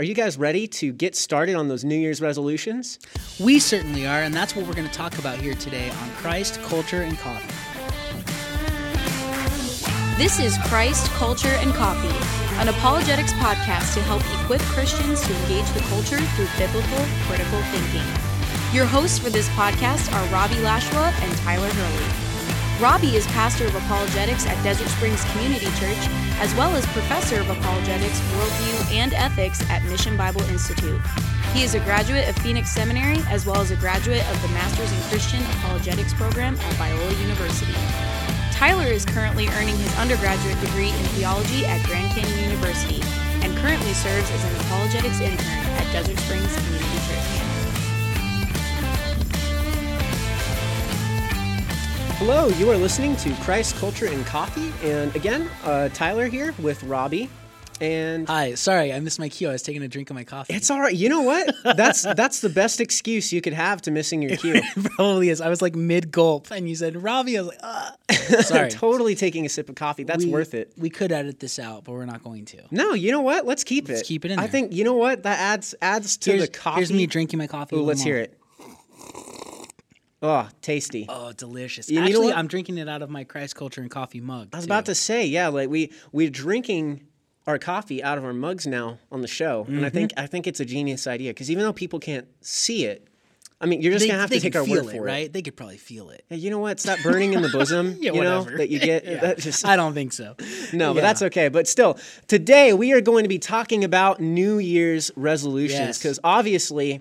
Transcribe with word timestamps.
Are 0.00 0.02
you 0.02 0.14
guys 0.14 0.38
ready 0.38 0.66
to 0.66 0.94
get 0.94 1.14
started 1.14 1.56
on 1.56 1.68
those 1.68 1.84
New 1.84 1.94
Year's 1.94 2.22
resolutions? 2.22 2.98
We 3.38 3.58
certainly 3.58 4.06
are, 4.06 4.22
and 4.22 4.32
that's 4.32 4.56
what 4.56 4.64
we're 4.64 4.72
going 4.72 4.88
to 4.88 4.94
talk 4.94 5.18
about 5.18 5.36
here 5.38 5.52
today 5.52 5.90
on 5.90 6.10
Christ, 6.12 6.58
Culture, 6.62 7.02
and 7.02 7.18
Coffee. 7.18 7.52
This 10.16 10.40
is 10.40 10.56
Christ, 10.68 11.10
Culture, 11.10 11.52
and 11.60 11.74
Coffee, 11.74 12.16
an 12.60 12.68
apologetics 12.68 13.34
podcast 13.34 13.92
to 13.92 14.00
help 14.00 14.22
equip 14.40 14.62
Christians 14.72 15.20
to 15.20 15.36
engage 15.42 15.70
the 15.72 15.80
culture 15.90 16.16
through 16.16 16.48
biblical, 16.56 17.04
critical 17.28 17.60
thinking. 17.64 18.08
Your 18.72 18.86
hosts 18.86 19.18
for 19.18 19.28
this 19.28 19.50
podcast 19.50 20.10
are 20.14 20.32
Robbie 20.32 20.62
Lashua 20.62 21.12
and 21.20 21.36
Tyler 21.36 21.68
Hurley. 21.68 22.29
Robbie 22.80 23.14
is 23.14 23.26
pastor 23.26 23.66
of 23.66 23.74
apologetics 23.74 24.46
at 24.46 24.56
Desert 24.64 24.88
Springs 24.88 25.22
Community 25.32 25.66
Church, 25.76 26.00
as 26.40 26.54
well 26.54 26.74
as 26.74 26.86
professor 26.86 27.38
of 27.38 27.50
apologetics, 27.50 28.18
worldview, 28.32 28.96
and 28.96 29.12
ethics 29.12 29.60
at 29.68 29.84
Mission 29.84 30.16
Bible 30.16 30.40
Institute. 30.44 30.98
He 31.52 31.62
is 31.62 31.74
a 31.74 31.80
graduate 31.80 32.26
of 32.26 32.36
Phoenix 32.36 32.70
Seminary, 32.70 33.18
as 33.28 33.44
well 33.44 33.60
as 33.60 33.70
a 33.70 33.76
graduate 33.76 34.26
of 34.30 34.40
the 34.40 34.48
Masters 34.48 34.90
in 34.90 34.98
Christian 35.10 35.42
Apologetics 35.60 36.14
program 36.14 36.54
at 36.54 36.74
Biola 36.76 37.20
University. 37.20 37.74
Tyler 38.50 38.86
is 38.86 39.04
currently 39.04 39.46
earning 39.48 39.76
his 39.76 39.94
undergraduate 39.98 40.58
degree 40.60 40.88
in 40.88 41.04
theology 41.12 41.66
at 41.66 41.84
Grand 41.84 42.10
Canyon 42.12 42.50
University 42.50 43.02
and 43.44 43.54
currently 43.58 43.92
serves 43.92 44.30
as 44.30 44.42
an 44.42 44.56
apologetics 44.62 45.20
intern 45.20 45.66
at 45.76 45.92
Desert 45.92 46.18
Springs 46.20 46.56
Community 46.56 46.98
Church. 47.06 47.39
Hello, 52.20 52.48
you 52.48 52.70
are 52.70 52.76
listening 52.76 53.16
to 53.16 53.32
Christ, 53.36 53.76
Culture, 53.76 54.04
and 54.04 54.26
Coffee. 54.26 54.70
And 54.86 55.16
again, 55.16 55.48
uh, 55.64 55.88
Tyler 55.88 56.26
here 56.26 56.54
with 56.58 56.82
Robbie. 56.84 57.30
And 57.80 58.28
Hi, 58.28 58.56
sorry, 58.56 58.92
I 58.92 59.00
missed 59.00 59.18
my 59.18 59.30
cue. 59.30 59.48
I 59.48 59.52
was 59.52 59.62
taking 59.62 59.82
a 59.82 59.88
drink 59.88 60.10
of 60.10 60.14
my 60.16 60.24
coffee. 60.24 60.52
it's 60.52 60.70
all 60.70 60.78
right. 60.78 60.94
You 60.94 61.08
know 61.08 61.22
what? 61.22 61.54
That's 61.64 62.02
that's 62.14 62.40
the 62.42 62.50
best 62.50 62.78
excuse 62.78 63.32
you 63.32 63.40
could 63.40 63.54
have 63.54 63.80
to 63.82 63.90
missing 63.90 64.20
your 64.20 64.36
cue. 64.36 64.56
It 64.56 64.64
probably 64.96 65.30
is. 65.30 65.40
I 65.40 65.48
was 65.48 65.62
like 65.62 65.74
mid 65.74 66.12
gulp, 66.12 66.50
and 66.50 66.68
you 66.68 66.76
said 66.76 67.02
Robbie. 67.02 67.38
I 67.38 67.40
was 67.40 67.48
like, 67.48 67.60
ah. 67.62 67.96
Sorry. 68.42 68.68
totally 68.68 69.14
taking 69.14 69.46
a 69.46 69.48
sip 69.48 69.70
of 69.70 69.76
coffee. 69.76 70.04
That's 70.04 70.26
We- 70.26 70.30
worth 70.30 70.52
it. 70.52 70.74
We 70.76 70.90
could 70.90 71.10
edit 71.12 71.40
this 71.40 71.58
out, 71.58 71.84
but 71.84 71.92
we're 71.92 72.04
not 72.04 72.22
going 72.22 72.44
to. 72.46 72.58
No, 72.70 72.92
you 72.92 73.12
know 73.12 73.22
what? 73.22 73.46
Let's 73.46 73.64
keep 73.64 73.88
it. 73.88 74.04
keep 74.04 74.26
it 74.26 74.30
in 74.30 74.38
I 74.38 74.46
think 74.46 74.74
you 74.74 74.84
know 74.84 74.92
what 74.92 75.22
that 75.22 75.38
adds 75.40 75.74
adds 75.80 76.18
to 76.18 76.32
Here's, 76.32 76.42
the 76.42 76.48
coffee. 76.48 76.80
here's 76.80 76.92
me 76.92 77.06
drinking 77.06 77.38
my 77.38 77.46
coffee. 77.46 77.76
Ooh, 77.76 77.82
let's 77.82 78.02
hear 78.02 78.18
it. 78.18 78.36
Oh, 80.22 80.48
tasty. 80.60 81.06
Oh, 81.08 81.32
delicious. 81.32 81.88
You 81.90 82.00
Actually? 82.00 82.32
I'm 82.32 82.46
drinking 82.46 82.76
it 82.78 82.88
out 82.88 83.00
of 83.02 83.08
my 83.10 83.24
Christ 83.24 83.56
Culture 83.56 83.80
and 83.80 83.90
Coffee 83.90 84.20
mug. 84.20 84.48
I 84.52 84.56
was 84.56 84.66
about 84.66 84.86
to 84.86 84.94
say, 84.94 85.24
yeah, 85.26 85.48
like 85.48 85.70
we 85.70 85.92
we're 86.12 86.30
drinking 86.30 87.04
our 87.46 87.58
coffee 87.58 88.02
out 88.02 88.18
of 88.18 88.24
our 88.24 88.34
mugs 88.34 88.66
now 88.66 88.98
on 89.10 89.22
the 89.22 89.28
show, 89.28 89.64
and 89.66 89.78
I 89.78 89.88
Mm-hmm. 89.88 89.94
think 89.96 90.12
I 90.18 90.26
think 90.26 90.46
it's 90.46 90.60
a 90.60 90.64
genius 90.66 91.06
idea 91.06 91.30
because 91.30 91.50
even 91.50 91.64
though 91.64 91.72
people 91.72 91.98
can't 91.98 92.28
see 92.42 92.84
it, 92.84 93.06
I 93.62 93.66
mean, 93.66 93.80
you're 93.82 93.92
just 93.92 94.04
They, 94.04 94.08
gonna 94.08 94.20
have 94.20 94.30
to 94.30 94.40
take 94.40 94.56
our 94.56 94.64
word 94.64 94.86
it, 94.86 94.90
for 94.90 94.96
it. 94.96 95.00
right? 95.00 95.32
They 95.32 95.40
could 95.42 95.56
probably 95.56 95.76
feel 95.78 96.10
it. 96.10 96.24
Yeah, 96.30 96.36
you 96.36 96.50
know 96.50 96.58
what? 96.58 96.72
It's 96.72 96.82
that 96.84 97.02
burning 97.02 97.32
in 97.32 97.40
the 97.42 97.48
bosom, 97.48 97.96
Yeah, 98.00 98.12
you 98.12 98.20
know, 98.22 98.40
whatever. 98.40 98.58
that 98.58 98.68
you 98.68 98.78
get. 98.90 99.04
Yeah. 99.06 99.20
That 99.20 99.38
just, 99.38 99.66
I 99.66 99.76
don't 99.76 99.94
think 99.94 100.12
so. 100.12 100.34
no, 100.74 100.92
but 100.94 101.00
that's 101.00 101.22
okay. 101.22 101.48
But 101.48 101.66
still, 101.66 101.98
today 102.26 102.72
we 102.74 102.92
are 102.92 103.00
going 103.00 103.24
to 103.24 103.28
be 103.28 103.38
talking 103.38 103.84
about 103.84 104.20
New 104.20 104.58
Year's 104.58 105.10
resolutions 105.16 105.78
Yes. 105.80 105.98
because 105.98 106.18
obviously 106.24 107.00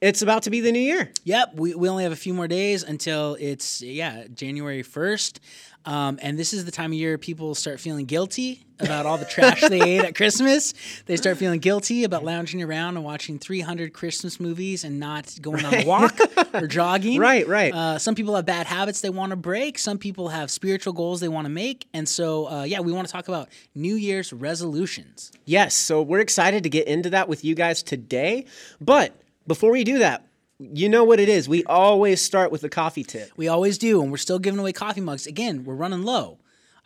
it's 0.00 0.22
about 0.22 0.42
to 0.42 0.50
be 0.50 0.60
the 0.60 0.72
new 0.72 0.78
year. 0.78 1.10
Yep, 1.24 1.54
we, 1.54 1.74
we 1.74 1.88
only 1.88 2.02
have 2.02 2.12
a 2.12 2.16
few 2.16 2.34
more 2.34 2.48
days 2.48 2.82
until 2.82 3.36
it's 3.40 3.82
yeah 3.82 4.24
January 4.34 4.82
first, 4.82 5.40
um, 5.86 6.18
and 6.20 6.38
this 6.38 6.52
is 6.52 6.64
the 6.64 6.70
time 6.72 6.90
of 6.90 6.98
year 6.98 7.16
people 7.16 7.54
start 7.54 7.78
feeling 7.80 8.06
guilty 8.06 8.66
about 8.80 9.06
all 9.06 9.16
the 9.16 9.24
trash 9.24 9.60
they 9.62 9.80
ate 9.80 10.04
at 10.04 10.14
Christmas. 10.16 10.74
They 11.06 11.16
start 11.16 11.38
feeling 11.38 11.60
guilty 11.60 12.04
about 12.04 12.24
lounging 12.24 12.62
around 12.62 12.96
and 12.96 13.04
watching 13.04 13.38
300 13.38 13.92
Christmas 13.94 14.38
movies 14.38 14.84
and 14.84 15.00
not 15.00 15.34
going 15.40 15.64
on 15.64 15.72
a 15.72 15.86
walk 15.86 16.18
or 16.54 16.66
jogging. 16.66 17.18
Right, 17.18 17.46
right. 17.46 17.72
Uh, 17.72 17.98
some 17.98 18.14
people 18.14 18.34
have 18.34 18.44
bad 18.44 18.66
habits 18.66 19.00
they 19.00 19.10
want 19.10 19.30
to 19.30 19.36
break. 19.36 19.78
Some 19.78 19.96
people 19.96 20.28
have 20.28 20.50
spiritual 20.50 20.92
goals 20.92 21.20
they 21.20 21.28
want 21.28 21.46
to 21.46 21.50
make, 21.50 21.86
and 21.94 22.08
so 22.08 22.50
uh, 22.50 22.62
yeah, 22.64 22.80
we 22.80 22.92
want 22.92 23.06
to 23.06 23.12
talk 23.12 23.28
about 23.28 23.48
New 23.74 23.94
Year's 23.94 24.32
resolutions. 24.32 25.32
Yes, 25.44 25.74
so 25.74 26.02
we're 26.02 26.20
excited 26.20 26.64
to 26.64 26.68
get 26.68 26.86
into 26.86 27.10
that 27.10 27.28
with 27.28 27.44
you 27.44 27.54
guys 27.54 27.82
today. 27.82 28.44
But 28.80 29.14
before 29.46 29.70
we 29.72 29.84
do 29.84 29.98
that, 29.98 30.26
you 30.58 30.88
know 30.88 31.04
what 31.04 31.20
it 31.20 31.28
is. 31.28 31.48
We 31.48 31.64
always 31.64 32.22
start 32.22 32.50
with 32.50 32.62
the 32.62 32.68
coffee 32.68 33.04
tip. 33.04 33.30
We 33.36 33.48
always 33.48 33.78
do, 33.78 34.02
and 34.02 34.10
we're 34.10 34.16
still 34.16 34.38
giving 34.38 34.58
away 34.58 34.72
coffee 34.72 35.00
mugs. 35.00 35.26
Again, 35.26 35.64
we're 35.64 35.74
running 35.74 36.02
low. 36.02 36.38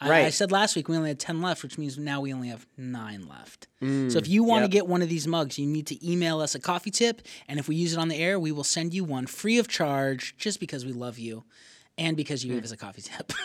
I, 0.02 0.24
I 0.24 0.30
said 0.30 0.50
last 0.50 0.76
week 0.76 0.88
we 0.88 0.96
only 0.96 1.10
had 1.10 1.20
10 1.20 1.42
left, 1.42 1.62
which 1.62 1.76
means 1.76 1.98
now 1.98 2.22
we 2.22 2.32
only 2.32 2.48
have 2.48 2.66
nine 2.78 3.28
left. 3.28 3.68
so 3.80 3.86
if 3.86 4.24
mm, 4.24 4.28
you 4.28 4.42
want 4.42 4.62
yep. 4.62 4.70
to 4.70 4.72
get 4.72 4.86
one 4.86 5.02
of 5.02 5.10
these 5.10 5.26
mugs, 5.26 5.58
you 5.58 5.66
need 5.66 5.86
to 5.88 6.10
email 6.10 6.40
us 6.40 6.54
a 6.54 6.58
coffee 6.58 6.90
tip. 6.90 7.20
And 7.48 7.58
if 7.58 7.68
we 7.68 7.76
use 7.76 7.92
it 7.92 7.98
on 7.98 8.08
the 8.08 8.16
air, 8.16 8.38
we 8.38 8.50
will 8.50 8.64
send 8.64 8.94
you 8.94 9.04
one 9.04 9.26
free 9.26 9.58
of 9.58 9.68
charge 9.68 10.34
just 10.38 10.58
because 10.58 10.86
we 10.86 10.92
love 10.92 11.18
you 11.18 11.44
and 12.00 12.16
because 12.16 12.44
you 12.44 12.52
gave 12.54 12.64
us 12.64 12.72
a 12.72 12.76
coffee 12.76 13.02
tip. 13.02 13.32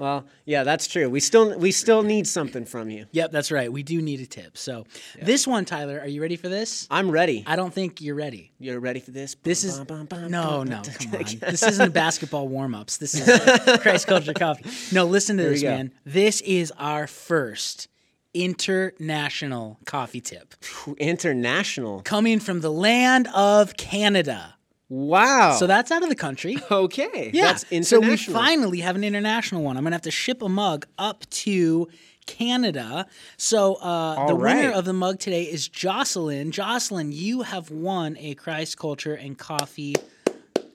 Well, 0.00 0.24
yeah, 0.44 0.64
that's 0.64 0.88
true. 0.88 1.08
We 1.08 1.20
still 1.20 1.56
we 1.56 1.70
still 1.70 2.02
need 2.02 2.26
something 2.26 2.64
from 2.64 2.90
you. 2.90 3.06
yep, 3.12 3.30
that's 3.30 3.52
right. 3.52 3.72
We 3.72 3.84
do 3.84 4.02
need 4.02 4.20
a 4.20 4.26
tip. 4.26 4.58
So 4.58 4.86
this 5.22 5.46
one, 5.46 5.64
Tyler, 5.64 6.00
are 6.00 6.08
you 6.08 6.20
ready 6.20 6.36
for 6.36 6.48
this? 6.48 6.88
I'm 6.90 7.10
ready. 7.10 7.44
I 7.46 7.54
don't 7.54 7.72
think 7.72 8.00
you're 8.00 8.16
ready. 8.16 8.52
You're 8.58 8.80
ready 8.80 8.98
for 9.00 9.12
this? 9.12 9.36
This 9.44 9.62
is 9.62 9.78
Bum, 9.80 10.06
bum, 10.06 10.30
no, 10.30 10.42
bum, 10.42 10.68
no, 10.68 10.82
come 10.82 11.14
on. 11.14 11.24
This 11.52 11.62
isn't 11.62 11.94
basketball 11.94 12.48
warm-ups. 12.48 12.96
This 12.96 13.14
is 13.14 13.78
Christ 13.82 14.08
Culture 14.08 14.34
Coffee. 14.34 14.68
No, 14.94 15.04
listen 15.06 15.36
to 15.36 15.44
this, 15.44 15.62
man. 15.62 15.92
This 16.04 16.40
is 16.40 16.72
our 16.76 17.06
first 17.06 17.88
international 18.34 19.78
coffee 19.86 20.20
tip 20.20 20.54
International. 20.98 22.00
coming 22.02 22.40
from 22.40 22.60
the 22.60 22.70
land 22.72 23.28
of 23.34 23.76
Canada. 23.76 24.53
Wow. 24.88 25.52
So 25.52 25.66
that's 25.66 25.90
out 25.90 26.02
of 26.02 26.08
the 26.08 26.14
country. 26.14 26.58
okay. 26.70 27.30
Yeah. 27.32 27.54
That's 27.54 27.88
so 27.88 28.00
we 28.00 28.16
finally 28.16 28.80
have 28.80 28.96
an 28.96 29.04
international 29.04 29.62
one. 29.62 29.76
I'm 29.76 29.82
gonna 29.84 29.94
have 29.94 30.02
to 30.02 30.10
ship 30.10 30.42
a 30.42 30.48
mug 30.48 30.86
up 30.98 31.28
to 31.30 31.88
Canada. 32.26 33.06
So 33.36 33.74
uh, 33.76 34.26
the 34.26 34.34
winner 34.34 34.70
of 34.70 34.84
the 34.84 34.92
mug 34.92 35.18
today 35.18 35.44
is 35.44 35.68
Jocelyn. 35.68 36.52
Jocelyn, 36.52 37.12
you 37.12 37.42
have 37.42 37.70
won 37.70 38.16
a 38.18 38.34
Christ 38.34 38.78
Culture 38.78 39.14
and 39.14 39.38
Coffee 39.38 39.94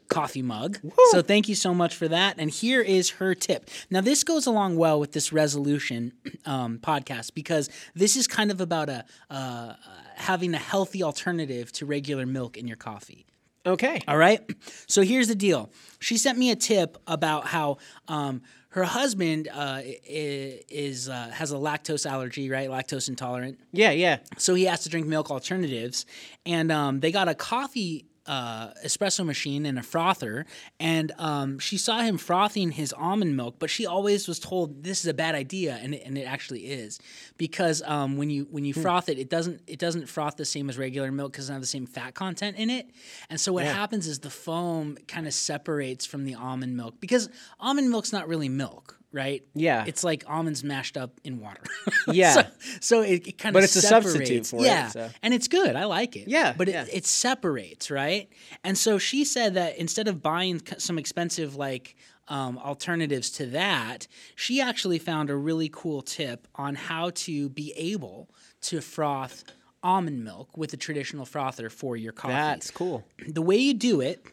coffee 0.09 0.42
mug. 0.42 0.80
So 1.12 1.22
thank 1.22 1.48
you 1.48 1.53
so 1.53 1.72
much 1.72 1.96
for 1.96 2.08
that. 2.08 2.36
And 2.40 2.50
here 2.50 2.81
is 2.81 3.12
her 3.12 3.36
tip. 3.36 3.69
Now 3.92 4.02
this 4.02 4.24
goes 4.24 4.48
along 4.48 4.75
well 4.75 5.00
with 5.00 5.12
this 5.12 5.31
resolution 5.31 6.14
um, 6.46 6.80
podcast 6.80 7.36
because 7.36 7.69
this 7.94 8.16
is 8.16 8.28
kind 8.28 8.50
of 8.52 8.59
about 8.59 8.90
a 8.90 9.06
uh, 9.30 9.74
having 10.16 10.53
a 10.56 10.58
healthy 10.58 11.03
alternative 11.03 11.72
to 11.74 11.86
regular 11.86 12.25
milk 12.25 12.58
in 12.58 12.68
your 12.68 12.78
coffee. 12.78 13.25
Okay. 13.66 14.00
All 14.08 14.18
right. 14.18 14.42
So 14.88 15.02
here's 15.02 15.28
the 15.28 15.36
deal. 15.36 15.70
She 16.00 16.18
sent 16.18 16.38
me 16.38 16.50
a 16.52 16.56
tip 16.56 16.97
about 17.08 17.46
how 17.46 17.78
um, 18.08 18.42
her 18.70 18.84
husband 18.84 19.50
uh, 19.52 19.81
is 19.84 21.09
uh, 21.09 21.30
has 21.34 21.52
a 21.52 21.56
lactose 21.56 22.09
allergy, 22.09 22.50
right? 22.50 22.69
Lactose 22.69 23.09
intolerant. 23.09 23.59
Yeah, 23.72 23.92
yeah. 23.92 24.19
So 24.38 24.53
he 24.53 24.66
has 24.66 24.81
to 24.84 24.90
drink 24.90 25.08
milk 25.08 25.30
alternatives, 25.31 26.06
and 26.46 26.72
um, 26.72 27.00
they 27.00 27.12
got 27.12 27.28
a 27.28 27.36
coffee. 27.36 28.06
Uh, 28.29 28.72
espresso 28.85 29.25
machine 29.25 29.66
and 29.66 29.79
a 29.79 29.81
frother, 29.81 30.45
and 30.79 31.12
um, 31.17 31.57
she 31.57 31.79
saw 31.79 32.01
him 32.01 32.16
frothing 32.16 32.69
his 32.69 32.94
almond 32.94 33.35
milk, 33.35 33.56
but 33.57 33.72
she 33.72 33.88
always 33.88 34.28
was 34.28 34.38
told 34.38 34.84
this 34.84 35.00
is 35.00 35.07
a 35.07 35.16
bad 35.16 35.34
idea, 35.34 35.79
and 35.81 35.95
it, 35.95 36.03
and 36.06 36.16
it 36.16 36.25
actually 36.25 36.68
is 36.68 37.00
because 37.38 37.81
um, 37.88 38.18
when 38.18 38.29
you 38.29 38.45
when 38.51 38.66
you 38.66 38.73
froth 38.75 39.09
it, 39.09 39.18
it 39.18 39.31
doesn't 39.31 39.62
it 39.66 39.79
doesn't 39.79 40.07
froth 40.07 40.38
the 40.38 40.45
same 40.45 40.69
as 40.69 40.78
regular 40.78 41.12
milk 41.12 41.31
because 41.31 41.45
it 41.45 41.47
doesn't 41.47 41.56
have 41.56 41.62
the 41.63 41.68
same 41.68 41.88
fat 41.88 42.13
content 42.13 42.56
in 42.57 42.69
it, 42.69 42.85
and 43.31 43.41
so 43.41 43.51
what 43.51 43.66
happens 43.66 44.06
is 44.06 44.19
the 44.19 44.29
foam 44.29 44.95
kind 45.07 45.25
of 45.25 45.34
separates 45.34 46.06
from 46.06 46.23
the 46.23 46.35
almond 46.35 46.78
milk 46.78 47.00
because 47.00 47.29
almond 47.59 47.89
milk's 47.89 48.13
not 48.13 48.28
really 48.28 48.47
milk, 48.47 48.99
right? 49.12 49.44
Yeah. 49.53 49.86
it's 49.88 50.03
like 50.03 50.24
almonds 50.28 50.64
mashed 50.64 50.97
up 50.97 51.20
in 51.24 51.40
water. 51.40 51.64
Yeah. 52.12 52.34
so, 52.34 52.44
so 52.81 53.02
it, 53.02 53.28
it 53.28 53.38
kind 53.38 53.56
of 53.56 53.58
But 53.59 53.64
it's 53.64 53.75
a 53.75 53.81
substitute 53.81 54.46
separates. 54.46 54.50
for 54.52 54.58
it, 54.58 54.64
yeah, 54.64 54.88
so. 54.88 55.09
and 55.22 55.34
it's 55.34 55.47
good. 55.47 55.75
I 55.75 55.86
like 55.86 56.16
it. 56.16 56.28
Yeah, 56.28 56.54
but 56.57 56.68
it, 56.68 56.74
yeah. 56.74 56.86
it 56.92 57.06
separates, 57.06 57.92
right? 57.92 58.30
And 58.63 58.78
so 58.78 58.98
she 58.98 59.25
said 59.25 59.54
that 59.56 59.78
instead 59.78 60.07
of 60.07 60.22
buying 60.22 60.62
some 60.78 60.98
expensive 60.98 61.56
like 61.56 61.95
um, 62.28 62.57
alternatives 62.57 63.30
to 63.31 63.48
that, 63.48 64.07
she 64.36 64.62
actually 64.62 65.00
found 65.00 65.30
a 65.30 65.36
really 65.36 65.69
cool 65.72 66.01
tip 66.01 66.48
on 66.56 66.75
how 66.75 67.12
to 67.12 67.50
be 67.50 67.74
able 67.75 68.30
to 68.62 68.81
froth 68.81 69.44
almond 69.83 70.24
milk 70.24 70.57
with 70.57 70.74
a 70.74 70.78
traditional 70.78 71.25
frother 71.25 71.69
for 71.69 71.95
your 71.95 72.12
coffee. 72.12 72.33
That's 72.33 72.72
cool. 72.72 73.04
the 73.28 73.42
way 73.42 73.57
you 73.57 73.74
do 73.74 74.01
it 74.01 74.25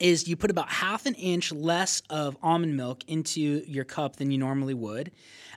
is 0.00 0.26
you 0.28 0.36
put 0.36 0.50
about 0.50 0.68
half 0.70 1.06
an 1.06 1.14
inch 1.14 1.52
less 1.52 2.02
of 2.10 2.36
almond 2.42 2.76
milk 2.76 3.04
into 3.06 3.40
your 3.40 3.84
cup 3.84 4.16
than 4.16 4.30
you 4.30 4.38
normally 4.38 4.74
would. 4.74 5.12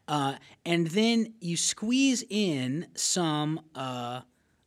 Uh, 0.08 0.36
and 0.66 0.88
then 0.88 1.34
you 1.40 1.56
squeeze 1.58 2.24
in 2.30 2.88
some 2.96 3.62
uh, 3.74 4.22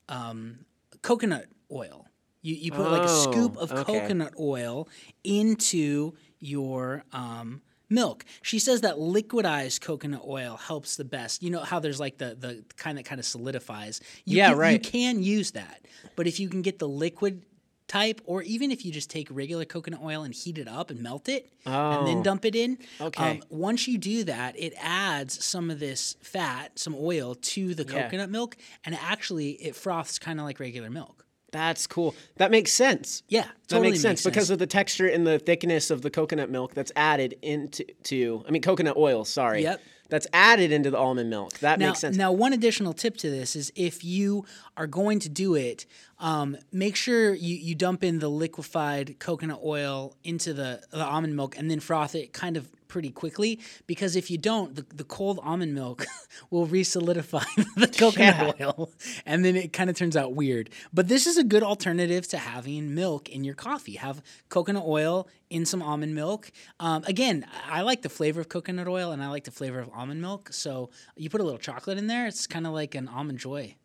um, 0.08 0.61
coconut 1.02 1.46
oil. 1.70 2.06
You, 2.43 2.55
you 2.55 2.73
put 2.73 2.90
like 2.90 3.05
a 3.05 3.08
scoop 3.08 3.56
Oh, 3.58 3.62
of 3.62 3.73
okay. 3.73 3.82
coconut 3.84 4.34
oil 4.40 4.88
into 5.25 6.12
your 6.38 7.05
um, 7.12 7.61
milk. 7.90 8.25
She 8.43 8.58
says 8.58 8.81
that 8.82 8.96
liquidized 8.96 9.81
coconut 9.81 10.22
oil 10.26 10.56
helps 10.56 10.96
the 10.96 11.05
best. 11.05 11.43
You 11.43 11.50
know 11.50 11.61
how 11.61 11.81
there's 11.81 12.00
like 12.00 12.19
the 12.19 12.34
the 12.38 12.64
kind 12.76 12.96
that 12.99 13.05
kind 13.05 13.19
of 13.19 13.25
solidifies. 13.26 14.00
You 14.25 14.38
Yeah, 14.38 14.55
can, 14.55 14.72
You 14.72 14.79
can 14.79 15.22
use 15.22 15.50
that, 15.52 15.87
but 16.14 16.26
if 16.26 16.38
you 16.40 16.49
can 16.49 16.62
get 16.62 16.79
the 16.79 16.88
liquid 16.88 17.44
type, 17.88 18.21
or 18.25 18.43
even 18.43 18.71
if 18.71 18.85
you 18.85 18.93
just 18.93 19.11
take 19.11 19.29
regular 19.31 19.65
coconut 19.65 20.00
oil 20.03 20.23
and 20.23 20.35
heat 20.35 20.59
it 20.59 20.69
up 20.69 20.91
and 20.91 21.00
melt 21.03 21.29
it, 21.29 21.49
and 21.65 22.06
then 22.06 22.19
Oh. 22.19 22.23
dump 22.23 22.44
it 22.44 22.55
in. 22.56 22.79
Okay. 23.00 23.31
Um, 23.33 23.43
once 23.49 23.87
you 23.87 23.97
do 23.99 24.25
that, 24.25 24.59
it 24.59 24.75
adds 24.79 25.44
some 25.44 25.71
of 25.71 25.79
this 25.79 26.17
fat, 26.21 26.79
some 26.79 26.94
oil 26.99 27.35
to 27.35 27.75
the 27.75 27.85
Yeah. 27.85 28.03
coconut 28.05 28.31
milk, 28.31 28.56
and 28.85 28.94
actually 28.94 29.53
it 29.53 29.77
froths 29.77 30.19
kind 30.19 30.41
of 30.41 30.47
like 30.47 30.59
regular 30.61 30.91
milk. 30.91 31.25
That's 31.53 31.87
cool. 31.87 32.15
That 32.37 32.50
makes 32.50 32.73
sense. 32.73 33.23
Yeah, 33.29 33.43
That 33.44 33.53
totally 33.69 33.91
makes 33.93 34.03
sense 34.03 34.25
because 34.25 34.50
of 34.50 34.59
the 34.59 34.67
texture 34.67 35.06
and 35.06 35.27
the 35.27 35.39
thickness 35.39 35.91
of 35.91 36.03
the 36.03 36.11
coconut 36.11 36.50
milk 36.50 36.75
that's 36.75 36.93
added 36.97 37.39
into 37.41 37.85
to 38.05 38.44
I 38.47 38.50
mean 38.50 38.62
coconut 38.62 38.97
oil, 38.97 39.25
sorry. 39.25 39.62
Yep. 39.62 39.81
That's 40.08 40.26
added 40.32 40.73
into 40.73 40.91
the 40.91 40.99
almond 40.99 41.31
milk. 41.31 41.58
That 41.58 41.79
now, 41.79 41.88
makes 41.88 42.00
sense. 42.00 42.17
Now, 42.17 42.32
one 42.32 42.53
additional 42.53 42.93
tip 42.93 43.17
to 43.19 43.31
this 43.31 43.56
is 43.56 43.73
if 43.75 44.05
you 44.05 44.44
are 44.76 44.87
going 44.87 45.19
to 45.20 45.29
do 45.29 45.55
it, 45.55 45.87
um, 46.19 46.56
make 46.73 46.97
sure 46.97 47.35
you, 47.35 47.56
you 47.56 47.75
dump 47.75 48.05
in 48.05 48.19
the 48.19 48.29
liquefied 48.29 49.19
coconut 49.19 49.61
oil 49.64 50.17
into 50.25 50.55
the, 50.55 50.82
the 50.91 51.05
almond 51.05 51.37
milk 51.37 51.58
and 51.58 51.70
then 51.70 51.81
froth 51.81 52.14
it 52.14 52.32
kind 52.32 52.56
of 52.56 52.69
pretty 52.88 53.11
quickly. 53.11 53.61
Because 53.87 54.17
if 54.17 54.31
you 54.31 54.38
don't, 54.38 54.75
the, 54.75 54.87
the 54.94 55.05
cold 55.05 55.41
almond 55.43 55.75
milk 55.75 56.06
will 56.50 56.67
re-solidify 56.67 57.44
the 57.76 57.88
coconut 57.88 58.61
oil, 58.61 58.91
and 59.26 59.44
then 59.44 59.56
it 59.56 59.73
kind 59.73 59.91
of 59.91 59.97
turns 59.97 60.17
out 60.17 60.35
weird. 60.35 60.70
But 60.93 61.08
this 61.08 61.26
is 61.26 61.37
a 61.37 61.44
good 61.44 61.62
alternative 61.62 62.26
to 62.29 62.38
having 62.38 62.94
milk 62.94 63.29
in 63.29 63.44
your 63.44 63.55
coffee. 63.55 63.94
Have 63.94 64.23
coconut 64.49 64.85
oil 64.87 65.29
in 65.50 65.64
some 65.64 65.82
almond 65.82 66.14
milk. 66.14 66.50
Um, 66.81 67.04
again, 67.06 67.46
I 67.69 67.82
like 67.82 68.02
the 68.02 68.08
flavor 68.08 68.40
of 68.40 68.48
coconut 68.48 68.88
oil 68.88 69.12
and 69.12 69.22
I 69.22 69.28
like 69.28 69.44
the 69.44 69.50
flavor 69.50 69.78
of 69.78 69.90
almond 69.94 70.20
milk. 70.20 70.48
So 70.52 70.90
you 71.16 71.31
put 71.31 71.40
a 71.40 71.44
little 71.44 71.58
chocolate 71.58 71.98
in 71.98 72.06
there, 72.06 72.26
it's 72.26 72.46
kind 72.46 72.66
of 72.66 72.72
like 72.72 72.94
an 72.94 73.08
almond 73.08 73.38
joy. 73.38 73.76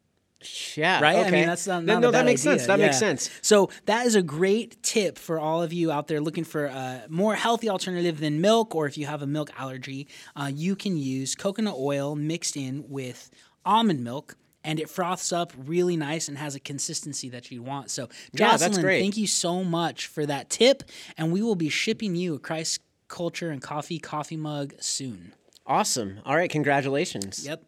yeah. 0.75 0.99
Right? 1.01 1.17
I 1.25 1.29
mean, 1.29 1.45
that's 1.45 1.67
not, 1.67 1.83
no, 1.83 1.93
not 1.93 2.01
no, 2.01 2.11
that 2.11 2.25
makes 2.25 2.41
sense. 2.41 2.63
idea. 2.63 2.77
That 2.77 2.83
makes 2.83 2.97
sense. 2.97 3.29
So 3.41 3.69
that 3.85 4.07
is 4.07 4.15
a 4.15 4.23
great 4.23 4.81
tip 4.81 5.19
for 5.19 5.39
all 5.39 5.61
of 5.61 5.71
you 5.71 5.91
out 5.91 6.07
there 6.07 6.19
looking 6.19 6.43
for 6.43 6.65
a 6.65 7.03
more 7.09 7.35
healthy 7.35 7.69
alternative 7.69 8.19
than 8.19 8.41
milk, 8.41 8.73
or 8.75 8.87
if 8.87 8.97
you 8.97 9.05
have 9.05 9.21
a 9.21 9.27
milk 9.27 9.51
allergy, 9.57 10.07
uh, 10.35 10.49
you 10.53 10.75
can 10.75 10.97
use 10.97 11.35
coconut 11.35 11.75
oil 11.77 12.15
mixed 12.15 12.57
in 12.57 12.85
with 12.89 13.29
almond 13.65 14.03
milk. 14.03 14.35
And 14.63 14.79
it 14.79 14.89
froths 14.89 15.31
up 15.33 15.53
really 15.57 15.97
nice 15.97 16.27
and 16.27 16.37
has 16.37 16.55
a 16.55 16.59
consistency 16.59 17.29
that 17.29 17.51
you 17.51 17.63
want. 17.63 17.89
So, 17.89 18.09
Yeah, 18.33 18.51
that's 18.51 18.77
Jocelyn, 18.77 18.85
thank 18.85 19.17
you 19.17 19.27
so 19.27 19.63
much 19.63 20.07
for 20.07 20.25
that 20.25 20.49
tip. 20.49 20.83
And 21.17 21.31
we 21.31 21.41
will 21.41 21.55
be 21.55 21.69
shipping 21.69 22.15
you 22.15 22.35
a 22.35 22.39
Christ 22.39 22.79
Culture 23.07 23.49
and 23.49 23.61
Coffee 23.61 23.99
coffee 23.99 24.37
mug 24.37 24.73
soon. 24.79 25.33
Awesome. 25.65 26.19
All 26.25 26.35
right, 26.35 26.49
congratulations. 26.49 27.45
Yep. 27.45 27.63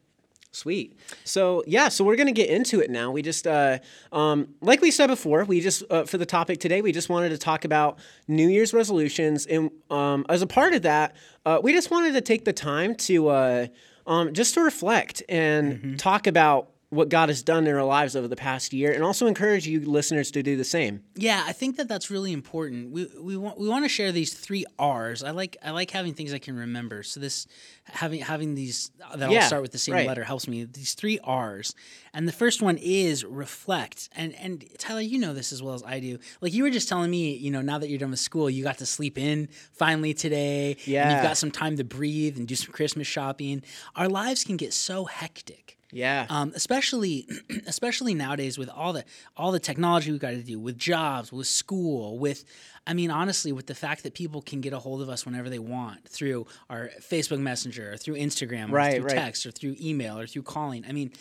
Sweet. 0.52 0.96
So 1.24 1.64
yeah, 1.66 1.90
so 1.90 2.04
we're 2.04 2.16
gonna 2.16 2.32
get 2.32 2.48
into 2.48 2.80
it 2.80 2.92
now. 2.92 3.10
We 3.10 3.24
just, 3.24 3.48
uh, 3.48 3.80
um, 4.12 4.54
like 4.62 4.82
we 4.82 4.92
said 4.92 5.08
before, 5.08 5.46
we 5.46 5.62
just 5.62 5.84
uh, 5.90 6.04
for 6.06 6.20
the 6.20 6.28
topic 6.28 6.60
today, 6.60 6.84
we 6.84 6.92
just 6.92 7.10
wanted 7.10 7.30
to 7.30 7.40
talk 7.40 7.66
about 7.66 7.98
New 8.28 8.48
Year's 8.48 8.72
resolutions, 8.72 9.48
and 9.48 9.72
um, 9.90 10.28
as 10.30 10.44
a 10.44 10.48
part 10.48 10.74
of 10.74 10.84
that, 10.84 11.16
uh, 11.44 11.60
we 11.64 11.74
just 11.74 11.90
wanted 11.90 12.14
to 12.14 12.22
take 12.22 12.46
the 12.46 12.54
time 12.54 12.94
to 12.96 13.30
uh, 13.30 13.68
um, 14.06 14.32
just 14.32 14.54
to 14.54 14.62
reflect 14.62 15.24
and 15.28 15.98
talk 16.00 16.28
about 16.28 16.70
what 16.94 17.10
God 17.10 17.30
has 17.30 17.42
done 17.44 17.68
in 17.68 17.76
our 17.76 17.84
lives 17.84 18.16
over 18.16 18.28
the 18.28 18.36
past 18.36 18.74
year, 18.74 18.92
and 18.92 19.04
also 19.04 19.28
encourage 19.28 19.68
you 19.68 19.80
listeners 19.82 20.32
to 20.32 20.44
do 20.44 20.56
the 20.56 20.64
same. 20.64 21.04
Yeah, 21.16 21.44
I 21.46 21.54
think 21.54 21.78
that 21.78 21.88
that's 21.88 22.10
really 22.10 22.32
important. 22.34 22.92
We 22.92 23.10
we 23.20 23.36
want 23.38 23.60
we 23.60 23.68
want 23.68 23.86
to 23.86 23.90
share 23.90 24.12
these 24.12 24.34
three 24.34 24.66
R's. 24.78 25.24
I 25.24 25.32
like 25.32 25.58
I 25.64 25.72
like 25.72 25.92
having 25.92 26.14
things 26.14 26.34
I 26.34 26.40
can 26.40 26.56
remember. 26.56 27.04
So 27.04 27.20
this 27.20 27.48
having 27.86 28.22
having 28.22 28.56
these 28.56 28.92
uh, 29.04 29.18
that 29.18 29.30
all 29.30 29.42
start 29.42 29.62
with 29.62 29.72
the 29.72 29.78
same 29.78 29.96
right. 29.96 30.08
letter 30.08 30.24
helps 30.24 30.48
me. 30.48 30.64
These 30.66 30.94
three 30.94 31.20
R's, 31.24 31.76
and 32.14 32.28
the 32.28 32.32
first 32.32 32.62
one 32.62 32.78
is 32.78 33.26
reflect. 33.26 34.10
And 34.16 34.34
and 34.36 34.66
Tyler, 34.78 35.02
you 35.02 35.20
know 35.20 35.34
this 35.34 35.52
as 35.52 35.62
well 35.62 35.74
as 35.74 35.84
I 35.84 36.00
do. 36.00 36.20
Like 36.42 36.54
you 36.54 36.64
were 36.64 36.70
just 36.72 36.90
telling 36.90 37.12
me, 37.12 37.36
you 37.36 37.52
know, 37.52 37.62
now 37.62 37.78
that 37.80 37.90
you're 37.90 38.00
done 38.00 38.12
with 38.12 38.20
school, 38.20 38.50
you 38.50 38.64
got 38.64 38.78
to 38.80 38.86
sleep 38.86 39.18
in 39.18 39.50
finally 39.74 40.14
today. 40.14 40.74
and 40.74 40.88
Yeah. 40.88 41.14
you've 41.14 41.24
got 41.24 41.38
some 41.38 41.52
time 41.52 41.78
to 41.78 41.84
breathe 41.84 42.38
and 42.38 42.48
do 42.48 42.56
some 42.56 42.72
Christmas 42.72 43.08
shopping. 43.08 43.64
Our 43.96 44.08
lives 44.10 44.44
can 44.44 44.58
get 44.58 44.74
so 44.74 45.06
hectic 45.06 45.78
Yeah. 45.94 46.26
um, 46.30 46.52
especially 46.56 47.28
especially 47.68 48.14
nowadays 48.16 48.58
with 48.58 48.70
all 48.70 48.94
the 48.94 49.06
all 49.38 49.52
the 49.52 49.60
technology 49.60 50.12
we've 50.12 50.20
got 50.20 50.32
to 50.32 50.44
do 50.44 50.60
with 50.60 50.78
jobs 50.78 51.32
with 51.32 51.48
school 51.48 52.18
with 52.18 52.44
i 52.88 52.94
mean 52.94 53.12
honestly 53.12 53.52
with 53.52 53.68
the 53.68 53.76
fact 53.76 54.04
that 54.04 54.14
people 54.14 54.42
can 54.42 54.60
get 54.60 54.74
a 54.74 54.80
hold 54.80 55.02
of 55.02 55.10
us 55.10 55.26
whenever 55.26 55.50
they 55.50 55.60
want 55.60 56.08
through 56.08 56.46
our 56.70 56.90
facebook 57.00 57.40
messenger 57.40 57.94
or 57.94 57.98
through 57.98 58.16
instagram 58.16 58.70
or 58.72 58.76
Right, 58.76 58.96
through 58.96 59.06
right. 59.06 59.16
text 59.16 59.46
or 59.46 59.52
through 59.52 59.76
email 59.80 60.18
or 60.20 60.26
through 60.28 60.44
calling 60.44 60.84
i 60.88 60.92
mean 60.92 61.12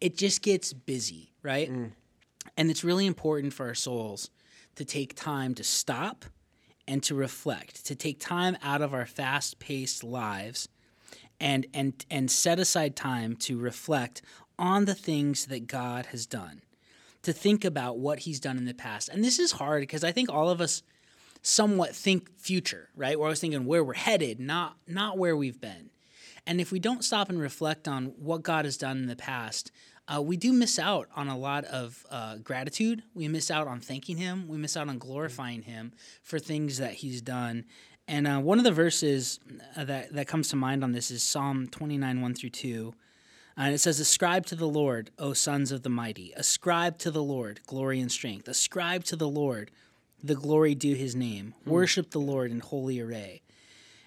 it 0.00 0.16
just 0.16 0.42
gets 0.42 0.72
busy 0.72 1.32
right 1.42 1.68
and 2.56 2.70
it's 2.70 2.82
really 2.82 3.06
important 3.06 3.52
for 3.52 3.66
our 3.66 3.74
souls 3.74 4.30
to 4.76 4.84
take 4.84 5.14
time 5.14 5.54
to 5.54 5.62
stop 5.64 6.24
and 6.86 7.02
to 7.02 7.14
reflect 7.14 7.84
to 7.86 7.94
take 7.94 8.18
time 8.18 8.56
out 8.62 8.80
of 8.80 8.94
our 8.94 9.04
fast-paced 9.06 10.02
lives 10.02 10.68
and 11.40 11.66
and 11.72 12.04
and 12.10 12.30
set 12.30 12.58
aside 12.58 12.96
time 12.96 13.36
to 13.36 13.58
reflect 13.58 14.22
on 14.58 14.84
the 14.84 14.94
things 14.94 15.46
that 15.46 15.66
God 15.66 16.06
has 16.06 16.26
done, 16.26 16.62
to 17.22 17.32
think 17.32 17.64
about 17.64 17.98
what 17.98 18.20
He's 18.20 18.40
done 18.40 18.58
in 18.58 18.64
the 18.64 18.74
past. 18.74 19.08
And 19.08 19.22
this 19.22 19.38
is 19.38 19.52
hard 19.52 19.82
because 19.82 20.04
I 20.04 20.12
think 20.12 20.30
all 20.30 20.50
of 20.50 20.60
us 20.60 20.82
somewhat 21.42 21.94
think 21.94 22.36
future, 22.38 22.88
right? 22.96 23.18
We're 23.18 23.26
always 23.26 23.40
thinking 23.40 23.64
where 23.64 23.84
we're 23.84 23.94
headed, 23.94 24.40
not 24.40 24.76
not 24.86 25.18
where 25.18 25.36
we've 25.36 25.60
been. 25.60 25.90
And 26.46 26.60
if 26.60 26.72
we 26.72 26.78
don't 26.78 27.04
stop 27.04 27.28
and 27.28 27.38
reflect 27.38 27.86
on 27.86 28.06
what 28.18 28.42
God 28.42 28.64
has 28.64 28.78
done 28.78 28.96
in 28.96 29.06
the 29.06 29.16
past, 29.16 29.70
uh, 30.08 30.22
we 30.22 30.38
do 30.38 30.52
miss 30.52 30.78
out 30.78 31.08
on 31.14 31.28
a 31.28 31.36
lot 31.36 31.64
of 31.64 32.06
uh, 32.10 32.36
gratitude. 32.36 33.02
We 33.14 33.28
miss 33.28 33.50
out 33.50 33.66
on 33.66 33.80
thanking 33.80 34.16
Him. 34.16 34.48
We 34.48 34.56
miss 34.56 34.76
out 34.76 34.88
on 34.88 34.98
glorifying 34.98 35.62
Him 35.62 35.92
for 36.22 36.38
things 36.38 36.78
that 36.78 36.94
He's 36.94 37.20
done. 37.20 37.66
And 38.08 38.26
uh, 38.26 38.38
one 38.38 38.56
of 38.56 38.64
the 38.64 38.72
verses 38.72 39.38
uh, 39.76 39.84
that, 39.84 40.14
that 40.14 40.26
comes 40.26 40.48
to 40.48 40.56
mind 40.56 40.82
on 40.82 40.92
this 40.92 41.10
is 41.10 41.22
Psalm 41.22 41.68
29, 41.68 42.22
1 42.22 42.34
through 42.34 42.50
2. 42.50 42.94
And 43.58 43.74
it 43.74 43.78
says, 43.78 44.00
Ascribe 44.00 44.46
to 44.46 44.56
the 44.56 44.66
Lord, 44.66 45.10
O 45.18 45.34
sons 45.34 45.70
of 45.70 45.82
the 45.82 45.90
mighty. 45.90 46.32
Ascribe 46.34 46.96
to 46.98 47.10
the 47.10 47.22
Lord 47.22 47.60
glory 47.66 48.00
and 48.00 48.10
strength. 48.10 48.48
Ascribe 48.48 49.04
to 49.04 49.16
the 49.16 49.28
Lord 49.28 49.70
the 50.24 50.34
glory 50.34 50.74
due 50.74 50.94
his 50.94 51.14
name. 51.14 51.54
Worship 51.66 52.10
the 52.10 52.18
Lord 52.18 52.50
in 52.50 52.60
holy 52.60 52.98
array. 52.98 53.42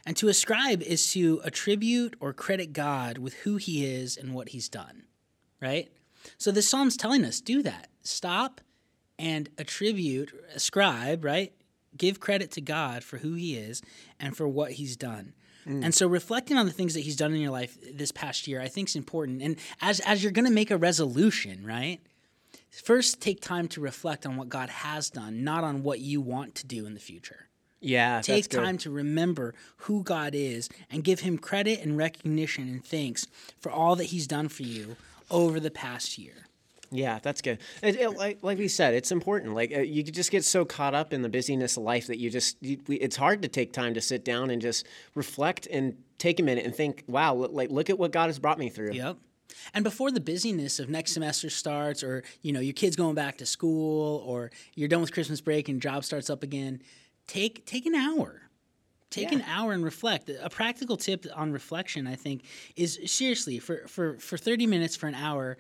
And 0.03 0.17
to 0.17 0.29
ascribe 0.29 0.81
is 0.81 1.11
to 1.13 1.39
attribute 1.43 2.15
or 2.19 2.33
credit 2.33 2.73
God 2.73 3.19
with 3.19 3.35
who 3.35 3.57
he 3.57 3.85
is 3.85 4.17
and 4.17 4.33
what 4.33 4.49
he's 4.49 4.67
done, 4.67 5.03
right? 5.61 5.91
So 6.39 6.51
this 6.51 6.67
psalm's 6.67 6.97
telling 6.97 7.23
us 7.23 7.39
do 7.39 7.61
that. 7.61 7.89
Stop 8.01 8.61
and 9.19 9.47
attribute, 9.59 10.33
ascribe, 10.55 11.23
right? 11.23 11.53
Give 11.97 12.19
credit 12.19 12.51
to 12.51 12.61
God 12.61 13.03
for 13.03 13.17
who 13.17 13.33
he 13.33 13.55
is 13.55 13.81
and 14.19 14.35
for 14.35 14.47
what 14.47 14.73
he's 14.73 14.95
done. 14.95 15.33
Mm. 15.67 15.85
And 15.85 15.95
so 15.95 16.07
reflecting 16.07 16.57
on 16.57 16.65
the 16.65 16.71
things 16.71 16.93
that 16.93 17.01
he's 17.01 17.15
done 17.15 17.33
in 17.33 17.41
your 17.41 17.51
life 17.51 17.77
this 17.93 18.11
past 18.11 18.47
year, 18.47 18.61
I 18.61 18.67
think 18.67 18.89
is 18.89 18.95
important. 18.95 19.41
And 19.41 19.57
as 19.81 19.99
as 20.01 20.23
you're 20.23 20.31
going 20.31 20.45
to 20.45 20.51
make 20.51 20.71
a 20.71 20.77
resolution, 20.77 21.65
right? 21.65 21.99
First 22.69 23.21
take 23.21 23.41
time 23.41 23.67
to 23.69 23.81
reflect 23.81 24.25
on 24.25 24.37
what 24.37 24.49
God 24.49 24.69
has 24.69 25.09
done, 25.09 25.43
not 25.43 25.63
on 25.63 25.83
what 25.83 25.99
you 25.99 26.21
want 26.21 26.55
to 26.55 26.65
do 26.65 26.85
in 26.85 26.93
the 26.93 26.99
future. 26.99 27.47
yeah. 27.81 28.21
Take 28.21 28.45
that's 28.45 28.47
good. 28.47 28.63
time 28.63 28.77
to 28.79 28.89
remember 28.89 29.53
who 29.77 30.03
God 30.03 30.33
is 30.33 30.69
and 30.89 31.03
give 31.03 31.19
him 31.19 31.37
credit 31.37 31.81
and 31.81 31.97
recognition 31.97 32.69
and 32.69 32.83
thanks 32.85 33.27
for 33.59 33.71
all 33.71 33.95
that 33.97 34.05
he's 34.05 34.27
done 34.27 34.47
for 34.47 34.63
you 34.63 34.95
over 35.29 35.59
the 35.59 35.71
past 35.71 36.17
year. 36.17 36.47
Yeah, 36.91 37.19
that's 37.23 37.41
good. 37.41 37.59
It, 37.81 37.95
it- 37.95 38.17
like 38.17 38.39
like 38.41 38.57
we 38.57 38.67
said, 38.67 38.93
it's 38.93 39.11
important. 39.11 39.55
Like 39.55 39.71
uh, 39.73 39.79
you 39.79 40.03
just 40.03 40.29
get 40.31 40.43
so 40.43 40.65
caught 40.65 40.93
up 40.93 41.13
in 41.13 41.21
the 41.21 41.29
busyness 41.29 41.77
of 41.77 41.83
life 41.83 42.07
that 42.07 42.17
you 42.19 42.29
just 42.29 42.61
you, 42.61 42.79
we, 42.87 42.97
it's 42.97 43.15
hard 43.15 43.41
to 43.43 43.47
take 43.47 43.71
time 43.71 43.93
to 43.93 44.01
sit 44.01 44.25
down 44.25 44.49
and 44.49 44.61
just 44.61 44.85
reflect 45.15 45.67
and 45.67 45.95
take 46.17 46.39
a 46.39 46.43
minute 46.43 46.65
and 46.65 46.75
think, 46.75 47.03
wow, 47.07 47.33
look, 47.33 47.51
like 47.53 47.71
look 47.71 47.89
at 47.89 47.97
what 47.97 48.11
God 48.11 48.27
has 48.27 48.39
brought 48.39 48.59
me 48.59 48.69
through. 48.69 48.91
Yep. 48.91 49.17
And 49.73 49.83
before 49.83 50.11
the 50.11 50.19
busyness 50.21 50.79
of 50.79 50.89
next 50.89 51.11
semester 51.13 51.49
starts, 51.49 52.03
or 52.03 52.23
you 52.41 52.51
know 52.51 52.59
your 52.59 52.73
kids 52.73 52.95
going 52.95 53.15
back 53.15 53.37
to 53.37 53.45
school, 53.45 54.21
or 54.25 54.51
you're 54.75 54.87
done 54.89 55.01
with 55.01 55.13
Christmas 55.13 55.39
break 55.41 55.69
and 55.69 55.81
job 55.81 56.03
starts 56.03 56.29
up 56.29 56.43
again, 56.43 56.81
take 57.27 57.65
take 57.65 57.85
an 57.85 57.95
hour. 57.95 58.41
Take 59.09 59.33
an 59.33 59.41
hour 59.45 59.73
and 59.73 59.83
reflect. 59.83 60.29
A 60.41 60.49
practical 60.49 60.95
tip 60.95 61.25
on 61.35 61.51
reflection, 61.51 62.07
I 62.07 62.15
think, 62.15 62.43
is 62.77 62.97
seriously 63.07 63.59
for, 63.59 63.85
for, 63.85 64.17
for 64.19 64.37
30 64.37 64.67
minutes 64.67 64.95
for 64.95 65.07
an 65.07 65.15
hour, 65.15 65.57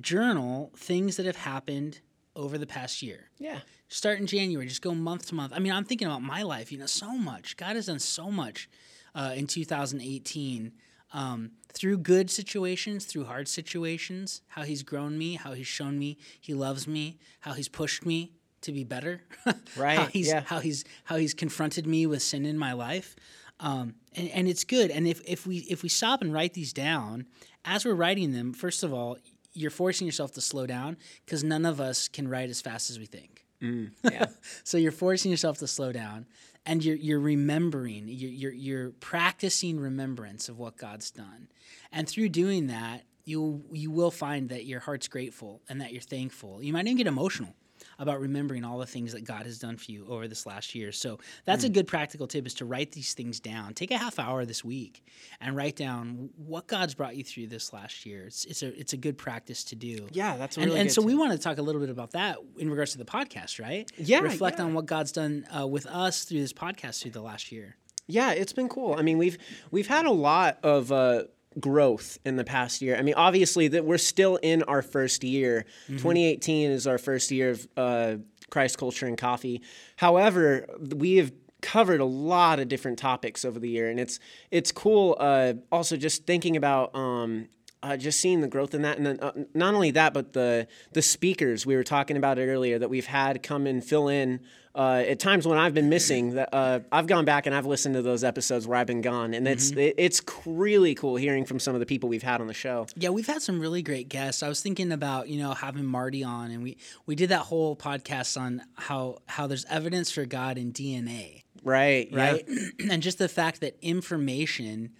journal 0.00 0.72
things 0.76 1.16
that 1.16 1.26
have 1.26 1.36
happened 1.36 2.00
over 2.34 2.58
the 2.58 2.66
past 2.66 3.02
year. 3.02 3.30
Yeah. 3.38 3.60
Start 3.88 4.18
in 4.18 4.26
January, 4.26 4.66
just 4.66 4.82
go 4.82 4.94
month 4.94 5.26
to 5.26 5.34
month. 5.34 5.52
I 5.54 5.58
mean, 5.58 5.72
I'm 5.72 5.84
thinking 5.84 6.06
about 6.06 6.22
my 6.22 6.42
life, 6.42 6.72
you 6.72 6.78
know, 6.78 6.86
so 6.86 7.12
much. 7.12 7.56
God 7.56 7.76
has 7.76 7.86
done 7.86 7.98
so 7.98 8.30
much 8.30 8.68
uh, 9.14 9.32
in 9.36 9.46
2018 9.46 10.72
um, 11.12 11.50
through 11.72 11.98
good 11.98 12.30
situations, 12.30 13.04
through 13.04 13.24
hard 13.24 13.48
situations, 13.48 14.40
how 14.48 14.62
He's 14.62 14.82
grown 14.82 15.18
me, 15.18 15.34
how 15.34 15.52
He's 15.52 15.66
shown 15.66 15.98
me 15.98 16.16
He 16.40 16.54
loves 16.54 16.88
me, 16.88 17.18
how 17.40 17.52
He's 17.52 17.68
pushed 17.68 18.06
me 18.06 18.32
to 18.62 18.72
be 18.72 18.84
better. 18.84 19.22
Right, 19.76 19.98
how 19.98 20.06
he's, 20.06 20.28
yeah. 20.28 20.42
How 20.46 20.60
He's 20.60 20.84
how 21.04 21.16
He's 21.16 21.34
confronted 21.34 21.86
me 21.86 22.06
with 22.06 22.22
sin 22.22 22.46
in 22.46 22.58
my 22.58 22.72
life. 22.72 23.16
Um, 23.60 23.94
and, 24.14 24.28
and 24.30 24.48
it's 24.48 24.64
good. 24.64 24.90
And 24.90 25.06
if, 25.06 25.20
if 25.26 25.46
we 25.46 25.58
if 25.68 25.82
we 25.82 25.88
stop 25.88 26.22
and 26.22 26.32
write 26.32 26.54
these 26.54 26.72
down, 26.72 27.26
as 27.64 27.84
we're 27.84 27.94
writing 27.94 28.32
them, 28.32 28.52
first 28.52 28.82
of 28.82 28.92
all, 28.92 29.18
you're 29.54 29.70
forcing 29.70 30.06
yourself 30.06 30.32
to 30.32 30.40
slow 30.40 30.66
down 30.66 30.96
because 31.24 31.44
none 31.44 31.64
of 31.64 31.80
us 31.80 32.08
can 32.08 32.28
write 32.28 32.50
as 32.50 32.60
fast 32.60 32.90
as 32.90 32.98
we 32.98 33.06
think. 33.06 33.44
Mm. 33.62 33.92
Yeah. 34.10 34.26
So 34.64 34.76
you're 34.78 34.92
forcing 34.92 35.30
yourself 35.30 35.58
to 35.58 35.66
slow 35.66 35.92
down, 35.92 36.26
and 36.66 36.84
you're 36.84 36.96
you're 36.96 37.20
remembering. 37.20 38.08
You're 38.08 38.30
you're, 38.30 38.52
you're 38.52 38.90
practicing 38.90 39.78
remembrance 39.78 40.48
of 40.48 40.58
what 40.58 40.76
God's 40.76 41.10
done, 41.10 41.48
and 41.92 42.08
through 42.08 42.30
doing 42.30 42.66
that, 42.66 43.04
you 43.24 43.64
you 43.72 43.90
will 43.90 44.10
find 44.10 44.48
that 44.48 44.66
your 44.66 44.80
heart's 44.80 45.08
grateful 45.08 45.62
and 45.68 45.80
that 45.80 45.92
you're 45.92 46.02
thankful. 46.02 46.62
You 46.62 46.72
might 46.72 46.86
even 46.86 46.96
get 46.96 47.06
emotional 47.06 47.54
about 48.02 48.20
remembering 48.20 48.64
all 48.64 48.78
the 48.78 48.86
things 48.86 49.12
that 49.12 49.22
God 49.22 49.46
has 49.46 49.60
done 49.60 49.76
for 49.76 49.92
you 49.92 50.04
over 50.08 50.26
this 50.26 50.44
last 50.44 50.74
year. 50.74 50.90
So 50.90 51.20
that's 51.44 51.62
a 51.62 51.68
good 51.68 51.86
practical 51.86 52.26
tip 52.26 52.48
is 52.48 52.54
to 52.54 52.64
write 52.64 52.90
these 52.90 53.14
things 53.14 53.38
down. 53.38 53.74
Take 53.74 53.92
a 53.92 53.96
half 53.96 54.18
hour 54.18 54.44
this 54.44 54.64
week 54.64 55.04
and 55.40 55.54
write 55.54 55.76
down 55.76 56.30
what 56.36 56.66
God's 56.66 56.94
brought 56.94 57.14
you 57.14 57.22
through 57.22 57.46
this 57.46 57.72
last 57.72 58.04
year. 58.04 58.24
It's 58.24 58.44
it's 58.44 58.64
a 58.64 58.76
it's 58.78 58.92
a 58.92 58.96
good 58.96 59.16
practice 59.16 59.62
to 59.64 59.76
do. 59.76 60.08
Yeah, 60.10 60.36
that's 60.36 60.56
a 60.56 60.60
and, 60.60 60.70
really 60.70 60.80
and 60.80 60.88
good 60.88 60.94
so 60.94 61.00
we 61.02 61.14
want 61.14 61.30
to 61.30 61.38
talk 61.38 61.58
a 61.58 61.62
little 61.62 61.80
bit 61.80 61.90
about 61.90 62.10
that 62.10 62.38
in 62.58 62.68
regards 62.68 62.90
to 62.92 62.98
the 62.98 63.04
podcast, 63.04 63.62
right? 63.62 63.88
Yeah, 63.96 64.18
reflect 64.18 64.58
yeah. 64.58 64.64
on 64.64 64.74
what 64.74 64.86
God's 64.86 65.12
done 65.12 65.46
uh, 65.56 65.64
with 65.68 65.86
us 65.86 66.24
through 66.24 66.40
this 66.40 66.52
podcast 66.52 67.02
through 67.02 67.12
the 67.12 67.22
last 67.22 67.52
year. 67.52 67.76
Yeah, 68.08 68.32
it's 68.32 68.52
been 68.52 68.68
cool. 68.68 68.96
I 68.98 69.02
mean, 69.02 69.16
we've 69.16 69.38
we've 69.70 69.86
had 69.86 70.06
a 70.06 70.10
lot 70.10 70.58
of 70.64 70.90
uh, 70.90 71.24
growth 71.60 72.18
in 72.24 72.36
the 72.36 72.44
past 72.44 72.82
year. 72.82 72.96
I 72.96 73.02
mean, 73.02 73.14
obviously 73.14 73.68
that 73.68 73.84
we're 73.84 73.98
still 73.98 74.36
in 74.36 74.62
our 74.64 74.82
first 74.82 75.24
year. 75.24 75.64
2018 75.88 76.70
is 76.70 76.86
our 76.86 76.98
first 76.98 77.30
year 77.30 77.50
of 77.50 77.68
uh, 77.76 78.16
Christ 78.50 78.78
culture 78.78 79.06
and 79.06 79.16
coffee. 79.16 79.62
However, 79.96 80.66
we 80.94 81.16
have 81.16 81.32
covered 81.62 82.00
a 82.00 82.04
lot 82.04 82.58
of 82.58 82.68
different 82.68 82.98
topics 82.98 83.44
over 83.44 83.58
the 83.58 83.68
year, 83.68 83.88
and 83.88 83.98
it's 83.98 84.18
it's 84.50 84.72
cool. 84.72 85.16
Uh, 85.18 85.54
also, 85.70 85.96
just 85.96 86.26
thinking 86.26 86.56
about. 86.56 86.94
Um, 86.94 87.48
uh, 87.82 87.96
just 87.96 88.20
seeing 88.20 88.40
the 88.40 88.48
growth 88.48 88.74
in 88.74 88.82
that, 88.82 88.96
and 88.96 89.06
then 89.06 89.20
uh, 89.20 89.32
not 89.54 89.74
only 89.74 89.90
that, 89.92 90.14
but 90.14 90.32
the 90.32 90.66
the 90.92 91.02
speakers 91.02 91.66
we 91.66 91.74
were 91.74 91.84
talking 91.84 92.16
about 92.16 92.38
it 92.38 92.46
earlier 92.46 92.78
that 92.78 92.88
we've 92.88 93.06
had 93.06 93.42
come 93.42 93.66
and 93.66 93.84
fill 93.84 94.08
in 94.08 94.40
uh, 94.74 95.02
at 95.06 95.18
times 95.18 95.46
when 95.46 95.58
I've 95.58 95.74
been 95.74 95.88
missing. 95.88 96.34
That 96.34 96.48
uh, 96.52 96.80
I've 96.90 97.06
gone 97.06 97.24
back 97.24 97.46
and 97.46 97.54
I've 97.54 97.66
listened 97.66 97.94
to 97.94 98.02
those 98.02 98.24
episodes 98.24 98.66
where 98.66 98.78
I've 98.78 98.86
been 98.86 99.00
gone, 99.00 99.34
and 99.34 99.46
it's 99.48 99.70
it, 99.72 99.94
it's 99.98 100.20
really 100.46 100.94
cool 100.94 101.16
hearing 101.16 101.44
from 101.44 101.58
some 101.58 101.74
of 101.74 101.80
the 101.80 101.86
people 101.86 102.08
we've 102.08 102.22
had 102.22 102.40
on 102.40 102.46
the 102.46 102.54
show. 102.54 102.86
Yeah, 102.96 103.10
we've 103.10 103.26
had 103.26 103.42
some 103.42 103.60
really 103.60 103.82
great 103.82 104.08
guests. 104.08 104.42
I 104.42 104.48
was 104.48 104.60
thinking 104.60 104.92
about 104.92 105.28
you 105.28 105.40
know 105.40 105.52
having 105.52 105.84
Marty 105.84 106.22
on, 106.22 106.50
and 106.50 106.62
we 106.62 106.76
we 107.06 107.14
did 107.14 107.30
that 107.30 107.40
whole 107.40 107.76
podcast 107.76 108.40
on 108.40 108.62
how 108.74 109.18
how 109.26 109.46
there's 109.46 109.64
evidence 109.66 110.10
for 110.10 110.24
God 110.24 110.58
in 110.58 110.72
DNA. 110.72 111.42
Right, 111.64 112.08
yeah. 112.10 112.30
right? 112.32 112.48
and 112.90 113.02
just 113.02 113.18
the 113.18 113.28
fact 113.28 113.60
that 113.60 113.76
information, 113.82 114.90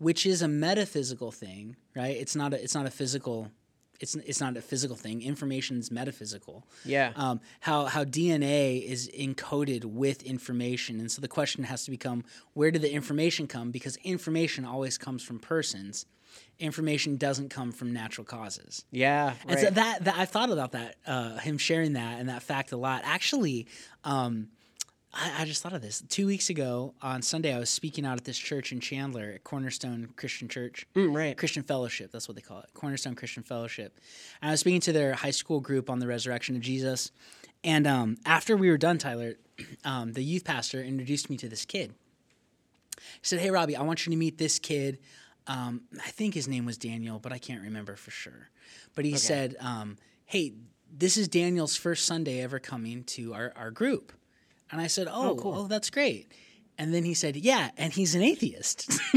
which 0.00 0.24
is 0.24 0.40
a 0.40 0.48
metaphysical 0.48 1.30
thing, 1.30 1.76
right? 1.94 2.16
It's 2.16 2.34
not 2.34 2.52
a 2.52 2.60
it's 2.60 2.74
not 2.74 2.86
a 2.86 2.90
physical. 2.90 3.52
It's, 4.00 4.14
it's 4.14 4.40
not 4.40 4.56
a 4.56 4.62
physical 4.62 4.96
thing. 4.96 5.20
Information 5.20 5.78
is 5.78 5.90
metaphysical. 5.90 6.64
Yeah. 6.86 7.12
Um, 7.16 7.38
how 7.60 7.84
how 7.84 8.04
DNA 8.04 8.82
is 8.82 9.10
encoded 9.10 9.84
with 9.84 10.22
information, 10.22 11.00
and 11.00 11.12
so 11.12 11.20
the 11.20 11.28
question 11.28 11.64
has 11.64 11.84
to 11.84 11.90
become: 11.90 12.24
Where 12.54 12.70
did 12.70 12.80
the 12.80 12.90
information 12.90 13.46
come? 13.46 13.70
Because 13.70 13.96
information 13.96 14.64
always 14.64 14.96
comes 14.96 15.22
from 15.22 15.38
persons. 15.38 16.06
Information 16.58 17.16
doesn't 17.16 17.50
come 17.50 17.72
from 17.72 17.92
natural 17.92 18.24
causes. 18.24 18.84
Yeah, 18.90 19.34
And 19.48 19.58
so 19.58 19.70
that, 19.70 20.04
that 20.04 20.16
I 20.16 20.26
thought 20.26 20.50
about 20.50 20.72
that, 20.72 20.96
uh, 21.06 21.38
him 21.38 21.58
sharing 21.58 21.94
that 21.94 22.20
and 22.20 22.28
that 22.28 22.42
fact 22.42 22.70
a 22.70 22.76
lot. 22.76 23.02
Actually, 23.04 23.66
um, 24.04 24.48
I, 25.12 25.42
I 25.42 25.44
just 25.44 25.62
thought 25.62 25.72
of 25.72 25.82
this. 25.82 26.02
Two 26.08 26.26
weeks 26.26 26.50
ago 26.50 26.94
on 27.02 27.22
Sunday, 27.22 27.54
I 27.54 27.58
was 27.58 27.70
speaking 27.70 28.06
out 28.06 28.18
at 28.18 28.24
this 28.24 28.38
church 28.38 28.72
in 28.72 28.80
Chandler 28.80 29.32
at 29.34 29.44
Cornerstone 29.44 30.10
Christian 30.16 30.48
Church. 30.48 30.86
Mm, 30.94 31.14
right. 31.14 31.36
Christian 31.36 31.62
Fellowship, 31.62 32.12
that's 32.12 32.28
what 32.28 32.36
they 32.36 32.42
call 32.42 32.60
it. 32.60 32.66
Cornerstone 32.74 33.14
Christian 33.14 33.42
Fellowship. 33.42 33.98
And 34.40 34.50
I 34.50 34.52
was 34.52 34.60
speaking 34.60 34.80
to 34.82 34.92
their 34.92 35.14
high 35.14 35.32
school 35.32 35.60
group 35.60 35.90
on 35.90 35.98
the 35.98 36.06
resurrection 36.06 36.56
of 36.56 36.62
Jesus. 36.62 37.10
And 37.64 37.86
um, 37.86 38.16
after 38.24 38.56
we 38.56 38.70
were 38.70 38.78
done, 38.78 38.98
Tyler, 38.98 39.34
um, 39.84 40.12
the 40.12 40.22
youth 40.22 40.44
pastor 40.44 40.82
introduced 40.82 41.28
me 41.28 41.36
to 41.38 41.48
this 41.48 41.64
kid. 41.64 41.94
He 42.96 43.02
said, 43.22 43.40
Hey, 43.40 43.50
Robbie, 43.50 43.76
I 43.76 43.82
want 43.82 44.06
you 44.06 44.10
to 44.10 44.16
meet 44.16 44.38
this 44.38 44.58
kid. 44.58 44.98
Um, 45.46 45.82
I 46.04 46.10
think 46.10 46.34
his 46.34 46.46
name 46.46 46.66
was 46.66 46.78
Daniel, 46.78 47.18
but 47.18 47.32
I 47.32 47.38
can't 47.38 47.62
remember 47.62 47.96
for 47.96 48.10
sure. 48.10 48.50
But 48.94 49.04
he 49.04 49.16
said, 49.16 49.56
um, 49.58 49.96
Hey, 50.26 50.52
this 50.92 51.16
is 51.16 51.28
Daniel's 51.28 51.76
first 51.76 52.04
Sunday 52.04 52.40
ever 52.40 52.58
coming 52.58 53.04
to 53.04 53.34
our, 53.34 53.52
our 53.56 53.70
group. 53.70 54.12
And 54.72 54.80
I 54.80 54.86
said, 54.86 55.08
Oh, 55.10 55.38
oh, 55.42 55.54
oh, 55.54 55.66
that's 55.66 55.90
great. 55.90 56.30
And 56.78 56.94
then 56.94 57.04
he 57.04 57.14
said, 57.14 57.36
Yeah, 57.36 57.70
and 57.76 57.92
he's 57.92 58.14
an 58.14 58.22
atheist. 58.22 58.90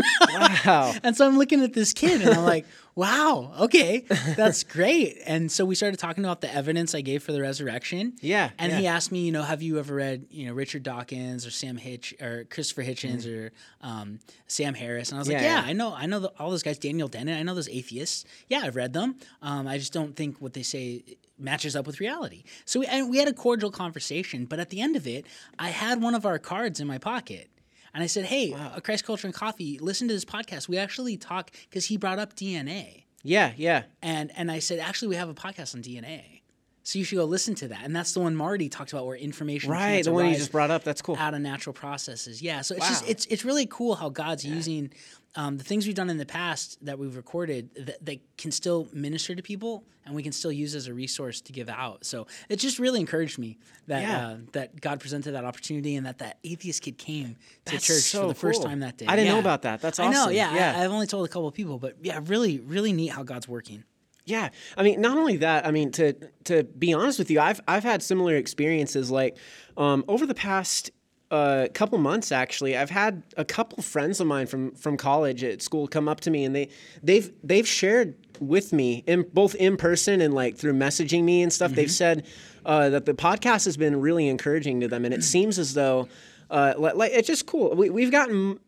Wow. 0.66 0.94
and 1.04 1.16
so 1.16 1.28
I'm 1.28 1.38
looking 1.38 1.62
at 1.62 1.74
this 1.74 1.94
kid 1.94 2.22
and 2.22 2.32
I'm 2.32 2.44
like, 2.44 2.66
Wow, 2.96 3.54
okay, 3.62 4.06
that's 4.38 4.64
great. 4.64 5.18
And 5.26 5.52
so 5.52 5.66
we 5.66 5.74
started 5.74 5.98
talking 5.98 6.24
about 6.24 6.42
the 6.42 6.54
evidence 6.54 6.94
I 6.94 7.02
gave 7.02 7.24
for 7.24 7.32
the 7.32 7.42
resurrection. 7.42 8.14
Yeah, 8.22 8.52
And 8.60 8.72
yeah. 8.72 8.78
he 8.80 8.88
asked 8.88 9.12
me, 9.12 9.26
you 9.26 9.32
know, 9.32 9.42
have 9.42 9.64
you 9.64 9.80
ever 9.80 9.96
read, 9.96 10.28
you 10.30 10.46
know, 10.46 10.54
Richard 10.54 10.84
Dawkins 10.84 11.46
or 11.46 11.52
Sam 11.52 11.78
Hitch 11.78 12.14
or 12.22 12.44
Christopher 12.52 12.84
Hitchens 12.84 13.28
or 13.28 13.52
um, 13.82 14.20
Sam 14.48 14.76
Harris? 14.76 15.10
And 15.10 15.18
I 15.18 15.20
was 15.20 15.28
like, 15.28 15.38
Mm-hmm. 15.38 15.46
Yeah, 15.46 15.56
yeah, 15.56 15.64
yeah. 15.64 15.70
I 15.70 15.74
know, 15.74 15.94
I 15.94 16.06
know 16.06 16.20
the, 16.20 16.32
all 16.40 16.52
those 16.52 16.62
guys. 16.64 16.78
Daniel 16.78 17.08
Dennett, 17.08 17.40
I 17.40 17.44
know 17.44 17.56
those 17.56 17.70
atheists. 17.70 18.26
Yeah, 18.48 18.60
I've 18.64 18.76
read 18.76 18.94
them. 18.94 19.16
Um, 19.42 19.68
I 19.68 19.78
just 19.80 19.92
don't 19.94 20.16
think 20.16 20.40
what 20.40 20.54
they 20.54 20.64
say 20.64 21.04
matches 21.40 21.76
up 21.76 21.88
with 21.88 22.00
reality. 22.00 22.44
So 22.66 22.80
we, 22.82 22.86
and 22.86 23.10
we 23.10 23.18
had 23.18 23.28
a 23.28 23.34
cordial 23.34 23.72
conversation, 23.72 24.46
but 24.46 24.60
at 24.60 24.70
the 24.70 24.82
end 24.82 24.96
of 24.96 25.08
it, 25.08 25.26
I 25.58 25.70
had 25.70 26.02
one 26.02 26.14
of 26.14 26.26
our 26.26 26.38
cards 26.38 26.80
in 26.80 26.88
my 26.88 27.00
pocket. 27.00 27.50
And 27.94 28.04
I 28.04 28.08
said, 28.08 28.26
"Hey, 28.26 28.54
uh, 28.54 28.80
Christ 28.80 29.06
Culture 29.06 29.28
and 29.28 29.34
Coffee, 29.34 29.78
listen 29.80 30.08
to 30.08 30.14
this 30.14 30.26
podcast. 30.26 30.68
We 30.68 30.78
actually 30.78 31.18
talk 31.18 31.52
because 31.70 31.86
he 31.86 31.98
brought 31.98 32.18
up 32.20 32.36
DNA, 32.36 33.04
Yeah, 33.24 33.52
yeah. 33.56 33.84
and 34.02 34.32
and 34.36 34.52
I 34.52 34.60
said, 34.60 34.80
actually, 34.80 35.10
we 35.10 35.16
have 35.16 35.30
a 35.30 35.34
podcast 35.36 35.76
on 35.76 35.82
DNA, 35.84 36.42
so 36.84 36.98
you 37.00 37.06
should 37.06 37.18
go 37.18 37.26
listen 37.26 37.54
to 37.56 37.68
that. 37.68 37.82
And 37.84 37.96
that's 37.96 38.12
the 38.14 38.20
one 38.20 38.36
Marty 38.36 38.68
talked 38.68 38.94
about, 38.94 39.06
where 39.06 39.16
information 39.16 39.70
Right, 39.72 40.04
the 40.04 40.12
one 40.12 40.28
you 40.28 40.36
just 40.36 40.52
brought 40.52 40.72
up. 40.72 40.84
That's 40.84 41.02
cool. 41.04 41.18
out 41.18 41.34
of 41.36 41.42
natural 41.42 41.74
processes. 41.74 42.42
Yeah, 42.42 42.62
so 42.62 42.76
it's 42.76 42.88
just 42.90 43.08
it's 43.10 43.26
it's 43.28 43.46
really 43.46 43.68
cool 43.68 43.94
how 43.96 44.10
God's 44.10 44.44
using 44.44 44.92
um, 45.36 45.58
the 45.58 45.64
things 45.64 45.86
we've 45.88 45.96
done 45.96 46.10
in 46.10 46.18
the 46.18 46.26
past 46.26 46.78
that 46.86 47.00
we've 47.00 47.16
recorded 47.16 47.70
that, 47.76 48.06
that 48.06 48.20
can 48.38 48.52
still 48.52 48.88
minister 48.94 49.34
to 49.36 49.42
people 49.42 49.84
and 50.06 50.14
we 50.14 50.22
can 50.22 50.32
still 50.32 50.52
use 50.52 50.76
as 50.76 50.88
a 50.88 50.94
resource 50.94 51.42
to 51.42 51.52
give 51.54 51.70
out. 51.70 52.06
So 52.06 52.28
it 52.50 52.58
just 52.58 52.78
really 52.78 53.00
encouraged 53.00 53.40
me 53.40 53.58
that 53.88 54.02
Yeah. 54.04 54.28
uh, 54.28 54.38
that 54.52 54.80
God 54.80 55.00
presented 55.00 55.32
that 55.32 55.46
opportunity 55.46 55.96
and 55.96 56.06
that 56.06 56.20
that 56.20 56.38
atheist 56.44 56.82
kid 56.84 56.98
came 56.98 57.36
to 57.66 57.72
That's 57.72 57.86
church 57.88 58.02
so 58.04 58.22
for 58.24 58.28
the 58.28 58.36
first 58.36 58.62
time 58.64 58.82
that 58.82 58.98
day. 58.98 59.06
I 59.08 59.16
didn't 59.16 59.32
know 59.34 59.40
about 59.40 59.64
that. 59.64 59.82
That's 59.82 59.98
awesome. 60.00 60.12
I 60.12 60.26
know. 60.26 60.30
Yeah, 60.30 60.54
Yeah. 60.54 60.74
I, 60.80 60.84
I've 60.84 60.92
only 60.92 61.08
told 61.08 61.26
a 61.26 61.30
couple 61.30 61.48
of 61.48 61.54
people, 61.54 61.80
but 61.80 61.96
yeah, 62.04 62.20
really, 62.26 62.60
really 62.60 62.94
neat 62.94 63.08
how 63.08 63.24
God's 63.24 63.48
working. 63.48 63.84
Yeah, 64.26 64.50
I 64.78 64.84
mean, 64.84 65.02
not 65.02 65.18
only 65.18 65.38
that. 65.38 65.66
I 65.68 65.72
mean, 65.72 65.92
to 65.94 66.14
to 66.46 66.64
be 66.64 66.94
honest 66.94 67.20
with 67.20 67.30
you, 67.30 67.42
I've 67.42 67.60
I've 67.68 67.84
had 67.84 68.02
similar 68.02 68.38
experiences. 68.38 69.12
Like 69.12 69.36
um, 69.76 70.06
over 70.08 70.26
the 70.26 70.34
past 70.34 70.92
uh, 71.34 71.68
couple 71.74 71.98
months, 71.98 72.32
actually, 72.32 72.78
I've 72.78 72.90
had 72.92 73.24
a 73.38 73.44
couple 73.46 73.82
friends 73.84 74.20
of 74.22 74.28
mine 74.28 74.48
from 74.48 74.72
from 74.76 74.98
college 74.98 75.44
at 75.44 75.62
school 75.62 75.88
come 75.88 76.08
up 76.08 76.20
to 76.22 76.32
me, 76.32 76.46
and 76.46 76.56
they 76.56 76.70
they've 77.02 77.32
they've 77.44 77.68
shared 77.68 78.16
with 78.40 78.72
me 78.74 79.04
in 79.08 79.26
both 79.34 79.56
in 79.56 79.76
person 79.78 80.22
and 80.22 80.34
like 80.34 80.58
through 80.58 80.74
messaging 80.74 81.24
me 81.24 81.42
and 81.44 81.52
stuff. 81.52 81.72
They've 81.74 81.92
said 81.92 82.26
uh, 82.66 82.90
that 82.90 83.06
the 83.06 83.14
podcast 83.14 83.66
has 83.66 83.78
been 83.78 84.00
really 84.00 84.28
encouraging 84.28 84.82
to 84.82 84.88
them, 84.88 85.06
and 85.06 85.14
it 85.14 85.24
seems 85.24 85.58
as 85.60 85.74
though. 85.74 86.08
Uh, 86.50 86.74
like, 86.78 86.96
like 86.96 87.12
it's 87.14 87.28
just 87.28 87.48
cool. 87.48 87.74
We, 87.76 87.90
we've 87.90 88.12
gotten 88.12 88.60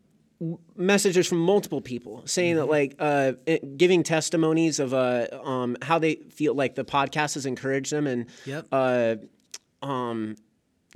messages 0.76 1.26
from 1.26 1.38
multiple 1.38 1.80
people 1.80 2.22
saying 2.26 2.56
that 2.56 2.66
like 2.66 2.94
uh, 2.98 3.32
it- 3.46 3.78
giving 3.78 4.02
testimonies 4.02 4.80
of 4.80 4.92
uh, 4.92 5.26
um, 5.44 5.76
how 5.82 5.98
they 5.98 6.16
feel 6.30 6.54
like 6.54 6.74
the 6.74 6.84
podcast 6.84 7.34
has 7.34 7.46
encouraged 7.46 7.92
them 7.92 8.06
and 8.06 8.26
Yep. 8.44 8.66
uh, 8.72 9.16
um, 9.82 10.36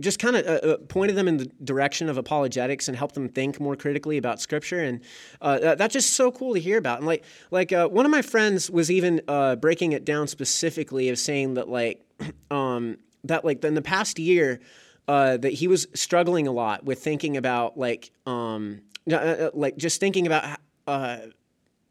just 0.00 0.18
kind 0.18 0.36
of 0.36 0.46
uh, 0.46 0.66
uh, 0.66 0.76
pointed 0.88 1.14
them 1.16 1.28
in 1.28 1.36
the 1.36 1.46
direction 1.62 2.08
of 2.08 2.16
apologetics 2.18 2.88
and 2.88 2.96
helped 2.96 3.14
them 3.14 3.28
think 3.28 3.60
more 3.60 3.76
critically 3.76 4.16
about 4.18 4.40
scripture 4.40 4.80
and 4.80 5.00
uh, 5.42 5.58
that- 5.58 5.78
that's 5.78 5.92
just 5.92 6.14
so 6.14 6.30
cool 6.32 6.54
to 6.54 6.60
hear 6.60 6.78
about 6.78 6.98
and 6.98 7.06
like 7.06 7.24
like 7.50 7.72
uh, 7.72 7.86
one 7.88 8.04
of 8.04 8.10
my 8.10 8.22
friends 8.22 8.70
was 8.70 8.90
even 8.90 9.20
uh, 9.28 9.56
breaking 9.56 9.92
it 9.92 10.04
down 10.04 10.26
specifically 10.26 11.08
of 11.08 11.18
saying 11.18 11.54
that 11.54 11.68
like 11.68 12.04
um, 12.50 12.96
that 13.24 13.44
like 13.44 13.64
in 13.64 13.74
the 13.74 13.82
past 13.82 14.18
year 14.18 14.60
uh, 15.08 15.36
that 15.36 15.52
he 15.52 15.68
was 15.68 15.86
struggling 15.94 16.46
a 16.46 16.52
lot 16.52 16.84
with 16.84 17.02
thinking 17.02 17.36
about 17.36 17.76
like 17.76 18.10
um, 18.26 18.80
uh, 19.10 19.14
uh, 19.16 19.50
like 19.54 19.76
just 19.76 20.00
thinking 20.00 20.26
about 20.26 20.58
uh, 20.86 21.18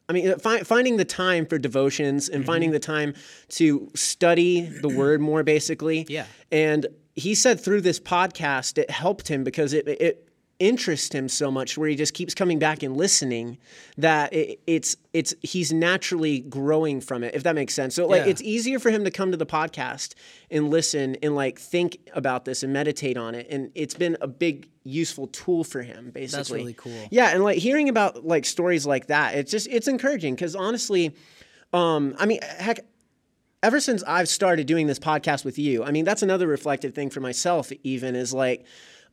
I 0.08 0.14
mean, 0.14 0.40
fi- 0.40 0.62
finding 0.64 0.98
the 0.98 1.06
time 1.06 1.46
for 1.46 1.60
devotions 1.60 2.30
and 2.30 2.44
finding 2.44 2.72
the 2.72 2.80
time 2.80 3.14
to 3.50 3.92
study 3.94 4.62
the 4.62 4.90
word 4.90 5.22
more, 5.22 5.44
basically. 5.44 6.08
Yeah. 6.10 6.26
And 6.52 6.88
he 7.20 7.36
said 7.36 7.60
through 7.60 7.82
this 7.82 8.00
podcast, 8.00 8.78
it 8.78 8.90
helped 8.90 9.28
him 9.28 9.44
because 9.44 9.74
it 9.74 9.88
it 9.88 10.26
interest 10.60 11.14
him 11.14 11.30
so 11.30 11.50
much 11.50 11.78
where 11.78 11.88
he 11.88 11.96
just 11.96 12.14
keeps 12.14 12.34
coming 12.36 12.60
back 12.60 12.84
and 12.84 12.98
listening 12.98 13.58
that 13.98 14.34
it, 14.34 14.60
it's 14.68 14.98
it's 15.14 15.34
he's 15.42 15.72
naturally 15.72 16.42
growing 16.42 17.00
from 17.00 17.24
it 17.24 17.34
if 17.34 17.44
that 17.44 17.56
makes 17.56 17.74
sense 17.74 17.96
so 17.96 18.06
like 18.06 18.26
Yeah. 18.26 18.32
it's 18.32 18.42
easier 18.42 18.78
for 18.78 18.90
him 18.90 19.06
to 19.06 19.10
come 19.12 19.32
to 19.32 19.38
the 19.38 19.46
podcast 19.46 20.16
and 20.52 20.70
listen 20.70 21.16
and 21.24 21.34
like 21.34 21.58
think 21.58 22.00
about 22.14 22.44
this 22.44 22.62
and 22.62 22.74
meditate 22.74 23.16
on 23.16 23.36
it 23.36 23.48
and 23.50 23.72
it's 23.74 23.94
been 23.94 24.18
a 24.20 24.28
big 24.28 24.68
useful 24.84 25.28
tool 25.28 25.64
for 25.64 25.82
him 25.82 26.12
basically 26.12 26.38
that's 26.38 26.52
really 26.52 26.74
cool. 26.74 27.08
yeah 27.10 27.30
and 27.34 27.42
like 27.42 27.58
hearing 27.58 27.88
about 27.88 28.26
like 28.26 28.44
stories 28.46 28.86
like 28.86 29.08
that 29.08 29.36
it's 29.36 29.52
just 29.52 29.66
it's 29.72 29.88
encouraging 29.88 30.36
because 30.36 30.58
honestly 30.58 31.16
um 31.72 32.14
i 32.20 32.26
mean 32.26 32.40
heck 32.42 32.80
ever 33.62 33.80
since 33.80 34.04
I've 34.04 34.30
started 34.30 34.68
doing 34.68 34.88
this 34.88 35.00
podcast 35.00 35.44
with 35.46 35.58
you, 35.58 35.84
I 35.84 35.92
mean, 35.92 36.06
that's 36.06 36.24
another 36.24 36.48
reflective 36.48 36.94
thing 36.94 37.10
for 37.10 37.20
myself, 37.20 37.72
even 37.84 38.16
is 38.16 38.34
like, 38.34 38.66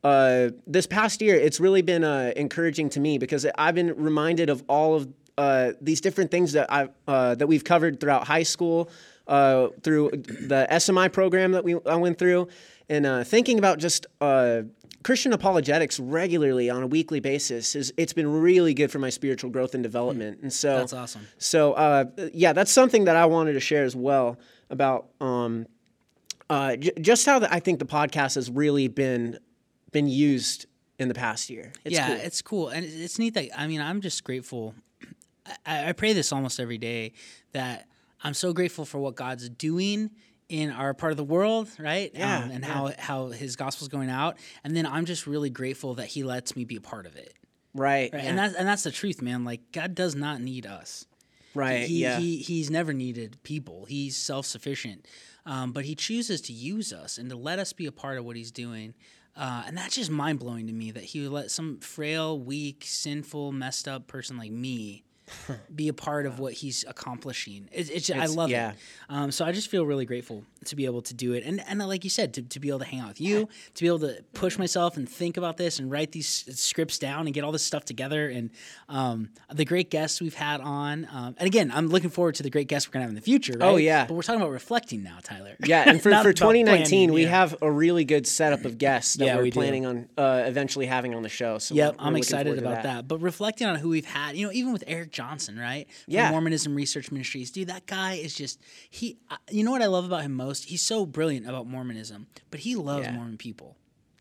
uh, 0.05 0.51
this 0.67 0.87
past 0.87 1.21
year, 1.21 1.35
it's 1.35 1.59
really 1.59 1.83
been 1.83 2.05
uh, 2.05 2.33
encouraging 2.37 2.91
to 2.91 3.01
me 3.01 3.19
because 3.19 3.47
I've 3.59 3.75
been 3.75 3.97
reminded 3.97 4.51
of 4.51 4.63
all 4.69 4.95
of 4.95 5.09
uh, 5.37 5.73
these 5.81 6.01
different 6.01 6.31
things 6.31 6.53
that 6.53 6.73
I 6.73 6.89
uh, 7.09 7.35
that 7.35 7.47
we've 7.47 7.65
covered 7.65 7.99
throughout 7.99 8.27
high 8.27 8.45
school, 8.45 8.89
uh, 9.27 9.69
through 9.83 10.11
the 10.11 10.67
SMI 10.71 11.13
program 11.13 11.53
that 11.53 11.65
we 11.65 11.77
I 11.87 11.97
went 11.97 12.19
through, 12.19 12.49
and 12.89 13.05
uh, 13.05 13.25
thinking 13.25 13.59
about 13.59 13.79
just 13.79 14.07
Christian 15.07 15.33
apologetics 15.33 16.01
regularly 16.01 16.69
on 16.69 16.83
a 16.83 16.87
weekly 16.89 17.21
basis 17.21 17.77
is 17.77 17.95
it's 17.97 18.13
been 18.13 18.27
really 18.27 18.75
good 18.75 18.91
for 18.91 18.99
my 18.99 19.09
spiritual 19.09 19.51
growth 19.51 19.73
and 19.73 19.81
development. 19.85 20.41
And 20.43 20.53
so 20.53 20.79
That's 20.79 20.93
awesome. 20.93 21.29
so 21.39 21.75
uh, 21.75 22.07
yeah, 22.35 22.53
that's 22.53 22.73
something 22.73 23.05
that 23.05 23.15
I 23.15 23.25
wanted 23.27 23.53
to 23.53 23.61
share 23.61 23.85
as 23.85 23.95
well 23.95 24.37
about 24.69 25.07
um, 25.21 25.67
uh, 26.51 26.75
j- 26.75 26.91
just 27.01 27.25
how 27.25 27.39
the, 27.39 27.53
I 27.55 27.61
think 27.61 27.79
the 27.79 27.87
podcast 27.87 28.35
has 28.35 28.51
really 28.51 28.89
been 28.89 29.39
been 29.93 30.09
used 30.09 30.67
in 30.99 31.07
the 31.07 31.15
past 31.15 31.51
year. 31.51 31.71
It's 31.85 31.95
yeah, 31.95 32.09
cool. 32.09 32.17
it's 32.17 32.43
cool, 32.43 32.69
and 32.71 32.85
it's- 32.85 33.01
it's 33.01 33.19
neat 33.21 33.35
that 33.35 33.49
I 33.57 33.69
mean 33.69 33.81
I'm 33.81 34.01
just 34.01 34.25
grateful. 34.25 34.75
I, 35.65 35.91
I 35.91 35.93
pray 35.93 36.15
this 36.15 36.33
almost 36.33 36.59
every 36.59 36.79
day 36.79 37.13
that 37.53 37.87
I'm 38.25 38.35
so 38.35 38.53
grateful 38.53 38.85
for 38.85 38.99
what 38.99 39.15
God's 39.15 39.49
doing 39.49 40.11
in 40.49 40.71
our 40.71 40.95
part 40.95 41.11
of 41.13 41.17
the 41.17 41.25
world, 41.25 41.69
right? 41.79 42.11
Yeah, 42.15 42.39
um, 42.45 42.51
and 42.51 42.65
yeah. 42.65 42.73
how 42.73 42.93
how 42.99 43.27
His 43.29 43.57
gospel's 43.57 43.89
going 43.89 44.11
out, 44.11 44.37
and 44.65 44.77
then 44.77 44.87
I'm 44.87 45.05
just 45.05 45.27
really 45.27 45.51
grateful 45.51 45.95
that 45.95 46.07
He 46.07 46.23
lets 46.23 46.55
me 46.57 46.65
be 46.65 46.77
a 46.77 46.81
part 46.81 47.07
of 47.07 47.17
it. 47.17 47.35
right, 47.75 48.11
Right? 48.13 48.23
yeah, 48.23 48.31
And 48.31 48.39
that's 48.39 48.55
and 48.55 48.67
that's 48.69 48.83
the 48.85 48.91
truth, 48.93 49.21
man. 49.23 49.45
Like 49.45 49.73
God 49.73 49.95
does 49.95 50.15
not 50.15 50.41
need 50.41 50.67
us. 50.67 51.07
right, 51.55 51.87
He, 51.87 52.03
yeah, 52.03 52.19
he 52.19 52.39
he's 52.39 52.71
never 52.71 52.93
needed 52.93 53.39
people. 53.43 53.87
He's 53.87 54.17
self 54.17 54.47
sufficient, 54.47 55.07
um, 55.45 55.73
but 55.73 55.85
he 55.85 55.95
chooses 55.95 56.41
to 56.43 56.53
use 56.53 56.93
us 56.93 57.19
and 57.19 57.29
to 57.31 57.37
let 57.37 57.59
us 57.59 57.73
be 57.73 57.87
a 57.87 57.93
part 57.93 58.19
of 58.19 58.25
what 58.25 58.37
he's 58.37 58.53
doing. 58.53 58.95
Uh, 59.37 59.65
and 59.67 59.77
that's 59.77 59.97
just 59.97 60.11
mind 60.11 60.39
blowing 60.39 60.67
to 60.67 60.73
me 60.73 60.91
that 60.91 61.03
he 61.05 61.21
would 61.21 61.31
let 61.31 61.51
some 61.51 61.79
frail, 61.81 62.39
weak, 62.41 62.83
sinful, 62.87 63.53
messed 63.53 63.87
up 63.87 64.07
person 64.07 64.39
like 64.39 64.51
me 64.51 65.03
be 65.75 65.89
a 65.89 65.93
part 65.93 66.27
of 66.27 66.39
what 66.39 66.53
he's 66.53 66.85
accomplishing. 66.87 67.69
It, 67.73 67.91
it's, 67.91 68.11
I 68.11 68.27
love 68.27 68.51
yeah. 68.51 68.71
it. 68.71 68.77
Um, 69.09 69.31
so 69.31 69.45
I 69.45 69.53
just 69.53 69.69
feel 69.69 69.85
really 69.87 70.05
grateful 70.05 70.45
to 70.67 70.77
be 70.77 70.85
able 70.85 71.03
to 71.03 71.15
do 71.15 71.33
it, 71.33 71.45
and 71.45 71.63
and 71.69 71.79
like 71.87 72.05
you 72.05 72.11
said, 72.11 72.35
to, 72.35 72.43
to 72.43 72.61
be 72.61 72.69
able 72.69 72.81
to 72.81 72.85
hang 72.85 73.01
out 73.01 73.09
with 73.09 73.21
you, 73.21 73.49
to 73.75 73.83
be 73.83 73.87
able 73.87 74.01
to 74.01 74.23
push 74.35 74.59
myself 74.59 74.97
and 74.97 75.09
think 75.09 75.37
about 75.37 75.57
this 75.57 75.79
and 75.79 75.91
write 75.91 76.13
these 76.13 76.29
scripts 76.59 76.99
down 76.99 77.27
and 77.27 77.35
get 77.35 77.45
all 77.45 77.53
this 77.53 77.65
stuff 77.65 77.85
together, 77.85 78.29
and 78.29 78.51
um, 78.89 79.31
the 79.53 79.65
great 79.65 79.91
guests 79.91 80.21
we've 80.21 80.35
had 80.35 80.61
on. 80.61 81.07
Um, 81.13 81.35
and 81.39 81.47
again, 81.47 81.71
I'm 81.75 81.89
looking 81.89 82.11
forward 82.11 82.35
to 82.37 82.43
the 82.43 82.51
great 82.51 82.69
guests 82.69 82.89
we're 82.89 82.93
gonna 82.95 83.05
have 83.05 83.11
in 83.11 83.15
the 83.17 83.21
future. 83.21 83.55
Right? 83.59 83.67
Oh, 83.67 83.77
yeah. 83.77 84.07
but 84.07 84.15
we're 84.15 84.23
talking 84.23 84.41
about 84.41 84.53
reflecting 84.53 85.03
now, 85.03 85.19
Tyler. 85.23 85.57
yeah. 85.65 85.89
And 85.89 86.03
for, 86.03 86.11
for 86.23 86.33
2019, 86.33 86.67
planning, 86.67 87.13
we 87.13 87.23
yeah. 87.25 87.29
have 87.31 87.57
a 87.63 87.71
really 87.71 88.05
good 88.05 88.27
setup 88.27 88.65
of 88.65 88.79
guests 88.79 89.15
that 89.15 89.25
Yeah, 89.27 89.37
we're 89.37 89.45
we 89.45 89.51
do. 89.51 89.61
planning 89.61 89.87
on 89.87 90.09
uh, 90.17 90.45
eventually 90.47 90.87
having 90.87 91.15
on 91.15 91.23
the 91.23 91.29
show. 91.29 91.59
So 91.59 91.75
Yep, 91.75 91.97
I'm 91.99 92.17
excited 92.17 92.59
about 92.59 92.83
that. 92.85 93.09
But 93.09 93.19
reflecting 93.19 93.67
on 93.67 93.77
who 93.77 93.89
we've 93.91 94.07
had, 94.07 94.37
you 94.37 94.47
know, 94.47 94.53
even 94.53 94.73
with 94.73 94.85
Eric 94.87 95.13
Johnson, 95.17 95.59
right? 95.59 95.87
From 96.05 96.13
Yeah. 96.15 96.31
Mormonism 96.31 96.75
Research 96.75 97.11
Ministries, 97.11 97.51
dude, 97.51 97.69
that 97.69 97.87
guy 97.87 98.15
is 98.15 98.35
just 98.35 98.61
he. 98.91 99.17
You 99.51 99.65
know 99.65 99.71
what 99.71 99.81
I 99.83 99.87
love 99.87 100.05
about 100.05 100.23
him 100.23 100.35
most? 100.35 100.65
He's 100.67 100.83
so 100.83 101.07
brilliant 101.07 101.49
about 101.49 101.67
Mormonism, 101.67 102.27
but 102.51 102.61
he 102.61 102.77
loves 102.77 103.07
Yeah. 103.07 103.13
Mormon 103.15 103.39
people. 103.39 103.77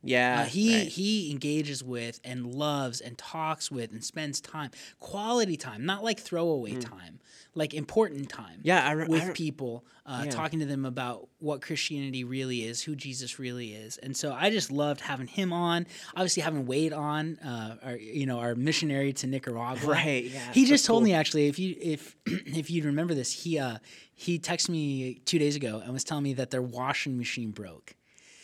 Yeah, 0.06 0.42
Uh, 0.42 0.46
he 0.46 0.78
right. 0.80 0.88
he 0.88 1.32
engages 1.32 1.84
with 1.84 2.20
and 2.24 2.46
loves 2.54 3.02
and 3.02 3.18
talks 3.18 3.70
with 3.72 3.92
and 3.92 4.04
spends 4.04 4.40
time, 4.40 4.70
quality 5.00 5.58
time, 5.58 5.86
not 5.86 6.04
like 6.04 6.20
throwaway 6.20 6.76
time, 6.76 7.20
like 7.56 7.74
important 7.74 8.30
time. 8.30 8.58
Mm. 8.60 8.66
Yeah, 8.66 8.88
I 8.88 8.92
re- 8.92 9.08
with 9.08 9.26
re- 9.26 9.34
people, 9.34 9.84
uh, 10.06 10.22
Yeah. 10.26 10.32
talking 10.32 10.60
to 10.60 10.66
them 10.66 10.86
about 10.86 11.28
what 11.40 11.62
Christianity 11.62 12.24
really 12.24 12.64
is, 12.64 12.82
who 12.84 12.96
Jesus 12.96 13.40
really 13.40 13.74
is, 13.74 13.98
and 13.98 14.16
so 14.16 14.32
I 14.32 14.50
just 14.52 14.72
loved 14.72 15.02
having 15.02 15.28
him 15.28 15.52
on. 15.52 15.88
Obviously, 16.16 16.44
having 16.44 16.66
Wade 16.68 16.94
on, 16.94 17.38
uh, 17.40 17.78
our 17.84 17.98
you 17.98 18.26
know 18.28 18.38
our 18.40 18.54
missionary 18.56 19.12
to 19.14 19.28
Nicaragua. 19.28 19.90
Right, 19.90 20.26
yeah, 20.26 20.54
He 20.54 20.66
just 20.66 20.86
told 20.86 21.00
cool. 21.02 21.06
me 21.06 21.14
actually, 21.14 21.48
if 21.48 21.58
you 21.58 21.76
if 21.82 22.16
if 22.28 22.70
you'd 22.70 22.86
remember 22.86 23.14
this, 23.16 23.32
he 23.44 23.58
uh 23.58 23.80
he 24.14 24.38
texted 24.40 24.70
me 24.70 25.16
two 25.26 25.40
days 25.40 25.56
ago 25.56 25.82
and 25.84 25.92
was 25.92 26.04
telling 26.04 26.24
me 26.24 26.34
that 26.36 26.52
their 26.52 26.62
washing 26.62 27.18
machine 27.18 27.52
broke. 27.52 27.96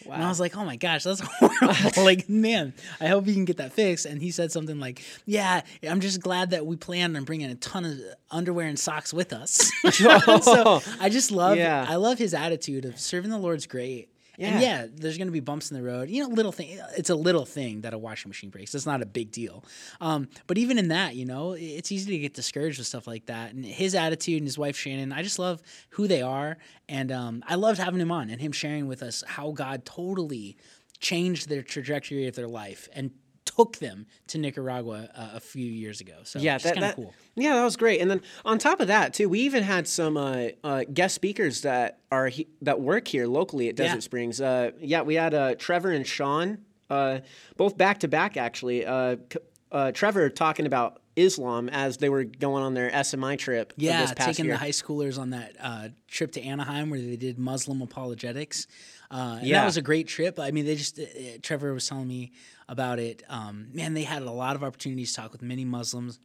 And 0.06 0.24
I 0.24 0.28
was 0.30 0.40
like, 0.40 0.56
oh 0.56 0.64
my 0.66 0.76
gosh, 0.76 1.04
that's 1.04 1.20
horrible. 1.40 2.04
like, 2.04 2.30
man, 2.30 2.74
I 3.00 3.08
hope 3.08 3.28
you 3.28 3.34
can 3.34 3.46
get 3.46 3.58
that 3.58 3.74
fixed. 3.74 4.06
And 4.06 4.22
he 4.22 4.32
said 4.32 4.52
something 4.52 4.80
like, 4.80 5.02
yeah, 5.26 5.62
I'm 5.88 6.00
just 6.00 6.22
glad 6.22 6.52
that 6.52 6.66
we 6.66 6.76
planned 6.76 7.16
on 7.18 7.24
bringing 7.24 7.50
a 7.50 7.56
ton 7.56 7.86
of 7.86 8.00
underwear 8.30 8.68
and 8.68 8.78
socks 8.80 9.14
with 9.14 9.34
us. 9.34 9.72
so 9.92 10.82
I 11.00 11.10
just 11.10 11.32
love, 11.32 11.58
Yeah. 11.58 11.86
I 11.88 11.96
love 11.96 12.18
his 12.18 12.34
attitude 12.34 12.86
of 12.86 13.00
serving 13.00 13.32
the 13.32 13.38
Lord's 13.40 13.66
great. 13.68 14.10
And 14.42 14.60
Yeah. 14.60 14.82
yeah, 14.82 14.88
there's 14.92 15.18
going 15.18 15.28
to 15.28 15.32
be 15.32 15.40
bumps 15.40 15.72
in 15.72 15.78
the 15.78 15.84
road. 15.84 16.10
You 16.10 16.24
know, 16.24 16.34
little 16.34 16.52
thing. 16.52 16.80
It's 16.98 17.10
a 17.10 17.16
little 17.16 17.46
thing 17.46 17.82
that 17.82 17.94
a 17.94 17.98
washing 17.98 18.30
machine 18.30 18.50
breaks. 18.50 18.74
It's 18.76 18.86
not 18.86 19.02
a 19.02 19.06
big 19.06 19.32
deal. 19.32 19.64
Um, 20.00 20.28
but 20.48 20.58
even 20.58 20.78
in 20.78 20.88
that, 20.90 21.16
you 21.16 21.26
know, 21.26 21.54
it's 21.54 21.92
easy 21.92 22.12
to 22.12 22.18
get 22.18 22.34
discouraged 22.34 22.78
with 22.80 22.88
stuff 22.88 23.08
like 23.08 23.28
that. 23.28 23.54
And 23.54 23.64
his 23.64 23.96
attitude 23.96 24.38
and 24.38 24.48
his 24.48 24.58
wife 24.58 24.76
Shannon, 24.76 25.12
I 25.14 25.22
just 25.24 25.40
love 25.40 25.62
who 25.92 26.08
they 26.08 26.22
are, 26.22 26.58
and 26.90 27.12
um, 27.12 27.44
I 27.48 27.56
loved 27.56 27.80
having 27.80 28.00
him 28.02 28.12
on 28.12 28.30
and 28.30 28.42
him 28.42 28.52
sharing 28.52 28.88
with 28.88 29.04
us 29.04 29.24
how 29.28 29.52
God 29.52 29.86
totally 29.86 30.58
changed 31.00 31.50
their 31.50 31.64
trajectory 31.64 32.28
of 32.28 32.36
their 32.36 32.48
life 32.48 32.88
and 32.94 33.12
took 33.56 33.78
them 33.78 34.06
to 34.28 34.38
Nicaragua 34.38 35.10
uh, 35.16 35.30
a 35.34 35.40
few 35.40 35.66
years 35.66 36.02
ago. 36.02 36.16
So 36.24 36.40
yeah, 36.40 36.56
it's 36.56 36.64
that, 36.64 36.76
kind 36.76 36.86
of 36.86 36.96
cool. 36.96 37.14
Yeah, 37.36 37.56
that 37.56 37.64
was 37.64 37.78
great. 37.78 38.02
And 38.02 38.10
then 38.10 38.22
on 38.46 38.58
top 38.60 38.80
of 38.80 38.88
that, 38.88 39.14
too, 39.14 39.30
we 39.30 39.40
even 39.42 39.64
had 39.64 39.88
some 39.88 40.18
uh, 40.18 40.48
uh, 40.64 40.84
guest 40.94 41.16
speakers 41.16 41.62
that 41.62 42.00
are 42.12 42.28
he- 42.28 42.48
that 42.62 42.80
work 42.80 43.08
here 43.08 43.28
locally 43.28 43.70
at 43.70 43.76
Desert 43.76 43.96
Yeah. 43.96 44.00
Springs. 44.00 44.42
Uh, 44.42 44.72
yeah, 44.80 45.02
we 45.02 45.16
had 45.16 45.34
uh, 45.34 45.56
Trevor 45.56 45.92
and 45.92 46.06
Sean, 46.06 46.60
uh, 46.90 47.20
both 47.58 47.78
back 47.78 48.00
to 48.00 48.08
back 48.08 48.38
actually. 48.38 48.86
Uh, 48.86 49.18
c- 49.32 49.40
uh, 49.72 49.92
Trevor 49.92 50.30
talking 50.30 50.66
about 50.66 51.01
Islam 51.15 51.69
as 51.69 51.97
they 51.97 52.10
were 52.10 52.24
going 52.24 52.63
on 52.63 52.74
their 52.74 52.89
SMI 52.89 53.38
trip. 53.38 53.74
Yeah, 53.78 54.02
this 54.02 54.13
past 54.13 54.28
taking 54.30 54.45
year. 54.45 54.54
the 54.56 54.58
high 54.60 54.69
schoolers 54.69 55.19
on 55.19 55.32
that 55.32 55.56
uh, 55.60 55.89
trip 56.08 56.32
to 56.34 56.41
Anaheim 56.41 56.89
where 56.89 57.02
they 57.02 57.15
did 57.17 57.38
Muslim 57.38 57.82
apologetics. 57.82 58.67
Uh, 59.10 59.38
and 59.39 59.47
Yeah. 59.47 59.60
that 59.60 59.65
was 59.65 59.78
a 59.78 59.82
great 59.82 60.08
trip. 60.08 60.39
I 60.39 60.52
mean, 60.52 60.65
they 60.65 60.76
just 60.76 61.00
uh, 61.00 61.04
Trevor 61.41 61.74
was 61.74 61.88
telling 61.88 62.08
me 62.08 62.32
about 62.69 63.00
it. 63.00 63.24
Um, 63.28 63.67
man, 63.74 63.93
they 63.93 64.04
had 64.04 64.21
a 64.24 64.32
lot 64.32 64.56
of 64.56 64.63
opportunities 64.63 65.12
to 65.13 65.21
talk 65.21 65.32
with 65.34 65.41
many 65.41 65.65
Muslims. 65.65 66.19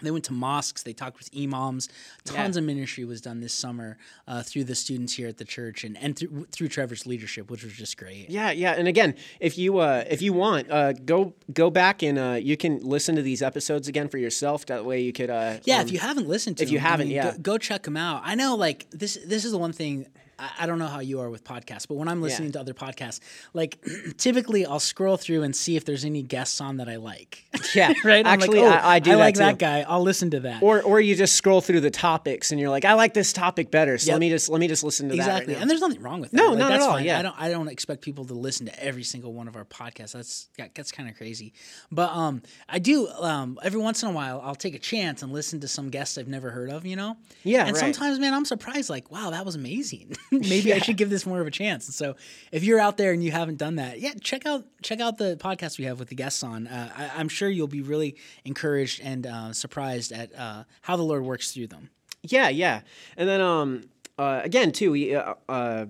They 0.00 0.10
went 0.12 0.24
to 0.26 0.32
mosques. 0.32 0.82
They 0.84 0.92
talked 0.92 1.18
with 1.18 1.28
imams. 1.36 1.88
Tons 2.24 2.56
of 2.56 2.64
ministry 2.64 3.04
was 3.04 3.20
done 3.20 3.40
this 3.40 3.52
summer 3.52 3.98
uh, 4.28 4.42
through 4.42 4.64
the 4.64 4.74
students 4.76 5.14
here 5.14 5.26
at 5.26 5.38
the 5.38 5.44
church 5.44 5.82
and, 5.82 5.96
and 5.98 6.16
through, 6.16 6.46
through 6.52 6.68
Trevor's 6.68 7.04
leadership, 7.06 7.50
which 7.50 7.64
was 7.64 7.72
just 7.72 7.96
great. 7.96 8.30
Yeah, 8.30 8.50
yeah, 8.52 8.72
and 8.72 8.86
again, 8.86 9.16
if 9.40 9.58
you 9.58 9.78
uh, 9.78 10.04
if 10.08 10.22
you 10.22 10.32
want, 10.32 10.70
uh, 10.70 10.92
go 10.92 11.34
go 11.52 11.68
back 11.70 12.02
and 12.02 12.18
uh, 12.18 12.38
you 12.40 12.56
can 12.56 12.78
listen 12.80 13.16
to 13.16 13.22
these 13.22 13.42
episodes 13.42 13.88
again 13.88 14.08
for 14.08 14.18
yourself. 14.18 14.66
That 14.66 14.84
way, 14.84 15.00
you 15.00 15.12
could. 15.12 15.30
Uh, 15.30 15.58
Yeah, 15.64 15.76
um, 15.80 15.86
if 15.86 15.92
you 15.92 15.98
haven't 15.98 16.28
listened 16.28 16.58
to 16.58 16.62
if 16.62 16.70
you 16.70 16.78
them, 16.78 16.86
I 16.86 16.90
haven't, 16.90 17.08
mean, 17.08 17.16
yeah. 17.16 17.32
go, 17.32 17.38
go 17.38 17.58
check 17.58 17.82
them 17.82 17.96
out. 17.96 18.22
I 18.24 18.34
know, 18.36 18.54
like 18.54 18.88
this. 18.90 19.18
This 19.26 19.44
is 19.44 19.50
the 19.52 19.58
one 19.58 19.72
thing. 19.72 20.06
I, 20.38 20.50
I 20.60 20.66
don't 20.66 20.78
know 20.78 20.86
how 20.86 21.00
you 21.00 21.20
are 21.20 21.30
with 21.30 21.44
podcasts, 21.44 21.86
but 21.88 21.94
when 21.94 22.08
I'm 22.08 22.22
listening 22.22 22.52
to 22.52 22.60
other 22.60 22.74
podcasts, 22.74 23.20
like 23.54 23.78
typically 24.16 24.64
I'll 24.66 24.80
scroll 24.80 25.16
through 25.16 25.42
and 25.42 25.54
see 25.54 25.76
if 25.76 25.84
there's 25.84 26.04
any 26.04 26.22
guests 26.22 26.60
on 26.60 26.76
that 26.78 26.88
I 26.88 26.96
like. 26.96 27.44
Yeah, 27.74 27.92
right. 28.04 28.26
I'm 28.26 28.40
actually, 28.40 28.60
like, 28.60 28.82
oh, 28.82 28.86
I- 28.86 28.94
I 28.96 28.98
do 29.00 29.10
that 29.12 29.16
like 29.18 29.34
too. 29.34 29.38
that 29.40 29.58
guy. 29.58 29.84
I'll 29.88 30.02
listen 30.02 30.30
to 30.32 30.40
that. 30.40 30.62
or 30.62 30.82
or 30.82 31.00
you 31.00 31.14
just 31.14 31.34
scroll 31.34 31.60
through 31.60 31.80
the 31.80 31.90
topics 31.90 32.50
and 32.50 32.60
you're 32.60 32.70
like, 32.70 32.84
I 32.84 32.94
like 32.94 33.14
this 33.14 33.32
topic 33.32 33.70
better, 33.70 33.98
so 33.98 34.06
Yep. 34.08 34.14
let 34.14 34.20
me 34.20 34.28
just 34.30 34.48
let 34.48 34.60
me 34.60 34.68
just 34.68 34.84
listen 34.84 35.08
to 35.08 35.14
exactly, 35.14 35.46
that. 35.46 35.58
Right 35.58 35.62
and 35.62 35.70
there's 35.70 35.80
nothing 35.80 36.00
wrong 36.02 36.20
with 36.20 36.30
that. 36.30 36.36
No, 36.36 36.50
Like, 36.50 36.58
not 36.58 36.70
at 36.72 36.74
that's 36.74 36.84
all, 36.86 36.92
Fine. 36.94 37.04
yeah. 37.04 37.18
I 37.18 37.22
don't. 37.22 37.40
I 37.40 37.48
don't 37.50 37.68
expect 37.68 38.02
people 38.02 38.24
to 38.26 38.34
listen 38.34 38.66
to 38.66 38.82
every 38.84 39.02
single 39.02 39.32
one 39.32 39.48
of 39.48 39.56
our 39.56 39.64
podcasts. 39.64 40.12
That's 40.12 40.48
yeah, 40.58 40.68
that's 40.74 40.92
kind 40.92 41.08
of 41.08 41.16
crazy. 41.16 41.52
But 41.90 42.10
um, 42.12 42.42
I 42.68 42.78
do 42.78 43.08
um 43.08 43.58
every 43.62 43.80
once 43.80 44.02
in 44.02 44.08
a 44.08 44.12
while 44.12 44.40
I'll 44.44 44.54
take 44.54 44.74
a 44.74 44.78
chance 44.78 45.22
and 45.22 45.32
listen 45.32 45.60
to 45.60 45.68
some 45.68 45.90
guests 45.90 46.16
I've 46.18 46.28
never 46.28 46.50
heard 46.50 46.70
of. 46.70 46.86
You 46.86 46.96
know. 46.96 47.16
Yeah, 47.44 47.60
And 47.66 47.72
right. 47.76 47.80
sometimes, 47.80 48.18
man, 48.18 48.34
I'm 48.34 48.44
surprised. 48.44 48.88
Like, 48.90 49.10
wow, 49.10 49.30
that 49.30 49.44
was 49.44 49.54
amazing. 49.54 50.16
Maybe 50.48 50.72
I 50.72 50.78
should 50.78 50.96
give 50.96 51.10
this 51.10 51.26
more 51.26 51.40
of 51.40 51.46
a 51.46 51.50
chance. 51.50 51.86
And 51.86 51.94
so, 51.94 52.16
if 52.52 52.64
you're 52.64 52.80
out 52.80 52.96
there 52.96 53.12
and 53.12 53.22
you 53.22 53.30
haven't 53.30 53.58
done 53.58 53.76
that, 53.76 54.00
yeah, 54.00 54.12
check 54.20 54.46
out 54.46 54.64
check 54.82 55.00
out 55.00 55.18
the 55.18 55.36
podcast 55.36 55.78
we 55.78 55.84
have 55.84 55.98
with 55.98 56.08
the 56.08 56.14
guests 56.14 56.42
on. 56.42 56.66
Uh, 56.66 56.92
I, 56.96 57.20
I'm 57.20 57.28
sure 57.28 57.48
you'll 57.48 57.66
be 57.68 57.82
really 57.82 58.16
encouraged 58.44 59.00
and 59.02 59.26
uh, 59.26 59.52
surprised 59.52 60.12
at 60.12 60.34
uh, 60.38 60.64
how 60.82 60.96
the 60.96 61.02
Lord 61.02 61.24
works 61.24 61.52
through 61.52 61.68
them. 61.68 61.90
Yeah, 62.22 62.48
yeah, 62.48 62.80
and 63.16 63.28
then 63.28 63.40
um 63.40 63.88
uh, 64.18 64.40
again 64.42 64.72
too, 64.72 64.90
we 64.90 65.14
uh, 65.14 65.34
uh, 65.48 65.86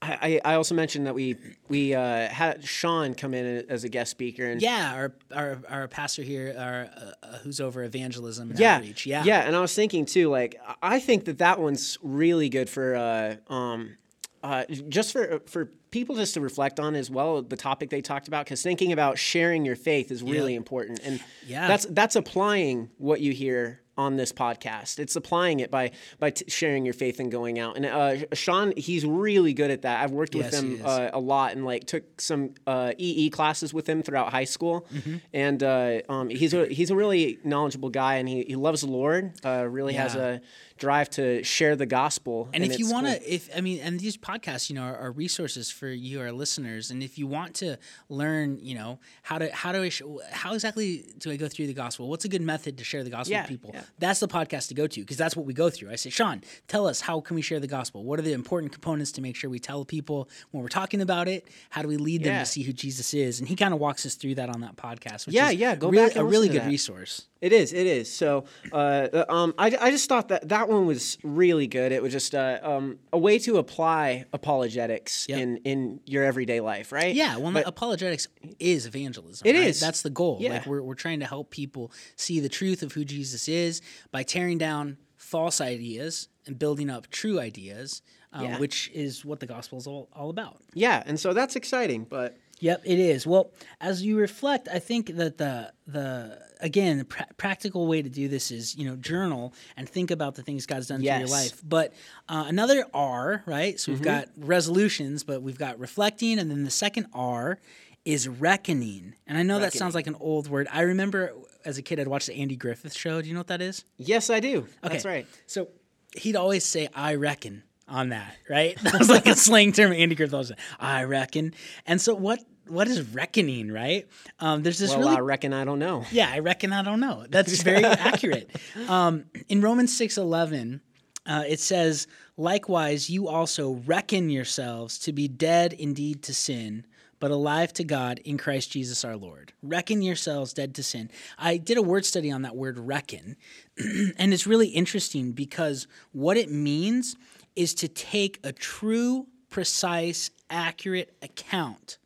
I, 0.00 0.40
I 0.44 0.54
also 0.54 0.74
mentioned 0.74 1.06
that 1.06 1.14
we 1.14 1.36
we 1.68 1.94
uh, 1.94 2.28
had 2.28 2.64
Sean 2.64 3.14
come 3.14 3.34
in 3.34 3.66
as 3.68 3.82
a 3.84 3.88
guest 3.88 4.10
speaker 4.12 4.44
and 4.48 4.62
Yeah, 4.62 4.92
our 4.94 5.14
our, 5.34 5.58
our 5.68 5.88
pastor 5.88 6.22
here, 6.22 6.54
our, 6.56 6.88
uh, 7.22 7.38
who's 7.38 7.60
over 7.60 7.82
evangelism 7.82 8.50
and 8.50 8.58
yeah, 8.58 8.76
outreach. 8.76 9.06
Yeah, 9.06 9.24
yeah. 9.24 9.40
And 9.40 9.56
I 9.56 9.60
was 9.60 9.74
thinking 9.74 10.06
too, 10.06 10.28
like 10.28 10.60
I 10.82 11.00
think 11.00 11.24
that 11.24 11.38
that 11.38 11.58
one's 11.60 11.98
really 12.02 12.48
good 12.48 12.70
for 12.70 12.94
uh, 12.94 13.52
um, 13.52 13.96
uh, 14.44 14.64
just 14.88 15.12
for 15.12 15.40
for 15.46 15.66
people 15.90 16.14
just 16.14 16.34
to 16.34 16.40
reflect 16.40 16.78
on 16.78 16.94
as 16.94 17.10
well 17.10 17.42
the 17.42 17.56
topic 17.56 17.90
they 17.90 18.00
talked 18.02 18.28
about 18.28 18.44
because 18.44 18.62
thinking 18.62 18.92
about 18.92 19.18
sharing 19.18 19.64
your 19.64 19.76
faith 19.76 20.10
is 20.12 20.22
really 20.22 20.54
important 20.54 21.00
and 21.02 21.18
Yeah. 21.46 21.66
that's 21.66 21.86
that's 21.86 22.14
applying 22.14 22.90
what 22.98 23.20
you 23.20 23.32
hear 23.32 23.80
on 23.98 24.16
this 24.16 24.32
podcast 24.32 24.98
it's 24.98 25.16
applying 25.16 25.60
it 25.60 25.70
by 25.70 25.90
by 26.18 26.30
t- 26.30 26.44
sharing 26.48 26.84
your 26.86 26.94
faith 26.94 27.20
and 27.20 27.30
going 27.30 27.58
out 27.58 27.76
and 27.76 27.84
uh, 27.84 28.16
sean 28.34 28.72
he's 28.76 29.04
really 29.04 29.52
good 29.52 29.70
at 29.70 29.82
that 29.82 30.02
i've 30.02 30.12
worked 30.12 30.34
with 30.34 30.44
Yes, 30.52 30.60
he 30.62 30.76
him 30.76 30.82
uh, 30.86 31.10
a 31.12 31.20
lot 31.20 31.52
and 31.52 31.64
like 31.66 31.84
took 31.84 32.20
some 32.20 32.54
uh, 32.66 32.92
ee 32.96 33.28
classes 33.28 33.74
with 33.74 33.86
him 33.88 34.02
throughout 34.02 34.30
high 34.32 34.44
school 34.44 34.86
Mm-hmm. 34.94 35.16
and 35.34 35.62
uh, 35.62 36.00
um, 36.08 36.28
he's 36.30 36.54
a 36.54 36.66
he's 36.66 36.90
a 36.90 36.96
really 36.96 37.38
knowledgeable 37.44 37.90
guy 37.90 38.14
and 38.16 38.28
he, 38.28 38.44
he 38.44 38.56
loves 38.56 38.80
the 38.82 38.86
lord 38.86 39.32
uh, 39.44 39.66
really 39.68 39.94
has 39.94 40.14
a 40.14 40.40
drive 40.78 41.10
to 41.10 41.42
share 41.42 41.74
the 41.74 41.86
gospel 41.86 42.48
And, 42.54 42.62
if 42.64 42.78
you 42.78 42.88
want 42.88 43.06
to, 43.08 43.34
if 43.34 43.50
I 43.56 43.60
mean, 43.60 43.80
and 43.80 43.98
these 43.98 44.16
podcasts, 44.16 44.70
you 44.70 44.76
know, 44.76 44.82
are, 44.82 44.96
are 44.96 45.10
resources 45.10 45.72
for 45.72 45.88
you, 45.88 46.20
our 46.20 46.30
listeners. 46.30 46.92
And 46.92 47.02
if 47.02 47.18
you 47.18 47.26
want 47.26 47.54
to 47.56 47.78
learn, 48.08 48.58
you 48.60 48.76
know, 48.76 49.00
how 49.22 49.38
to 49.38 49.52
how 49.52 49.72
do 49.72 49.82
I 49.82 49.88
sh- 49.88 50.02
how 50.30 50.54
exactly 50.54 51.04
do 51.18 51.32
I 51.32 51.36
go 51.36 51.48
through 51.48 51.66
the 51.66 51.74
gospel? 51.74 52.08
What's 52.08 52.24
a 52.24 52.28
good 52.28 52.42
method 52.42 52.78
to 52.78 52.84
share 52.84 53.02
the 53.02 53.10
gospel 53.10 53.32
Yeah, 53.32 53.42
with 53.42 53.48
people? 53.50 53.70
yeah. 53.74 53.82
That's 53.98 54.20
the 54.20 54.28
podcast 54.28 54.68
to 54.68 54.74
go 54.74 54.86
to 54.86 55.00
because 55.00 55.16
that's 55.16 55.36
what 55.36 55.46
we 55.46 55.52
go 55.54 55.70
through. 55.70 55.90
I 55.90 55.96
say, 55.96 56.10
Sean, 56.10 56.42
tell 56.68 56.86
us 56.86 57.00
how 57.00 57.20
can 57.20 57.34
we 57.36 57.42
share 57.42 57.60
the 57.60 57.66
gospel? 57.66 58.04
What 58.04 58.18
are 58.18 58.22
the 58.22 58.32
important 58.32 58.72
components 58.72 59.12
to 59.12 59.20
make 59.20 59.36
sure 59.36 59.50
we 59.50 59.58
tell 59.58 59.84
people 59.84 60.28
when 60.50 60.62
we're 60.62 60.68
talking 60.68 61.00
about 61.00 61.28
it? 61.28 61.48
How 61.70 61.82
do 61.82 61.88
we 61.88 61.96
lead 61.96 62.22
them 62.24 62.34
Yeah. 62.34 62.40
to 62.40 62.46
see 62.46 62.62
who 62.62 62.72
Jesus 62.72 63.14
is? 63.14 63.40
And 63.40 63.48
he 63.48 63.56
kind 63.56 63.72
of 63.74 63.80
walks 63.80 64.04
us 64.06 64.14
through 64.14 64.36
that 64.36 64.48
on 64.50 64.60
that 64.60 64.76
podcast. 64.76 65.26
Which 65.26 65.34
Yeah, 65.34 65.50
is 65.50 65.56
yeah, 65.56 65.74
go 65.76 65.88
really, 65.90 66.08
back 66.08 66.16
a 66.16 66.24
really 66.24 66.48
good 66.48 66.62
that. 66.62 66.68
resource. 66.68 67.26
It 67.40 67.52
is. 67.52 67.72
It 67.72 67.86
is. 67.86 68.12
So, 68.12 68.46
uh, 68.72 69.24
um, 69.28 69.54
I, 69.56 69.66
I 69.80 69.90
just 69.92 70.08
thought 70.08 70.26
that 70.28 70.48
that 70.48 70.68
one 70.68 70.86
was 70.86 71.18
really 71.22 71.68
good. 71.68 71.92
It 71.92 72.02
was 72.02 72.10
just 72.12 72.34
uh, 72.34 72.58
um, 72.64 72.98
a 73.12 73.18
way 73.18 73.38
to 73.40 73.58
apply 73.58 74.24
apologetics 74.32 75.26
Yep. 75.28 75.38
in 75.38 75.56
in 75.58 76.00
your 76.04 76.24
everyday 76.24 76.60
life, 76.60 76.90
right? 76.90 77.14
Yeah, 77.14 77.36
well, 77.36 77.52
But- 77.52 77.66
apologetics 77.68 78.26
is 78.58 78.86
evangelism. 78.86 79.46
It 79.46 79.54
is. 79.54 79.76
is. 79.76 79.80
That's 79.80 80.02
the 80.02 80.10
goal. 80.10 80.38
Yeah. 80.40 80.54
Like 80.54 80.66
we're 80.66 80.82
we're 80.82 80.94
trying 80.94 81.20
to 81.20 81.26
help 81.26 81.50
people 81.50 81.92
see 82.16 82.40
the 82.40 82.48
truth 82.48 82.82
of 82.82 82.92
who 82.92 83.04
Jesus 83.04 83.48
is 83.48 83.77
by 84.10 84.22
tearing 84.22 84.58
down 84.58 84.96
false 85.16 85.60
ideas 85.60 86.28
and 86.46 86.58
building 86.58 86.88
up 86.90 87.08
true 87.10 87.38
ideas, 87.40 88.02
um, 88.32 88.44
Yeah. 88.44 88.58
which 88.58 88.90
is 88.94 89.24
what 89.24 89.40
the 89.40 89.46
gospel 89.46 89.78
is 89.78 89.86
all, 89.86 90.08
all 90.12 90.30
about. 90.30 90.60
yeah, 90.74 91.02
and 91.06 91.18
so 91.20 91.32
that's 91.32 91.56
exciting. 91.56 92.04
But 92.08 92.36
Yep, 92.60 92.82
it 92.86 92.98
is. 92.98 93.24
Well, 93.24 93.52
as 93.80 94.02
you 94.02 94.18
reflect, 94.18 94.66
I 94.66 94.80
think 94.80 95.14
that 95.14 95.38
the 95.38 95.72
the 95.86 96.40
again 96.60 96.98
the 96.98 97.04
pra- 97.04 97.28
practical 97.36 97.86
way 97.86 98.02
to 98.02 98.08
do 98.08 98.26
this 98.26 98.50
is 98.50 98.74
you 98.76 98.84
know 98.84 98.96
journal 98.96 99.54
and 99.76 99.88
think 99.88 100.10
about 100.10 100.34
the 100.34 100.42
things 100.42 100.66
God's 100.66 100.88
done 100.88 100.98
through 100.98 101.06
your 101.06 101.18
Mm-hmm. 101.20 101.30
life. 101.30 101.62
But 101.64 101.92
uh, 102.28 102.46
another 102.48 102.84
R, 102.92 103.44
right? 103.46 103.78
So 103.78 103.92
we've 103.92 104.02
got 104.02 104.26
resolutions, 104.36 105.22
but 105.22 105.40
we've 105.40 105.56
got 105.58 105.78
reflecting, 105.78 106.40
and 106.40 106.50
then 106.50 106.64
the 106.64 106.70
second 106.72 107.06
R 107.14 107.60
is 108.04 108.26
reckoning. 108.28 109.14
And 109.26 109.36
I 109.38 109.42
know 109.42 109.58
that 109.60 109.72
sounds 109.72 109.94
like 109.94 110.06
an 110.06 110.16
old 110.20 110.48
word. 110.48 110.68
I 110.72 110.82
remember 110.82 111.32
as 111.64 111.78
a 111.78 111.82
kid 111.82 112.00
I'd 112.00 112.08
watch 112.08 112.26
the 112.26 112.34
Andy 112.34 112.56
Griffith 112.56 112.94
Show. 112.94 113.20
Do 113.20 113.28
you 113.28 113.34
know 113.34 113.40
what 113.40 113.48
that 113.48 113.60
is? 113.60 113.84
yes, 113.96 114.30
I 114.30 114.40
do. 114.40 114.66
That's 114.82 115.04
right. 115.04 115.26
So 115.46 115.68
he'd 116.16 116.36
always 116.36 116.64
say, 116.64 116.88
I 116.94 117.16
reckon 117.16 117.64
on 117.86 118.10
that, 118.10 118.36
right? 118.48 118.78
That 118.82 118.98
was 118.98 119.08
like 119.10 119.26
a 119.26 119.34
slang 119.34 119.72
term 119.72 119.92
Andy 119.92 120.14
Griffith 120.14 120.34
always 120.34 120.48
said, 120.48 120.58
I 120.78 121.04
reckon. 121.04 121.54
And 121.86 122.00
so 122.00 122.14
what 122.14 122.40
what 122.68 122.86
is 122.86 123.00
reckoning, 123.14 123.72
right? 123.72 124.06
Um, 124.40 124.62
there's 124.62 124.78
this 124.78 124.90
Well, 124.90 125.00
really 125.00 125.16
I 125.16 125.20
reckon 125.20 125.52
I 125.54 125.64
don't 125.64 125.78
know. 125.78 126.04
yeah, 126.12 126.30
I 126.30 126.40
reckon 126.40 126.72
I 126.72 126.82
don't 126.82 127.00
know. 127.00 127.24
That's 127.28 127.62
very 127.62 127.82
accurate. 127.84 128.50
Um, 128.88 129.24
in 129.48 129.60
Romans 129.62 129.96
six 129.96 130.18
eleven, 130.18 130.82
uh, 131.26 131.44
it 131.48 131.60
says, 131.60 132.06
"Likewise, 132.36 133.08
you 133.10 133.26
also 133.28 133.82
reckon 133.86 134.28
yourselves 134.30 134.98
to 135.00 135.12
be 135.12 135.28
dead 135.28 135.72
indeed 135.72 136.22
to 136.24 136.34
sin." 136.34 136.86
But 137.20 137.30
alive 137.30 137.72
to 137.74 137.84
God 137.84 138.18
in 138.24 138.38
Christ 138.38 138.70
Jesus 138.70 139.04
our 139.04 139.16
Lord. 139.16 139.52
Reckon 139.62 140.02
yourselves 140.02 140.52
dead 140.52 140.74
to 140.76 140.82
sin. 140.82 141.10
I 141.36 141.56
did 141.56 141.76
a 141.76 141.82
word 141.82 142.04
study 142.06 142.30
on 142.30 142.42
that 142.42 142.54
word 142.56 142.78
reckon, 142.78 143.36
and 144.16 144.32
it's 144.32 144.46
really 144.46 144.68
interesting 144.68 145.32
because 145.32 145.86
what 146.12 146.36
it 146.36 146.50
means 146.50 147.16
is 147.56 147.74
to 147.74 147.88
take 147.88 148.38
a 148.44 148.52
true, 148.52 149.26
precise, 149.50 150.30
accurate 150.48 151.16
account 151.22 151.98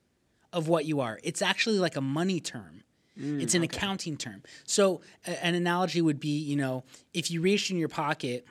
of 0.53 0.67
what 0.69 0.87
you 0.87 1.01
are. 1.01 1.21
It's 1.23 1.43
actually 1.43 1.79
like 1.79 1.97
a 1.97 2.01
money 2.01 2.41
term. 2.41 2.79
it's 3.15 3.55
an 3.55 3.63
accounting 3.63 4.17
term. 4.17 4.43
So 4.65 5.03
a- 5.27 5.45
an 5.45 5.55
analogy 5.55 6.01
would 6.01 6.19
be, 6.19 6.39
you 6.39 6.57
know, 6.57 6.85
if 7.13 7.31
you 7.31 7.43
reached 7.43 7.71
in 7.71 7.77
your 7.77 7.91
pocket 7.91 8.47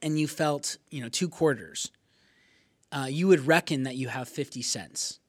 and 0.00 0.18
you 0.18 0.26
felt, 0.26 0.78
you 0.90 1.02
know, 1.02 1.10
two 1.10 1.28
quarters, 1.28 1.90
uh, 2.90 3.06
you 3.10 3.28
would 3.28 3.46
reckon 3.46 3.82
that 3.82 3.96
you 3.96 4.08
have 4.08 4.26
50 4.28 4.62
cents, 4.62 5.20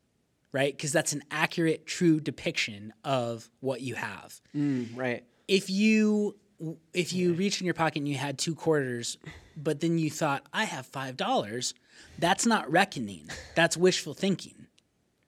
right? 0.52 0.76
Because 0.76 0.92
that's 0.92 1.14
an 1.14 1.24
accurate, 1.32 1.86
true 1.86 2.20
depiction 2.20 2.94
of 3.04 3.50
what 3.60 3.82
you 3.82 3.96
have. 3.96 4.40
Mm, 4.56 4.98
right. 4.98 5.24
If 5.48 5.70
you 5.70 6.36
if 6.94 7.14
you 7.14 7.34
reached 7.34 7.62
in 7.62 7.66
your 7.66 7.74
pocket 7.74 8.00
and 8.00 8.08
you 8.08 8.16
had 8.16 8.38
two 8.38 8.54
quarters, 8.54 9.18
but 9.56 9.80
then 9.80 9.98
you 9.98 10.10
thought, 10.10 10.46
I 10.54 10.66
have 10.66 10.86
five 10.86 11.18
dollars, 11.18 11.74
that's 12.18 12.46
not 12.46 12.70
reckoning. 12.72 13.30
That's 13.56 13.78
wishful 13.78 14.14
thinking. 14.14 14.68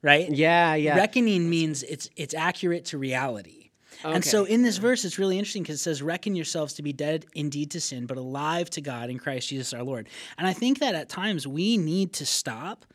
Right? 0.01 0.29
Yeah, 0.29 0.73
yeah. 0.75 0.95
Reckoning 0.95 1.49
means 1.49 1.83
it's 1.83 2.09
it's 2.15 2.33
accurate 2.33 2.85
to 2.85 2.97
reality. 2.97 3.61
Okay. 4.03 4.15
And 4.15 4.25
so 4.25 4.45
in 4.45 4.63
this 4.63 4.77
verse, 4.77 5.05
it's 5.05 5.19
really 5.19 5.37
interesting 5.37 5.61
because 5.61 5.75
it 5.75 5.83
says, 5.83 6.01
Reckon 6.01 6.35
yourselves 6.35 6.73
to 6.73 6.81
be 6.81 6.91
dead 6.91 7.25
indeed 7.35 7.71
to 7.71 7.81
sin, 7.81 8.07
but 8.07 8.17
alive 8.17 8.69
to 8.71 8.81
God 8.81 9.09
in 9.09 9.19
Christ 9.19 9.49
Jesus 9.49 9.73
our 9.73 9.83
Lord. 9.83 10.09
And 10.37 10.47
I 10.47 10.53
think 10.53 10.79
that 10.79 10.95
at 10.95 11.07
times 11.07 11.45
we 11.45 11.77
need 11.77 12.13
to 12.13 12.25
stop 12.25 12.85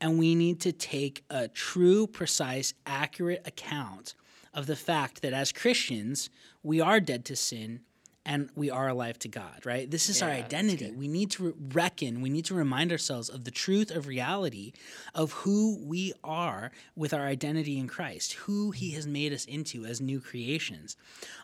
and 0.00 0.18
we 0.18 0.34
need 0.34 0.60
to 0.60 0.72
take 0.72 1.24
a 1.30 1.48
true, 1.48 2.06
precise, 2.06 2.74
accurate 2.86 3.46
account 3.46 4.14
of 4.52 4.66
the 4.66 4.76
fact 4.76 5.22
that 5.22 5.32
as 5.32 5.52
Christians, 5.52 6.30
we 6.62 6.80
are 6.80 7.00
dead 7.00 7.24
to 7.26 7.36
sin 7.36 7.80
and 8.26 8.48
we 8.54 8.70
are 8.70 8.88
alive 8.88 9.18
to 9.18 9.28
God, 9.28 9.66
right? 9.66 9.90
This 9.90 10.08
is 10.08 10.22
our 10.22 10.30
Yeah, 10.30 10.36
that's 10.36 10.46
identity. 10.46 10.90
We 10.92 11.08
need 11.08 11.30
to 11.32 11.48
re- 11.48 11.52
reckon, 11.74 12.22
we 12.22 12.30
need 12.30 12.46
to 12.46 12.54
remind 12.54 12.90
ourselves 12.90 13.28
of 13.28 13.44
the 13.44 13.50
truth 13.50 13.90
of 13.90 14.06
reality 14.06 14.72
of 15.14 15.32
who 15.32 15.78
we 15.84 16.14
are 16.22 16.72
with 16.96 17.12
our 17.12 17.26
identity 17.26 17.78
in 17.78 17.86
Christ, 17.86 18.32
who 18.34 18.70
He 18.70 18.92
has 18.92 19.06
made 19.06 19.32
us 19.32 19.44
into 19.44 19.84
as 19.84 20.00
new 20.00 20.20
creations. 20.20 20.96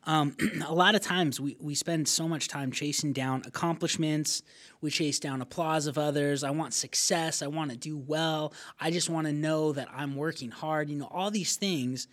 Um, 0.04 0.36
a 0.66 0.72
lot 0.74 0.94
of 0.94 1.02
times 1.02 1.38
we, 1.38 1.56
we 1.60 1.74
spend 1.74 2.08
so 2.08 2.26
much 2.26 2.48
time 2.48 2.72
chasing 2.72 3.12
down 3.12 3.42
accomplishments, 3.46 4.42
we 4.80 4.90
chase 4.90 5.18
down 5.18 5.42
applause 5.42 5.86
of 5.86 5.98
others. 5.98 6.42
I 6.42 6.50
want 6.50 6.72
success, 6.72 7.42
I 7.42 7.46
want 7.48 7.70
to 7.72 7.76
do 7.76 7.98
well, 7.98 8.54
I 8.80 8.90
just 8.90 9.10
want 9.10 9.26
to 9.26 9.32
know 9.34 9.72
that 9.72 9.88
I'm 9.94 10.16
working 10.16 10.50
hard, 10.50 10.88
you 10.88 10.96
know, 10.96 11.08
all 11.10 11.30
these 11.30 11.56
things. 11.56 12.08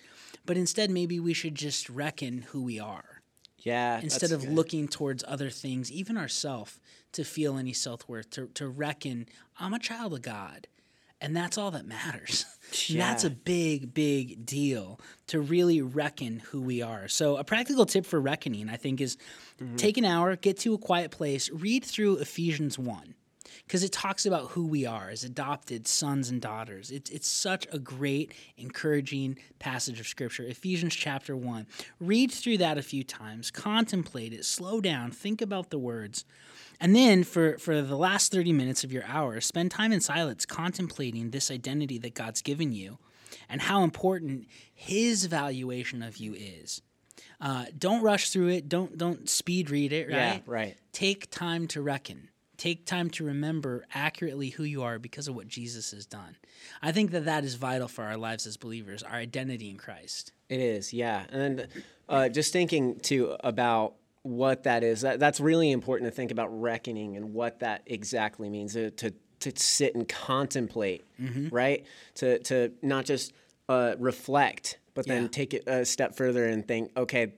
But 0.46 0.58
instead, 0.58 0.90
maybe 0.90 1.20
we 1.20 1.34
should 1.34 1.56
just 1.56 1.90
reckon 1.90 2.42
who 2.42 2.64
we 2.64 2.80
are 2.80 3.17
Yeah. 3.68 4.00
instead 4.02 4.32
of 4.32 4.42
good. 4.42 4.54
looking 4.54 4.88
towards 4.88 5.24
other 5.28 5.50
things, 5.50 5.92
even 5.92 6.18
ourself, 6.18 6.80
to 7.12 7.24
feel 7.24 7.58
any 7.58 7.74
self 7.74 8.08
worth, 8.08 8.30
to, 8.32 8.48
to 8.56 8.68
reckon, 8.68 9.28
I'm 9.60 9.74
a 9.74 9.80
child 9.80 10.14
of 10.14 10.22
God. 10.22 10.68
And 11.20 11.36
that's 11.36 11.58
all 11.58 11.72
that 11.72 11.86
matters. 11.86 12.46
And 12.90 13.00
that's 13.00 13.24
a 13.24 13.30
big, 13.30 13.94
big 13.94 14.46
deal 14.46 15.00
to 15.28 15.40
really 15.40 15.82
reckon 15.82 16.40
who 16.40 16.62
we 16.62 16.82
are. 16.82 17.08
So, 17.08 17.38
a 17.38 17.44
practical 17.46 17.86
tip 17.86 18.06
for 18.06 18.20
reckoning, 18.20 18.70
I 18.70 18.76
think, 18.76 19.00
is 19.00 19.18
Mm-hmm. 19.60 19.76
take 19.78 19.98
an 19.98 20.06
hour, 20.06 20.36
get 20.36 20.58
to 20.60 20.74
a 20.76 20.78
quiet 20.78 21.10
place, 21.10 21.50
read 21.50 21.84
through 21.84 22.18
Ephesians 22.18 22.78
1 22.78 23.16
because 23.66 23.84
it 23.84 23.92
talks 23.92 24.26
about 24.26 24.52
who 24.52 24.66
we 24.66 24.86
are 24.86 25.10
as 25.10 25.24
adopted 25.24 25.88
sons 25.88 26.30
and 26.30 26.42
daughters. 26.42 26.92
It's 26.92 27.10
it's 27.10 27.28
such 27.28 27.68
a 27.72 27.80
great, 27.80 28.34
encouraging 28.58 29.38
passage 29.60 30.00
of 30.00 30.08
scripture. 30.08 30.44
Ephesians 30.44 30.96
chapter 30.96 31.36
1. 31.36 31.68
Read 32.00 32.32
through 32.32 32.58
that 32.60 32.78
a 32.78 32.84
few 32.84 33.04
times, 33.04 33.52
contemplate 33.52 34.34
it, 34.34 34.46
slow 34.46 34.82
down, 34.82 35.12
think 35.12 35.42
about 35.42 35.70
the 35.70 35.80
words. 35.80 36.26
And 36.80 36.96
then 36.96 37.24
for, 37.24 37.58
for 37.58 37.82
the 37.82 37.98
last 37.98 38.32
30 38.32 38.54
minutes 38.54 38.84
of 38.84 38.92
your 38.94 39.04
hour, 39.08 39.42
spend 39.42 39.72
time 39.72 39.92
in 39.92 40.00
silence 40.00 40.46
contemplating 40.46 41.32
this 41.32 41.50
identity 41.50 41.98
that 42.00 42.14
God's 42.14 42.42
given 42.42 42.72
you 42.72 43.00
and 43.50 43.62
how 43.62 43.84
important 43.84 44.48
his 44.74 45.26
valuation 45.26 46.04
of 46.04 46.18
you 46.18 46.34
is. 46.36 46.82
Uh, 47.40 47.66
don't 47.78 48.02
rush 48.02 48.30
through 48.30 48.50
it. 48.50 48.68
Don't 48.68 48.98
don't 48.98 49.30
speed 49.30 49.70
read 49.70 49.94
it. 49.94 50.08
Right. 50.08 50.14
Yeah, 50.14 50.40
right. 50.46 50.78
Take 50.92 51.30
time 51.30 51.68
to 51.68 51.82
reckon. 51.82 52.30
Take 52.58 52.86
time 52.86 53.10
to 53.12 53.24
remember 53.24 53.86
accurately 53.94 54.50
who 54.50 54.64
you 54.64 54.82
are 54.84 54.98
because 55.00 55.28
of 55.28 55.36
what 55.36 55.48
Jesus 55.48 55.92
has 55.92 56.06
done. 56.06 56.38
I 56.82 56.92
think 56.92 57.12
that 57.12 57.26
that 57.26 57.44
is 57.44 57.56
vital 57.56 57.88
for 57.88 58.04
our 58.04 58.18
lives 58.18 58.48
as 58.48 58.58
believers, 58.58 59.04
our 59.04 59.14
identity 59.16 59.70
in 59.70 59.78
Christ. 59.78 60.32
It 60.50 60.60
is, 60.60 60.92
yeah. 60.92 61.26
And 61.30 61.68
uh, 62.10 62.30
just 62.30 62.52
thinking 62.54 63.00
too 63.00 63.36
about 63.44 63.94
what 64.24 64.64
that 64.64 64.84
is, 64.84 65.02
that, 65.02 65.20
that's 65.20 65.40
really 65.40 65.72
important 65.72 66.10
to 66.12 66.16
think 66.16 66.32
about 66.32 66.48
reckoning 66.60 67.16
and 67.16 67.34
what 67.34 67.60
that 67.60 67.84
exactly 67.86 68.50
means. 68.50 68.76
Uh, 68.76 68.90
to 68.98 69.14
to 69.40 69.52
sit 69.56 69.94
and 69.94 70.10
contemplate, 70.10 71.06
Mm-hmm. 71.22 71.50
right? 71.56 71.86
To 72.16 72.40
to 72.40 72.72
not 72.82 73.06
just 73.06 73.34
uh, 73.70 73.94
reflect, 74.00 74.80
but 74.96 75.06
then 75.06 75.24
Yeah. 75.24 75.28
take 75.30 75.54
it 75.54 75.64
a 75.68 75.86
step 75.86 76.16
further 76.16 76.46
and 76.48 76.68
think, 76.68 76.92
okay, 76.98 77.34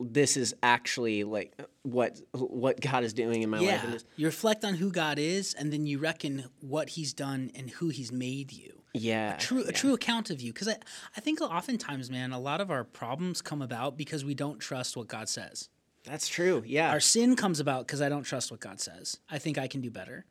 this 0.00 0.36
is 0.36 0.54
actually 0.62 1.24
like 1.24 1.54
what 1.82 2.20
what 2.32 2.80
God 2.80 3.04
is 3.04 3.12
doing 3.12 3.42
in 3.42 3.50
my 3.50 3.58
life. 3.58 3.66
Yeah, 3.66 3.84
And 3.92 4.04
you 4.16 4.26
reflect 4.26 4.64
on 4.64 4.74
who 4.74 4.90
God 4.90 5.18
is, 5.18 5.54
and 5.54 5.72
then 5.72 5.86
you 5.86 5.98
reckon 5.98 6.44
what 6.60 6.90
He's 6.90 7.12
done 7.12 7.50
and 7.54 7.70
who 7.70 7.88
He's 7.88 8.10
made 8.12 8.52
you. 8.52 8.82
yeah, 8.94 9.36
True, 9.38 9.62
yeah. 9.62 9.68
a 9.68 9.72
true 9.72 9.94
account 9.94 10.30
of 10.30 10.40
you. 10.40 10.52
Because 10.52 10.68
I, 10.68 10.76
I 11.16 11.20
think 11.20 11.40
oftentimes, 11.40 12.10
man, 12.10 12.32
a 12.32 12.38
lot 12.40 12.60
of 12.60 12.70
our 12.70 12.84
problems 12.84 13.40
come 13.42 13.62
about 13.62 13.96
because 13.96 14.24
we 14.24 14.34
don't 14.34 14.58
trust 14.58 14.96
what 14.96 15.06
God 15.08 15.28
says. 15.28 15.68
That's 16.04 16.28
true. 16.28 16.62
Yeah, 16.66 16.90
Our 16.90 17.00
sin 17.00 17.34
comes 17.36 17.60
about 17.60 17.86
because 17.86 18.02
I 18.02 18.08
don't 18.08 18.24
trust 18.24 18.50
what 18.50 18.60
God 18.60 18.78
says. 18.80 19.18
I 19.30 19.38
think 19.38 19.56
I 19.56 19.68
can 19.68 19.80
do 19.80 19.90
better. 19.90 20.26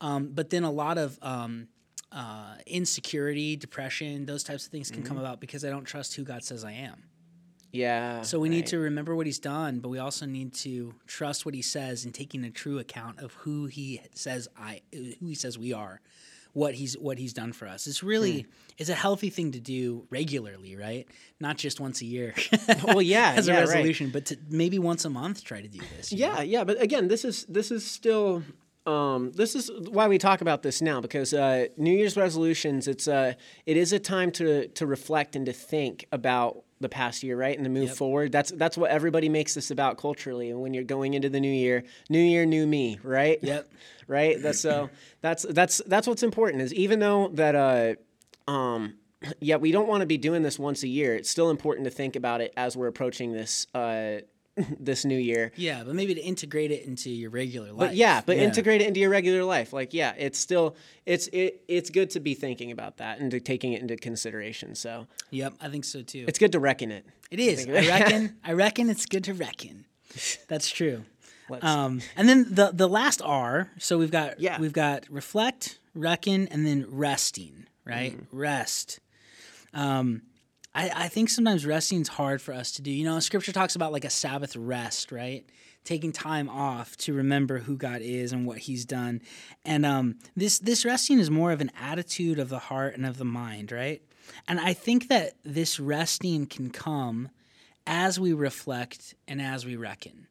Um, 0.00 0.30
but 0.32 0.50
then 0.50 0.62
a 0.64 0.70
lot 0.70 0.96
of 0.98 1.18
um, 1.20 1.68
uh, 2.12 2.54
insecurity, 2.66 3.56
depression, 3.56 4.24
those 4.26 4.42
types 4.44 4.64
of 4.66 4.72
things 4.72 4.90
can 4.90 5.00
Mm-hmm. 5.02 5.08
come 5.08 5.18
about 5.18 5.40
because 5.40 5.64
I 5.64 5.70
don't 5.70 5.84
trust 5.84 6.14
who 6.14 6.22
God 6.24 6.42
says 6.44 6.64
I 6.64 6.72
am. 6.72 7.04
Yeah. 7.72 8.22
So 8.22 8.38
we 8.38 8.48
need 8.48 8.66
to 8.66 8.78
remember 8.78 9.14
what 9.14 9.26
He's 9.26 9.38
done, 9.38 9.80
but 9.80 9.88
we 9.88 9.98
also 9.98 10.26
need 10.26 10.54
to 10.54 10.94
trust 11.06 11.44
what 11.44 11.54
He 11.54 11.62
says 11.62 12.04
and 12.04 12.14
taking 12.14 12.44
a 12.44 12.50
true 12.50 12.78
account 12.78 13.20
of 13.20 13.32
who 13.34 13.66
He 13.66 14.00
says 14.14 14.48
I, 14.56 14.82
who 14.92 15.26
He 15.26 15.34
says 15.34 15.58
we 15.58 15.72
are, 15.72 16.00
what 16.52 16.74
He's 16.74 16.96
what 16.98 17.18
He's 17.18 17.32
done 17.32 17.52
for 17.52 17.68
us. 17.68 17.86
It's 17.86 18.02
really 18.02 18.42
Hmm. 18.42 18.48
it's 18.78 18.90
a 18.90 18.94
healthy 18.94 19.30
thing 19.30 19.52
to 19.52 19.60
do 19.60 20.06
regularly, 20.10 20.76
right? 20.76 21.06
Not 21.40 21.56
just 21.58 21.78
once 21.80 22.00
a 22.00 22.06
year. 22.06 22.34
Well, 22.84 23.02
yeah, 23.02 23.32
as 23.36 23.48
a 23.48 23.52
yeah, 23.52 23.58
right. 23.60 23.68
resolution, 23.68 24.10
but 24.10 24.26
to 24.26 24.38
maybe 24.48 24.78
once 24.78 25.04
a 25.04 25.10
month 25.10 25.44
try 25.44 25.60
to 25.60 25.68
do 25.68 25.80
this. 25.96 26.12
you 26.12 26.18
know? 26.20 26.34
Yeah, 26.36 26.42
yeah, 26.42 26.64
but 26.64 26.80
again, 26.80 27.08
this 27.08 27.24
is 27.24 27.44
this 27.46 27.70
is 27.70 27.84
still 27.86 28.42
um, 28.86 29.32
this 29.32 29.54
is 29.54 29.70
why 29.90 30.08
we 30.08 30.16
talk 30.16 30.40
about 30.40 30.62
this 30.62 30.80
now 30.80 31.00
because 31.02 31.34
uh, 31.34 31.66
New 31.76 31.92
Year's 31.92 32.16
resolutions. 32.16 32.88
It's 32.88 33.06
uh, 33.06 33.34
it 33.66 33.76
is 33.76 33.92
a 33.92 33.98
time 33.98 34.30
to 34.32 34.68
to 34.68 34.86
reflect 34.86 35.36
and 35.36 35.44
to 35.46 35.52
think 35.52 36.06
about 36.12 36.62
the 36.80 36.88
past 36.88 37.22
year, 37.22 37.36
right, 37.36 37.56
and 37.56 37.64
to 37.64 37.70
move 37.70 37.88
Yep. 37.88 37.96
forward. 37.96 38.32
That's 38.32 38.50
that's 38.52 38.76
what 38.78 38.90
everybody 38.90 39.28
makes 39.28 39.54
this 39.54 39.70
about 39.70 39.98
culturally. 39.98 40.50
And 40.50 40.60
when 40.60 40.74
you're 40.74 40.84
going 40.84 41.14
into 41.14 41.28
the 41.28 41.40
new 41.40 41.50
year, 41.52 41.84
new 42.08 42.20
year, 42.20 42.46
new 42.46 42.66
me, 42.66 42.98
right? 43.02 43.38
Yep. 43.42 43.68
right. 44.08 44.40
That's 44.40 44.60
so 44.60 44.90
that's 45.20 45.44
that's 45.48 45.78
that's 45.86 46.06
what's 46.06 46.22
important. 46.22 46.62
Is 46.62 46.72
even 46.74 46.98
though 47.00 47.28
that 47.34 47.54
uh, 47.54 48.50
um, 48.50 48.94
yeah, 49.40 49.56
we 49.56 49.72
don't 49.72 49.88
want 49.88 50.00
to 50.02 50.06
be 50.06 50.16
doing 50.18 50.42
this 50.42 50.58
once 50.58 50.82
a 50.84 50.88
year. 50.88 51.14
It's 51.16 51.28
still 51.28 51.50
important 51.50 51.84
to 51.86 51.90
think 51.90 52.14
about 52.14 52.40
it 52.40 52.52
as 52.56 52.76
we're 52.76 52.86
approaching 52.86 53.32
this 53.32 53.66
uh, 53.74 54.18
this 54.80 55.04
new 55.04 55.18
year. 55.18 55.52
Yeah, 55.56 55.82
but 55.84 55.94
maybe 55.94 56.14
to 56.14 56.20
integrate 56.20 56.70
it 56.70 56.84
into 56.84 57.10
your 57.10 57.30
regular 57.30 57.68
life. 57.68 57.78
But 57.90 57.94
yeah, 57.96 58.20
but 58.24 58.36
integrate 58.36 58.80
it 58.80 58.88
into 58.88 59.00
your 59.00 59.10
regular 59.10 59.44
life. 59.44 59.72
Like, 59.72 59.92
yeah, 59.94 60.14
it's 60.18 60.38
still 60.38 60.76
it's 61.06 61.28
it, 61.28 61.62
it's 61.68 61.90
good 61.90 62.10
to 62.10 62.20
be 62.20 62.34
thinking 62.34 62.70
about 62.72 62.96
that 62.98 63.18
and 63.20 63.30
to 63.30 63.40
taking 63.40 63.72
it 63.72 63.80
into 63.82 63.96
consideration. 63.96 64.74
So 64.74 65.06
Yep, 65.30 65.54
I 65.60 65.68
think 65.68 65.84
so 65.84 66.02
too. 66.02 66.24
it's 66.28 66.38
good 66.38 66.52
to 66.52 66.60
reckon 66.60 66.90
it. 66.92 67.04
It 67.30 67.40
is. 67.40 67.66
I 67.66 67.70
reckon. 67.86 68.36
I 68.44 68.52
reckon 68.52 68.90
it's 68.90 69.06
good 69.06 69.24
to 69.24 69.34
reckon. 69.34 69.84
That's 70.48 70.70
true. 70.70 71.04
Um, 71.62 72.02
and 72.16 72.28
then 72.28 72.46
the 72.54 72.70
the 72.74 72.88
last 72.88 73.22
R. 73.24 73.70
So 73.78 73.96
we've 73.98 74.10
got 74.10 74.38
Yeah. 74.40 74.60
we've 74.60 74.72
got 74.72 75.06
reflect, 75.10 75.78
reckon, 75.94 76.46
and 76.48 76.66
then 76.66 76.84
resting. 76.90 77.66
Right, 77.86 78.12
Mm-hmm. 78.12 78.36
rest. 78.38 79.00
Um, 79.72 80.22
I, 80.74 80.90
I 80.94 81.08
think 81.08 81.30
sometimes 81.30 81.66
resting's 81.66 82.08
hard 82.08 82.40
for 82.42 82.52
us 82.52 82.72
to 82.72 82.82
do. 82.82 82.90
You 82.90 83.04
know, 83.04 83.18
Scripture 83.20 83.52
talks 83.52 83.76
about 83.76 83.92
like 83.92 84.04
a 84.04 84.10
Sabbath 84.10 84.54
rest, 84.56 85.10
right? 85.10 85.44
Taking 85.84 86.12
time 86.12 86.48
off 86.48 86.96
to 86.98 87.14
remember 87.14 87.58
who 87.58 87.76
God 87.76 88.02
is 88.02 88.32
and 88.32 88.46
what 88.46 88.58
He's 88.58 88.84
done, 88.84 89.22
and 89.64 89.86
um, 89.86 90.18
this 90.36 90.58
this 90.58 90.84
resting 90.84 91.18
is 91.18 91.30
more 91.30 91.52
of 91.52 91.60
an 91.60 91.70
attitude 91.80 92.38
of 92.38 92.50
the 92.50 92.58
heart 92.58 92.94
and 92.94 93.06
of 93.06 93.16
the 93.16 93.24
mind, 93.24 93.72
right? 93.72 94.02
And 94.46 94.60
I 94.60 94.74
think 94.74 95.08
that 95.08 95.34
this 95.44 95.80
resting 95.80 96.46
can 96.46 96.70
come 96.70 97.30
as 97.86 98.20
we 98.20 98.34
reflect 98.34 99.14
and 99.26 99.40
as 99.40 99.64
we 99.64 99.76
reckon. 99.76 100.26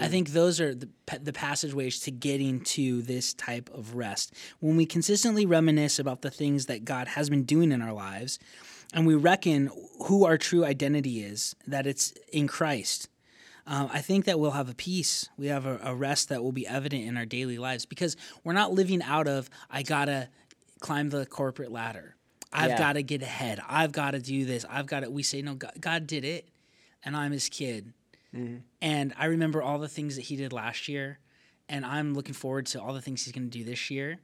I 0.00 0.08
think 0.08 0.30
those 0.30 0.60
are 0.60 0.74
the, 0.74 0.88
the 1.20 1.32
passageways 1.32 2.00
to 2.00 2.10
getting 2.10 2.60
to 2.60 3.02
this 3.02 3.34
type 3.34 3.68
of 3.74 3.94
rest. 3.94 4.32
When 4.60 4.76
we 4.76 4.86
consistently 4.86 5.44
reminisce 5.44 5.98
about 5.98 6.22
the 6.22 6.30
things 6.30 6.66
that 6.66 6.84
God 6.84 7.08
has 7.08 7.28
been 7.28 7.42
doing 7.42 7.72
in 7.72 7.82
our 7.82 7.92
lives, 7.92 8.38
and 8.92 9.06
we 9.06 9.14
reckon 9.14 9.70
who 10.04 10.24
our 10.24 10.36
true 10.38 10.64
identity 10.64 11.22
is, 11.22 11.54
that 11.66 11.86
it's 11.86 12.12
in 12.32 12.46
Christ, 12.48 13.08
um, 13.66 13.88
I 13.92 14.00
think 14.00 14.24
that 14.24 14.40
we'll 14.40 14.50
have 14.52 14.68
a 14.68 14.74
peace. 14.74 15.28
We 15.36 15.46
have 15.46 15.66
a, 15.66 15.78
a 15.82 15.94
rest 15.94 16.28
that 16.30 16.42
will 16.42 16.52
be 16.52 16.66
evident 16.66 17.04
in 17.04 17.16
our 17.16 17.24
daily 17.26 17.58
lives 17.58 17.86
because 17.86 18.16
we're 18.42 18.52
not 18.54 18.72
living 18.72 19.02
out 19.02 19.28
of, 19.28 19.48
I 19.70 19.82
gotta 19.82 20.28
climb 20.80 21.10
the 21.10 21.26
corporate 21.26 21.70
ladder. 21.70 22.16
I've 22.52 22.70
Yeah. 22.70 22.78
got 22.78 22.92
to 22.94 23.02
get 23.02 23.22
ahead. 23.22 23.60
I've 23.66 23.92
got 23.92 24.10
to 24.10 24.18
do 24.20 24.44
this. 24.44 24.66
I've 24.68 24.86
got 24.86 25.00
to. 25.00 25.10
We 25.10 25.22
say, 25.22 25.40
no, 25.40 25.54
God, 25.54 25.72
God 25.80 26.06
did 26.06 26.24
it, 26.24 26.48
and 27.02 27.16
I'm 27.16 27.32
his 27.32 27.48
kid. 27.48 27.94
And 28.82 29.14
I 29.16 29.26
remember 29.26 29.62
all 29.62 29.78
the 29.78 29.88
things 29.88 30.16
that 30.16 30.22
he 30.22 30.36
did 30.36 30.52
last 30.52 30.88
year, 30.88 31.18
and 31.68 31.86
I'm 31.86 32.12
looking 32.14 32.34
forward 32.34 32.66
to 32.66 32.82
all 32.82 32.92
the 32.92 33.00
things 33.00 33.24
he's 33.24 33.32
going 33.32 33.48
to 33.48 33.58
do 33.58 33.64
this 33.64 33.90
year. 33.90 34.18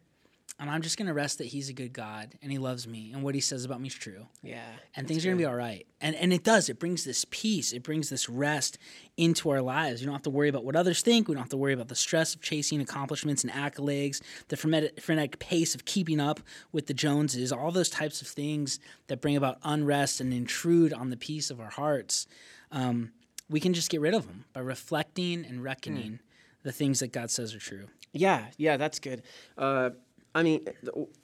And 0.60 0.68
I'm 0.68 0.82
just 0.82 0.96
going 0.96 1.06
to 1.06 1.14
rest 1.14 1.38
that 1.38 1.46
he's 1.46 1.68
a 1.68 1.72
good 1.72 1.92
God 1.92 2.34
and 2.42 2.50
he 2.50 2.58
loves 2.58 2.88
me, 2.88 3.12
and 3.12 3.22
what 3.22 3.36
he 3.36 3.40
says 3.40 3.64
about 3.64 3.80
me 3.80 3.86
is 3.86 3.94
true. 3.94 4.26
Yeah, 4.42 4.66
And 4.96 5.06
things 5.06 5.24
are 5.24 5.28
going 5.28 5.38
to 5.38 5.42
be 5.42 5.46
all 5.46 5.54
right. 5.54 5.86
And 6.00 6.16
and 6.16 6.32
it 6.32 6.42
does. 6.42 6.68
It 6.68 6.80
brings 6.80 7.04
this 7.04 7.24
peace. 7.30 7.72
It 7.72 7.84
brings 7.84 8.10
this 8.10 8.28
rest 8.28 8.76
into 9.16 9.50
our 9.50 9.62
lives. 9.62 10.00
We 10.00 10.06
don't 10.06 10.14
have 10.14 10.22
to 10.22 10.30
worry 10.30 10.48
about 10.48 10.64
what 10.64 10.74
others 10.74 11.00
think. 11.00 11.28
We 11.28 11.34
don't 11.34 11.42
have 11.42 11.50
to 11.50 11.56
worry 11.56 11.74
about 11.74 11.86
the 11.86 11.94
stress 11.94 12.34
of 12.34 12.40
chasing 12.40 12.80
accomplishments 12.80 13.44
and 13.44 13.52
accolades, 13.52 14.20
the 14.48 14.56
frenetic, 14.56 15.00
frenetic 15.00 15.38
pace 15.38 15.76
of 15.76 15.84
keeping 15.84 16.18
up 16.18 16.40
with 16.72 16.86
the 16.86 16.94
Joneses, 16.94 17.52
all 17.52 17.70
those 17.70 17.90
types 17.90 18.20
of 18.20 18.26
things 18.26 18.80
that 19.06 19.20
bring 19.20 19.36
about 19.36 19.58
unrest 19.62 20.20
and 20.20 20.32
intrude 20.32 20.92
on 20.92 21.10
the 21.10 21.16
peace 21.16 21.50
of 21.50 21.60
our 21.60 21.70
hearts. 21.70 22.26
Um, 22.72 23.12
we 23.48 23.60
can 23.60 23.74
just 23.74 23.90
get 23.90 24.00
rid 24.00 24.12
of 24.12 24.26
them 24.26 24.44
by 24.52 24.60
reflecting 24.60 25.44
and 25.44 25.62
reckoning 25.62 26.18
the 26.64 26.72
things 26.72 26.98
that 26.98 27.12
God 27.12 27.30
says 27.30 27.54
are 27.54 27.60
true. 27.60 27.86
yeah, 28.12 28.46
yeah. 28.56 28.76
That's 28.76 28.98
good. 28.98 29.22
Uh, 29.56 29.90
I 30.34 30.42
mean, 30.42 30.66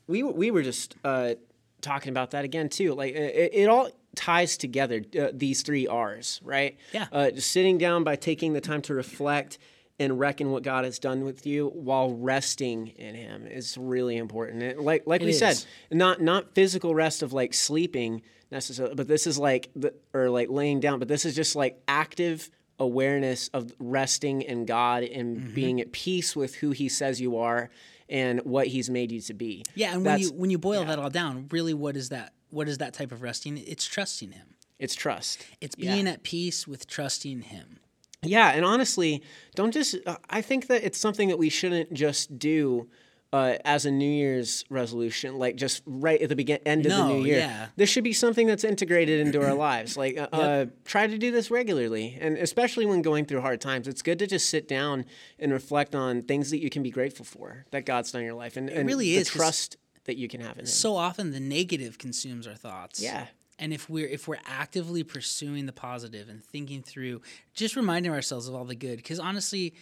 we 0.06 0.22
we 0.22 0.50
were 0.50 0.62
just 0.62 0.96
uh, 1.04 1.34
talking 1.80 2.10
about 2.10 2.32
that 2.32 2.44
again 2.44 2.68
too. 2.68 2.94
Like 2.94 3.14
it, 3.14 3.50
it 3.54 3.68
all 3.68 3.90
ties 4.16 4.56
together. 4.56 5.02
Uh, 5.18 5.28
these 5.32 5.62
three 5.62 5.86
R's, 5.86 6.40
right? 6.44 6.76
Yeah. 6.92 7.06
Uh, 7.12 7.30
just 7.30 7.50
sitting 7.52 7.78
down 7.78 8.04
by 8.04 8.16
taking 8.16 8.52
the 8.52 8.60
time 8.60 8.82
to 8.82 8.94
reflect 8.94 9.58
and 10.00 10.18
reckon 10.18 10.50
what 10.50 10.64
God 10.64 10.84
has 10.84 10.98
done 10.98 11.24
with 11.24 11.46
you 11.46 11.68
while 11.68 12.12
resting 12.14 12.88
in 12.88 13.14
Him 13.14 13.46
is 13.46 13.78
really 13.78 14.16
important. 14.16 14.62
And 14.62 14.80
like 14.80 15.04
like 15.06 15.20
It 15.22 15.26
we 15.26 15.32
said, 15.32 15.64
not 15.92 16.20
not 16.20 16.54
physical 16.54 16.94
rest 16.94 17.22
of 17.22 17.32
like 17.32 17.54
sleeping 17.54 18.22
necessarily, 18.50 18.94
but 18.94 19.06
this 19.08 19.26
is 19.26 19.38
like 19.38 19.70
the 19.76 19.94
or 20.12 20.30
like 20.30 20.48
laying 20.50 20.80
down. 20.80 20.98
But 20.98 21.08
this 21.08 21.24
is 21.24 21.34
just 21.36 21.54
like 21.54 21.80
active 21.86 22.50
awareness 22.80 23.48
of 23.54 23.72
resting 23.78 24.42
in 24.42 24.64
God 24.66 25.04
and 25.04 25.36
Mm-hmm. 25.36 25.54
being 25.54 25.80
at 25.80 25.92
peace 25.92 26.34
with 26.34 26.56
who 26.56 26.70
He 26.72 26.88
says 26.88 27.20
you 27.20 27.36
are 27.36 27.70
and 28.08 28.40
what 28.40 28.66
He's 28.68 28.90
made 28.90 29.12
you 29.12 29.20
to 29.22 29.34
be. 29.34 29.64
Yeah, 29.74 29.94
and 29.94 30.04
when 30.04 30.18
you 30.20 30.32
when 30.32 30.50
you 30.50 30.58
boil 30.58 30.84
that 30.84 30.98
all 30.98 31.10
down, 31.10 31.46
really, 31.50 31.74
what 31.74 31.96
is 31.96 32.08
that? 32.10 32.32
What 32.50 32.68
is 32.68 32.78
that 32.78 32.94
type 32.94 33.10
of 33.12 33.22
resting? 33.22 33.56
It's 33.58 33.84
trusting 33.86 34.32
Him. 34.32 34.48
it's 34.78 34.94
trust. 34.94 35.44
It's 35.60 35.76
Yeah. 35.78 35.94
being 35.94 36.06
at 36.08 36.22
peace 36.24 36.66
with 36.66 36.86
trusting 36.86 37.42
Him. 37.42 37.78
Yeah, 38.22 38.50
and 38.50 38.64
honestly, 38.64 39.22
don't 39.54 39.70
just. 39.72 39.94
Uh, 40.06 40.16
I 40.30 40.40
think 40.40 40.66
that 40.68 40.82
it's 40.84 40.98
something 40.98 41.28
that 41.28 41.38
we 41.38 41.48
shouldn't 41.50 41.92
just 41.92 42.38
do 42.38 42.88
uh, 43.34 43.58
as 43.64 43.84
a 43.84 43.90
New 43.90 44.08
Year's 44.08 44.64
resolution, 44.70 45.40
like 45.40 45.56
just 45.56 45.82
right 45.86 46.22
at 46.22 46.28
the 46.28 46.36
begin 46.36 46.60
end 46.64 46.86
of 46.86 46.92
the 46.92 47.08
new 47.08 47.24
year. 47.24 47.38
yeah. 47.38 47.66
This 47.74 47.90
should 47.90 48.04
be 48.04 48.12
something 48.12 48.46
that's 48.46 48.62
integrated 48.62 49.26
into 49.26 49.44
our 49.44 49.54
lives. 49.54 49.96
Like, 49.96 50.16
uh, 50.16 50.28
uh, 50.32 50.66
try 50.84 51.08
to 51.08 51.18
do 51.18 51.32
this 51.32 51.50
regularly, 51.50 52.16
and 52.20 52.38
especially 52.38 52.86
when 52.86 53.02
going 53.02 53.24
through 53.24 53.40
hard 53.40 53.60
times, 53.60 53.88
it's 53.88 54.02
good 54.02 54.20
to 54.20 54.28
just 54.28 54.48
sit 54.48 54.68
down 54.68 55.04
and 55.40 55.52
reflect 55.52 55.96
on 55.96 56.22
things 56.22 56.50
that 56.50 56.58
you 56.58 56.70
can 56.70 56.84
be 56.84 56.92
grateful 56.92 57.24
for 57.24 57.66
that 57.72 57.84
God's 57.84 58.12
done 58.12 58.20
in 58.20 58.26
your 58.26 58.36
life, 58.36 58.56
and, 58.56 58.70
and 58.70 58.86
really 58.86 59.06
the 59.06 59.16
is, 59.16 59.28
trust 59.28 59.78
that 60.04 60.16
you 60.16 60.28
can 60.28 60.40
have 60.40 60.52
in 60.52 60.60
Him. 60.60 60.66
So 60.66 60.94
often 60.94 61.32
the 61.32 61.40
negative 61.40 61.98
consumes 61.98 62.46
our 62.46 62.54
thoughts. 62.54 63.02
Yeah. 63.02 63.26
And 63.58 63.72
if 63.72 63.90
we're 63.90 64.06
if 64.06 64.28
we're 64.28 64.38
actively 64.46 65.02
pursuing 65.02 65.66
the 65.66 65.72
positive 65.72 66.28
and 66.28 66.44
thinking 66.44 66.82
through, 66.82 67.22
just 67.52 67.74
reminding 67.74 68.12
ourselves 68.12 68.46
of 68.46 68.54
all 68.54 68.64
the 68.64 68.76
good, 68.76 68.98
because 68.98 69.18
honestly, 69.18 69.74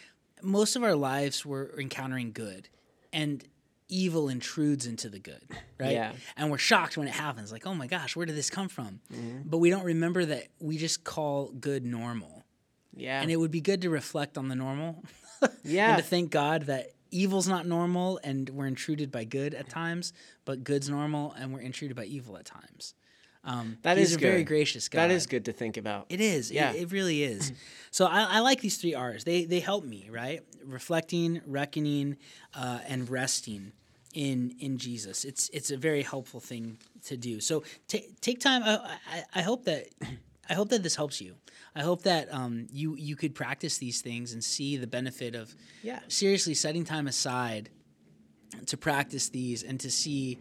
most 0.42 0.74
of 0.74 0.82
our 0.82 0.94
lives 0.94 1.44
we're 1.44 1.78
encountering 1.78 2.32
good, 2.32 2.70
and 3.12 3.44
evil 3.88 4.28
intrudes 4.28 4.86
into 4.86 5.08
the 5.08 5.18
good, 5.18 5.42
right? 5.78 5.92
Yeah. 5.92 6.12
And 6.36 6.50
we're 6.50 6.58
shocked 6.58 6.96
when 6.96 7.08
it 7.08 7.14
happens, 7.14 7.52
like, 7.52 7.66
oh 7.66 7.74
my 7.74 7.86
gosh, 7.86 8.16
where 8.16 8.26
did 8.26 8.36
this 8.36 8.50
come 8.50 8.68
from? 8.68 9.00
Mm-hmm. 9.12 9.40
But 9.44 9.58
we 9.58 9.70
don't 9.70 9.84
remember 9.84 10.24
that 10.24 10.48
we 10.58 10.78
just 10.78 11.04
call 11.04 11.48
good 11.48 11.84
normal, 11.84 12.44
yeah, 12.94 13.20
and 13.20 13.30
it 13.30 13.36
would 13.36 13.50
be 13.50 13.60
good 13.60 13.82
to 13.82 13.90
reflect 13.90 14.38
on 14.38 14.48
the 14.48 14.56
normal. 14.56 15.04
yeah, 15.64 15.90
and 15.90 16.02
to 16.02 16.08
thank 16.08 16.30
God 16.30 16.62
that 16.62 16.92
evil's 17.12 17.46
not 17.46 17.66
normal 17.66 18.18
and 18.24 18.48
we're 18.50 18.66
intruded 18.66 19.12
by 19.12 19.24
good 19.24 19.54
at 19.54 19.68
times, 19.68 20.12
but 20.44 20.64
good's 20.64 20.88
normal 20.88 21.32
and 21.38 21.52
we're 21.52 21.60
intruded 21.60 21.96
by 21.96 22.04
evil 22.04 22.36
at 22.36 22.46
times. 22.46 22.94
Um, 23.44 23.78
That 23.82 23.98
is 23.98 24.14
a 24.14 24.18
very 24.18 24.38
good. 24.38 24.46
gracious 24.48 24.88
God. 24.88 25.00
that 25.00 25.10
is 25.10 25.26
good 25.26 25.44
to 25.46 25.52
think 25.52 25.76
about. 25.76 26.06
It 26.08 26.20
is. 26.20 26.50
Yeah. 26.52 26.72
It, 26.72 26.82
it 26.82 26.92
really 26.92 27.22
is. 27.24 27.52
so 27.90 28.06
I, 28.06 28.36
I 28.36 28.38
like 28.40 28.60
these 28.60 28.76
three 28.76 28.94
R's. 28.94 29.24
They 29.24 29.44
they 29.46 29.60
help 29.60 29.84
me 29.84 30.08
right. 30.10 30.40
Reflecting, 30.64 31.40
reckoning, 31.46 32.16
uh, 32.54 32.78
and 32.86 33.08
resting. 33.10 33.72
in 34.14 34.54
in 34.60 34.78
Jesus. 34.78 35.24
It's 35.24 35.48
it's 35.52 35.70
a 35.72 35.76
very 35.76 36.02
helpful 36.02 36.38
thing 36.40 36.78
to 37.06 37.16
do. 37.16 37.40
So 37.40 37.64
ta- 37.88 38.06
take 38.20 38.38
time. 38.40 38.62
I, 38.64 38.96
I, 39.14 39.40
I 39.40 39.42
hope 39.42 39.64
that 39.64 39.86
I 40.50 40.54
hope 40.54 40.68
that 40.70 40.82
this 40.82 40.94
helps 40.96 41.20
you. 41.20 41.34
I 41.74 41.82
hope 41.82 42.02
that 42.02 42.32
um, 42.32 42.66
you 42.70 42.94
you 42.96 43.16
could 43.16 43.34
practice 43.34 43.78
these 43.78 44.02
things 44.02 44.32
and 44.34 44.44
see 44.44 44.76
the 44.76 44.86
benefit 44.86 45.34
of 45.34 45.54
Yeah. 45.82 46.00
seriously 46.08 46.54
setting 46.54 46.84
time 46.84 47.08
aside 47.08 47.70
to 48.66 48.76
practice 48.76 49.30
these 49.30 49.62
and 49.64 49.80
to 49.80 49.90
see 49.90 50.38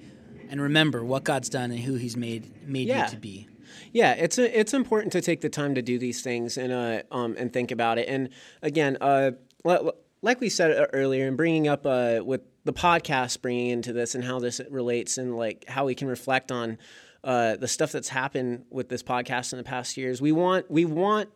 and 0.52 0.62
remember 0.62 1.04
what 1.04 1.24
God's 1.24 1.50
done 1.50 1.72
and 1.72 1.80
who 1.80 1.96
He's 1.96 2.16
made 2.16 2.68
made 2.68 2.88
Yeah. 2.88 3.06
you 3.06 3.10
to 3.12 3.18
be. 3.18 3.48
Yeah, 3.94 4.14
it's 4.14 4.38
a, 4.38 4.60
it's 4.60 4.74
important 4.74 5.12
to 5.14 5.22
take 5.22 5.42
the 5.42 5.50
time 5.50 5.74
to 5.76 5.82
do 5.82 5.98
these 5.98 6.22
things 6.22 6.58
and 6.58 6.72
uh 6.72 7.02
um 7.12 7.36
and 7.40 7.52
think 7.52 7.72
about 7.72 7.98
it. 7.98 8.08
And 8.08 8.30
again, 8.62 8.98
uh, 9.02 9.32
li- 9.66 9.92
like 10.22 10.40
we 10.40 10.50
said 10.50 10.72
uh, 10.78 10.86
earlier, 10.94 11.28
and 11.28 11.36
bringing 11.38 11.68
up 11.68 11.86
uh 11.86 12.20
with 12.24 12.42
the 12.66 12.74
podcast, 12.74 13.42
bringing 13.42 13.70
into 13.70 13.92
this 13.94 14.14
and 14.14 14.24
how 14.24 14.40
this 14.40 14.62
relates 14.70 15.18
and 15.18 15.36
like 15.36 15.66
how 15.68 15.86
we 15.86 15.96
can 15.96 16.08
reflect 16.08 16.52
on 16.52 16.78
uh 17.24 17.56
the 17.56 17.68
stuff 17.68 17.92
that's 17.92 18.10
happened 18.10 18.66
with 18.70 18.90
this 18.90 19.04
podcast 19.04 19.54
in 19.54 19.58
the 19.58 19.64
past 19.64 19.96
years. 19.98 20.22
We 20.22 20.32
want 20.32 20.70
we 20.70 20.86
want 20.86 21.30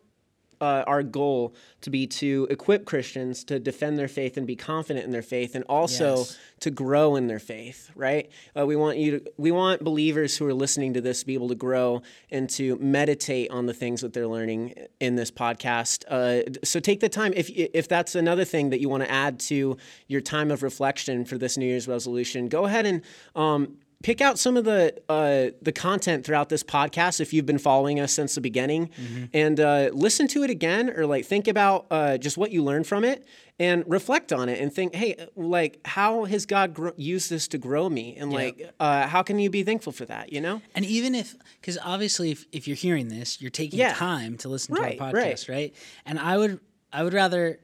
uh, 0.60 0.84
our 0.86 1.02
goal 1.02 1.54
to 1.82 1.90
be 1.90 2.06
to 2.06 2.46
equip 2.50 2.84
Christians 2.84 3.44
to 3.44 3.58
defend 3.58 3.98
their 3.98 4.08
faith 4.08 4.36
and 4.36 4.46
be 4.46 4.56
confident 4.56 5.04
in 5.04 5.12
their 5.12 5.22
faith, 5.22 5.54
and 5.54 5.64
also 5.68 6.16
Yes. 6.18 6.38
to 6.60 6.70
grow 6.70 7.16
in 7.16 7.26
their 7.26 7.38
faith. 7.38 7.90
Right? 7.94 8.30
Uh, 8.58 8.66
we 8.66 8.76
want 8.76 8.98
you 8.98 9.18
to, 9.20 9.32
we 9.36 9.50
want 9.50 9.82
believers 9.84 10.36
who 10.36 10.46
are 10.46 10.54
listening 10.54 10.94
to 10.94 11.00
this 11.00 11.20
to 11.20 11.26
be 11.26 11.34
able 11.34 11.48
to 11.48 11.54
grow 11.54 12.02
and 12.30 12.48
to 12.50 12.76
meditate 12.76 13.50
on 13.50 13.66
the 13.66 13.74
things 13.74 14.00
that 14.00 14.12
they're 14.12 14.26
learning 14.28 14.74
in 15.00 15.16
this 15.16 15.30
podcast. 15.30 16.04
Uh, 16.08 16.42
so 16.64 16.80
take 16.80 17.00
the 17.00 17.08
time 17.08 17.32
if 17.36 17.50
if 17.50 17.88
that's 17.88 18.14
another 18.14 18.44
thing 18.44 18.70
that 18.70 18.80
you 18.80 18.88
want 18.88 19.02
to 19.02 19.10
add 19.10 19.38
to 19.40 19.76
your 20.08 20.20
time 20.20 20.50
of 20.50 20.62
reflection 20.62 21.24
for 21.24 21.38
this 21.38 21.56
New 21.56 21.66
Year's 21.66 21.88
resolution. 21.88 22.48
Go 22.48 22.64
ahead 22.66 22.86
and. 22.86 23.02
Um, 23.34 23.78
pick 24.02 24.20
out 24.20 24.38
some 24.38 24.56
of 24.56 24.64
the 24.64 24.94
uh, 25.08 25.50
the 25.62 25.72
content 25.72 26.24
throughout 26.24 26.48
this 26.48 26.62
podcast 26.62 27.20
if 27.20 27.32
you've 27.32 27.46
been 27.46 27.58
following 27.58 27.98
us 28.00 28.12
since 28.12 28.34
the 28.34 28.40
beginning, 28.40 28.90
and 29.32 29.58
uh, 29.60 29.90
listen 29.92 30.28
to 30.28 30.42
it 30.42 30.50
again, 30.50 30.90
or 30.90 31.06
like 31.06 31.24
think 31.24 31.48
about 31.48 31.86
uh, 31.90 32.18
just 32.18 32.36
what 32.38 32.50
you 32.52 32.62
learned 32.62 32.86
from 32.86 33.04
it, 33.04 33.26
and 33.58 33.82
reflect 33.86 34.32
on 34.32 34.48
it, 34.48 34.60
and 34.60 34.72
think, 34.72 34.94
hey, 34.94 35.26
like 35.34 35.80
how 35.84 36.24
has 36.24 36.46
God 36.46 36.74
gr- 36.74 36.90
used 36.96 37.30
this 37.30 37.48
to 37.48 37.58
grow 37.58 37.88
me, 37.88 38.14
and 38.16 38.32
like 38.32 38.70
uh, 38.78 39.06
how 39.06 39.22
can 39.22 39.38
you 39.38 39.50
be 39.50 39.62
thankful 39.62 39.92
for 39.92 40.04
that? 40.04 40.32
You 40.32 40.40
know? 40.40 40.62
And 40.74 40.84
even 40.84 41.14
if, 41.14 41.34
because 41.60 41.78
obviously, 41.82 42.30
if, 42.32 42.44
if 42.52 42.68
you're 42.68 42.76
hearing 42.76 43.08
this, 43.08 43.40
you're 43.40 43.50
taking 43.50 43.78
Yeah. 43.78 43.94
time 43.94 44.36
to 44.38 44.48
listen 44.48 44.74
Right, 44.74 44.98
to 44.98 45.04
our 45.04 45.12
right. 45.12 45.34
podcast, 45.36 45.48
right. 45.48 45.74
And 46.04 46.18
I 46.18 46.36
would, 46.36 46.60
I 46.92 47.02
would 47.02 47.14
rather 47.14 47.58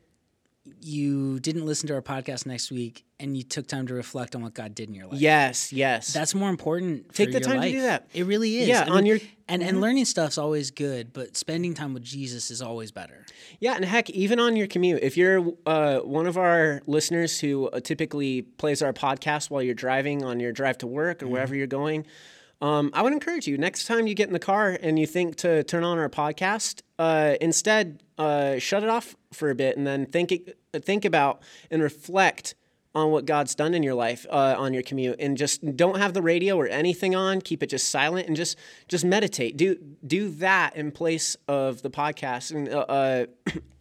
you 0.80 1.40
didn't 1.40 1.66
listen 1.66 1.88
to 1.88 1.94
our 1.94 2.02
podcast 2.02 2.46
next 2.46 2.70
week 2.70 3.04
and 3.18 3.36
you 3.36 3.42
took 3.42 3.66
time 3.66 3.86
to 3.88 3.94
reflect 3.94 4.34
on 4.36 4.42
what 4.42 4.54
God 4.54 4.74
did 4.74 4.88
in 4.88 4.94
your 4.94 5.06
life. 5.06 5.20
Yes, 5.20 5.72
yes. 5.72 6.12
That's 6.12 6.34
more 6.34 6.48
important. 6.50 7.12
Take 7.14 7.32
the 7.32 7.40
time 7.40 7.60
to 7.62 7.70
do 7.70 7.82
that. 7.82 8.06
It 8.14 8.26
really 8.26 8.58
is. 8.58 8.68
Yeah, 8.68 8.84
I 8.86 8.90
on 8.90 9.06
your- 9.06 9.18
Mm-hmm. 9.18 9.28
and 9.48 9.62
and 9.62 9.80
learning 9.80 10.04
stuff's 10.06 10.38
always 10.38 10.70
good, 10.70 11.12
but 11.12 11.36
spending 11.36 11.74
time 11.74 11.92
with 11.94 12.02
Jesus 12.04 12.50
is 12.50 12.62
always 12.62 12.90
better. 12.90 13.26
Yeah, 13.60 13.74
and 13.74 13.84
heck, 13.84 14.08
even 14.10 14.40
on 14.40 14.56
your 14.56 14.66
commute, 14.66 15.02
if 15.02 15.16
you're 15.16 15.52
uh, 15.66 15.98
one 15.98 16.26
of 16.26 16.36
our 16.38 16.80
listeners 16.86 17.38
who 17.40 17.68
uh, 17.68 17.80
typically 17.80 18.42
plays 18.42 18.82
our 18.82 18.92
podcast 18.92 19.50
while 19.50 19.62
you're 19.62 19.74
driving 19.74 20.24
on 20.24 20.40
your 20.40 20.52
drive 20.52 20.78
to 20.78 20.86
work 20.86 21.22
or 21.22 21.26
wherever 21.28 21.54
you're 21.54 21.66
going, 21.66 22.06
um, 22.62 22.90
I 22.94 23.02
would 23.02 23.12
encourage 23.12 23.46
you 23.46 23.58
next 23.58 23.86
time 23.86 24.06
you 24.06 24.14
get 24.14 24.28
in 24.28 24.32
the 24.32 24.38
car 24.38 24.78
and 24.80 24.98
you 24.98 25.06
think 25.06 25.36
to 25.38 25.64
turn 25.64 25.84
on 25.84 25.98
our 25.98 26.08
podcast, 26.08 26.80
uh, 27.02 27.34
instead 27.40 28.00
uh, 28.16 28.58
shut 28.58 28.84
it 28.84 28.88
off 28.88 29.16
for 29.32 29.50
a 29.50 29.56
bit 29.56 29.76
and 29.76 29.84
then 29.84 30.06
think 30.06 30.30
it, 30.30 30.56
think 30.72 31.04
about 31.04 31.42
and 31.68 31.82
reflect 31.82 32.54
on 32.94 33.10
what 33.10 33.24
God's 33.24 33.56
done 33.56 33.74
in 33.74 33.82
your 33.82 33.94
life 33.94 34.24
uh, 34.30 34.54
on 34.56 34.72
your 34.72 34.82
commute, 34.82 35.16
and 35.18 35.36
just 35.36 35.64
don't 35.76 35.98
have 35.98 36.12
the 36.12 36.22
radio 36.22 36.56
or 36.56 36.68
anything 36.68 37.16
on. 37.16 37.40
Keep 37.40 37.62
it 37.62 37.70
just 37.70 37.88
silent 37.88 38.28
and 38.28 38.36
just 38.36 38.56
just 38.86 39.04
meditate. 39.04 39.56
Do 39.56 39.76
do 40.06 40.28
that 40.46 40.76
in 40.76 40.92
place 40.92 41.36
of 41.48 41.82
the 41.82 41.90
podcast, 41.90 42.52
and 42.52 42.68
uh, 42.68 42.80
uh, 42.80 43.26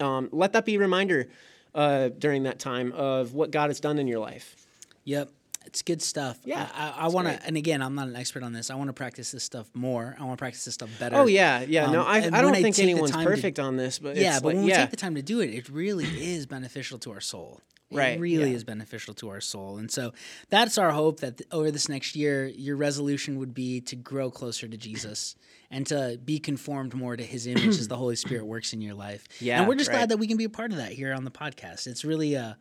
um, 0.04 0.28
let 0.32 0.54
that 0.54 0.64
be 0.64 0.76
a 0.76 0.78
reminder 0.80 1.28
uh, 1.74 2.08
during 2.18 2.44
that 2.44 2.58
time 2.58 2.90
of 2.92 3.34
what 3.34 3.50
God 3.50 3.68
has 3.68 3.80
done 3.80 3.98
in 3.98 4.08
your 4.08 4.18
life. 4.18 4.56
Yep. 5.04 5.30
It's 5.66 5.82
good 5.82 6.02
stuff. 6.02 6.38
Yeah, 6.44 6.68
I, 6.74 7.04
I, 7.04 7.08
want 7.08 7.28
to, 7.28 7.46
and 7.46 7.56
again, 7.56 7.82
I'm 7.82 7.94
not 7.94 8.08
an 8.08 8.16
expert 8.16 8.42
on 8.42 8.52
this. 8.52 8.70
I 8.70 8.74
want 8.74 8.88
to 8.88 8.92
practice 8.94 9.30
this 9.32 9.44
stuff 9.44 9.68
more. 9.74 10.16
I 10.18 10.24
want 10.24 10.38
to 10.38 10.42
practice 10.42 10.64
this 10.64 10.74
stuff 10.74 10.90
better. 10.98 11.16
Oh 11.16 11.26
yeah, 11.26 11.60
yeah. 11.60 11.90
no, 11.90 12.00
Um, 12.02 12.06
I, 12.08 12.16
I 12.18 12.40
don't 12.42 12.54
I 12.54 12.62
think 12.62 12.78
anyone's 12.78 13.10
time 13.10 13.24
to- 13.24 13.30
perfect 13.30 13.58
on 13.58 13.76
this, 13.76 13.98
but 13.98 14.16
yeah, 14.16 14.38
but 14.40 14.46
like, 14.48 14.54
when 14.56 14.64
we 14.64 14.70
yeah, 14.70 14.82
take 14.82 14.90
the 14.90 14.96
time 14.96 15.14
to 15.14 15.22
do 15.22 15.40
it, 15.40 15.50
it 15.50 15.68
really 15.68 16.04
is 16.04 16.46
beneficial 16.46 16.98
to 17.00 17.12
our 17.12 17.20
soul. 17.20 17.60
It 17.90 17.96
Right, 17.98 18.18
really 18.18 18.50
yeah. 18.50 18.56
is 18.56 18.64
beneficial 18.64 19.12
to 19.16 19.28
our 19.28 19.42
soul. 19.42 19.76
And 19.76 19.90
so 19.90 20.14
that's 20.48 20.78
our 20.78 20.92
hope 20.92 21.20
that 21.20 21.36
th- 21.36 21.48
over 21.52 21.70
this 21.70 21.90
next 21.90 22.16
year, 22.16 22.46
your 22.46 22.74
resolution 22.76 23.38
would 23.38 23.52
be 23.52 23.82
to 23.82 23.96
grow 23.96 24.30
closer 24.30 24.66
to 24.66 24.76
Jesus 24.78 25.36
and 25.70 25.86
to 25.88 26.18
be 26.24 26.38
conformed 26.38 26.94
more 26.94 27.18
to 27.18 27.22
his 27.22 27.46
image 27.46 27.66
as 27.78 27.88
the 27.88 27.96
Holy 27.98 28.16
Spirit 28.16 28.46
works 28.46 28.72
in 28.72 28.80
your 28.80 28.94
life. 28.94 29.26
Yeah, 29.40 29.58
And 29.58 29.68
we're 29.68 29.74
just 29.74 29.90
right. 29.90 29.96
glad 29.98 30.08
that 30.08 30.16
we 30.16 30.26
can 30.26 30.38
be 30.38 30.44
a 30.44 30.48
part 30.50 30.70
of 30.72 30.78
that 30.78 30.92
here 30.92 31.12
on 31.12 31.24
the 31.24 31.30
podcast. 31.30 31.86
It's 31.86 32.02
really 32.02 32.34
uh 32.34 32.54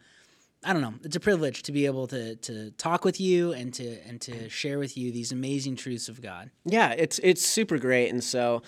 I 0.63 0.73
don't 0.73 0.81
know. 0.81 0.93
It's 1.03 1.15
a 1.15 1.19
privilege 1.19 1.63
to 1.63 1.71
be 1.71 1.85
able 1.87 2.07
to 2.07 2.35
to 2.35 2.71
talk 2.71 3.03
with 3.03 3.19
you 3.19 3.51
and 3.51 3.73
to 3.73 3.99
and 4.07 4.21
to 4.21 4.47
share 4.49 4.77
with 4.77 4.95
you 4.95 5.11
these 5.11 5.31
amazing 5.31 5.75
truths 5.75 6.07
of 6.07 6.21
God. 6.21 6.51
Yeah, 6.65 6.91
it's 6.91 7.19
it's 7.23 7.43
super 7.43 7.79
great, 7.79 8.09
and 8.09 8.23
so, 8.23 8.61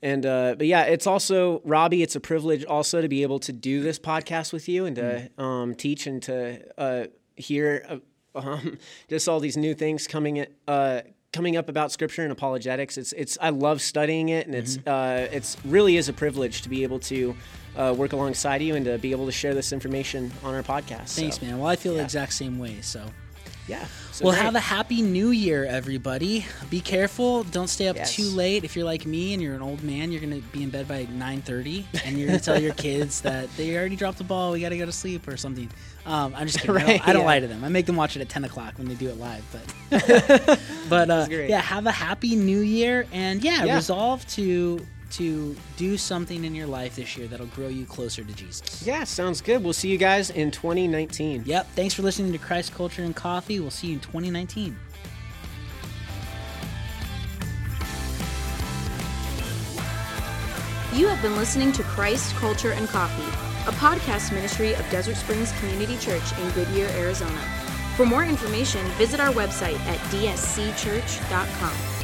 and 0.00 0.24
uh, 0.24 0.54
but 0.56 0.68
yeah, 0.68 0.82
it's 0.84 1.08
also 1.08 1.60
Robbie. 1.64 2.02
It's 2.02 2.14
a 2.14 2.20
privilege 2.20 2.64
also 2.64 3.02
to 3.02 3.08
be 3.08 3.22
able 3.22 3.40
to 3.40 3.52
do 3.52 3.82
this 3.82 3.98
podcast 3.98 4.52
with 4.52 4.68
you 4.68 4.86
and 4.86 4.94
to 4.96 5.30
um, 5.38 5.74
teach 5.74 6.06
and 6.06 6.22
to 6.22 6.60
uh, 6.78 7.06
hear 7.36 7.84
uh, 7.88 7.98
um, 8.38 8.78
just 9.08 9.28
all 9.28 9.40
these 9.40 9.56
new 9.56 9.74
things 9.74 10.06
coming 10.06 10.46
uh, 10.68 11.00
coming 11.32 11.56
up 11.56 11.68
about 11.68 11.92
Scripture 11.92 12.22
and 12.22 12.32
apologetics. 12.32 12.98
It's 12.98 13.12
it's 13.12 13.38
I 13.40 13.50
love 13.50 13.80
studying 13.80 14.30
it, 14.30 14.46
and 14.46 14.54
it's 14.54 14.78
uh, 14.86 15.28
it's 15.32 15.56
really 15.64 15.96
is 15.96 16.08
a 16.08 16.12
privilege 16.12 16.62
to 16.62 16.68
be 16.68 16.82
able 16.82 16.98
to. 17.00 17.34
Uh, 17.76 17.94
work 17.96 18.12
alongside 18.12 18.60
you 18.60 18.74
and 18.74 18.84
to 18.84 18.98
be 18.98 19.12
able 19.12 19.24
to 19.26 19.30
share 19.30 19.54
this 19.54 19.72
information 19.72 20.30
on 20.42 20.52
our 20.56 20.62
podcast. 20.62 21.14
Thanks, 21.14 21.38
So, 21.38 21.46
man. 21.46 21.56
Well, 21.60 21.68
I 21.68 21.76
feel 21.76 21.94
the 21.94 22.02
exact 22.02 22.32
same 22.32 22.58
way. 22.58 22.80
So, 22.80 23.06
Yeah. 23.68 23.84
So 24.12 24.24
well, 24.24 24.34
great. 24.34 24.42
have 24.44 24.54
a 24.56 24.60
happy 24.60 25.00
new 25.02 25.30
year, 25.30 25.64
everybody. 25.64 26.44
Be 26.70 26.80
careful. 26.80 27.44
Don't 27.44 27.68
stay 27.68 27.86
up 27.88 27.96
Yes. 27.96 28.14
too 28.14 28.24
late. 28.24 28.64
If 28.64 28.74
you're 28.74 28.84
like 28.84 29.06
me 29.06 29.32
and 29.32 29.40
you're 29.42 29.54
an 29.54 29.62
old 29.62 29.82
man, 29.82 30.10
you're 30.10 30.20
gonna 30.20 30.40
be 30.52 30.62
in 30.64 30.70
bed 30.70 30.88
by 30.88 31.06
9:30, 31.06 31.84
and 32.04 32.18
you're 32.18 32.26
gonna 32.26 32.40
tell 32.40 32.60
your 32.60 32.74
kids 32.88 33.20
that 33.22 33.48
they 33.56 33.76
already 33.76 33.96
dropped 33.96 34.18
the 34.18 34.24
ball. 34.24 34.52
We 34.52 34.60
got 34.60 34.70
to 34.70 34.78
go 34.78 34.86
to 34.86 34.92
sleep 34.92 35.28
or 35.28 35.36
something. 35.36 35.70
Um, 36.04 36.34
I'm 36.36 36.46
just 36.48 36.58
kidding. 36.62 36.76
I 36.76 36.80
don't, 36.86 37.08
I 37.08 37.12
don't 37.12 37.22
yeah. 37.22 37.26
lie 37.26 37.40
to 37.40 37.46
them. 37.46 37.62
I 37.64 37.68
make 37.68 37.86
them 37.86 37.96
watch 37.96 38.16
it 38.16 38.20
at 38.22 38.28
10 38.28 38.44
o'clock 38.44 38.74
when 38.78 38.88
they 38.88 38.94
do 38.94 39.08
it 39.08 39.18
live. 39.18 39.44
But, 39.52 40.58
but 40.88 41.10
uh, 41.10 41.26
yeah, 41.30 41.60
have 41.60 41.86
a 41.86 41.92
happy 41.92 42.34
new 42.36 42.60
year, 42.60 43.06
and 43.12 43.42
yeah, 43.44 43.64
Yeah. 43.64 43.76
resolve 43.76 44.26
to 44.28 44.84
to 45.10 45.56
do 45.76 45.96
something 45.96 46.44
in 46.44 46.54
your 46.54 46.66
life 46.66 46.96
this 46.96 47.16
year 47.16 47.26
that'll 47.26 47.46
grow 47.46 47.68
you 47.68 47.84
closer 47.84 48.24
to 48.24 48.32
Jesus. 48.32 48.84
Yeah, 48.86 49.04
sounds 49.04 49.40
good. 49.40 49.62
We'll 49.62 49.72
see 49.72 49.88
you 49.88 49.98
guys 49.98 50.30
in 50.30 50.50
2019. 50.50 51.44
Yep. 51.46 51.66
Thanks 51.74 51.94
for 51.94 52.02
listening 52.02 52.32
to 52.32 52.38
Christ 52.38 52.72
Culture 52.74 53.02
and 53.02 53.14
Coffee. 53.14 53.60
We'll 53.60 53.70
see 53.70 53.88
you 53.88 53.94
in 53.94 54.00
2019. 54.00 54.76
You 60.92 61.06
have 61.06 61.22
been 61.22 61.36
listening 61.36 61.70
to 61.72 61.84
Christ, 61.84 62.34
Culture, 62.34 62.72
and 62.72 62.88
Coffee, 62.88 63.22
a 63.68 63.72
podcast 63.72 64.32
ministry 64.32 64.74
of 64.74 64.90
Desert 64.90 65.16
Springs 65.16 65.52
Community 65.60 65.96
Church 65.98 66.36
in 66.38 66.50
Goodyear, 66.50 66.88
Arizona. 66.88 67.38
For 67.96 68.04
more 68.04 68.24
information, 68.24 68.84
visit 68.98 69.20
our 69.20 69.32
website 69.32 69.78
at 69.80 69.98
dscchurch.com. 70.10 71.99